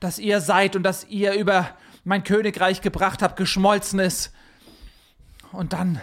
das 0.00 0.18
ihr 0.18 0.42
seid 0.42 0.76
und 0.76 0.82
das 0.82 1.04
ihr 1.04 1.32
über 1.32 1.78
mein 2.04 2.24
Königreich 2.24 2.82
gebracht 2.82 3.22
habt, 3.22 3.36
geschmolzen 3.38 4.00
ist. 4.00 4.34
Und 5.52 5.72
dann, 5.72 5.98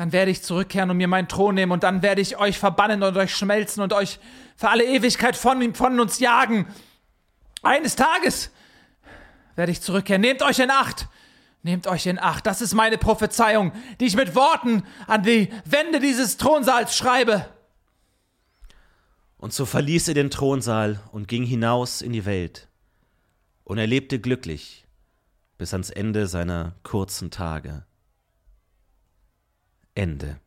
dann 0.00 0.12
werde 0.12 0.30
ich 0.30 0.42
zurückkehren 0.42 0.88
und 0.88 0.96
mir 0.96 1.08
meinen 1.08 1.28
Thron 1.28 1.54
nehmen 1.54 1.72
und 1.72 1.82
dann 1.82 2.00
werde 2.00 2.22
ich 2.22 2.38
euch 2.38 2.58
verbannen 2.58 3.02
und 3.02 3.18
euch 3.18 3.36
schmelzen 3.36 3.82
und 3.82 3.92
euch 3.92 4.18
für 4.56 4.70
alle 4.70 4.82
Ewigkeit 4.82 5.36
von, 5.36 5.74
von 5.74 6.00
uns 6.00 6.20
jagen. 6.20 6.66
Eines 7.60 7.96
Tages 7.96 8.50
werde 9.56 9.72
ich 9.72 9.82
zurückkehren. 9.82 10.22
Nehmt 10.22 10.40
euch 10.40 10.58
in 10.58 10.70
Acht. 10.70 11.06
Nehmt 11.62 11.86
euch 11.86 12.06
in 12.06 12.18
Acht. 12.18 12.46
Das 12.46 12.62
ist 12.62 12.72
meine 12.72 12.96
Prophezeiung, 12.96 13.72
die 14.00 14.06
ich 14.06 14.16
mit 14.16 14.34
Worten 14.34 14.84
an 15.06 15.22
die 15.22 15.50
Wände 15.66 16.00
dieses 16.00 16.38
Thronsaals 16.38 16.96
schreibe. 16.96 17.44
Und 19.36 19.52
so 19.52 19.66
verließ 19.66 20.08
er 20.08 20.14
den 20.14 20.30
Thronsaal 20.30 21.00
und 21.12 21.28
ging 21.28 21.44
hinaus 21.44 22.00
in 22.00 22.14
die 22.14 22.24
Welt. 22.24 22.68
Und 23.64 23.76
er 23.76 23.86
lebte 23.86 24.18
glücklich 24.18 24.86
bis 25.58 25.74
ans 25.74 25.90
Ende 25.90 26.26
seiner 26.26 26.72
kurzen 26.84 27.30
Tage. 27.30 27.84
Ende. 30.00 30.40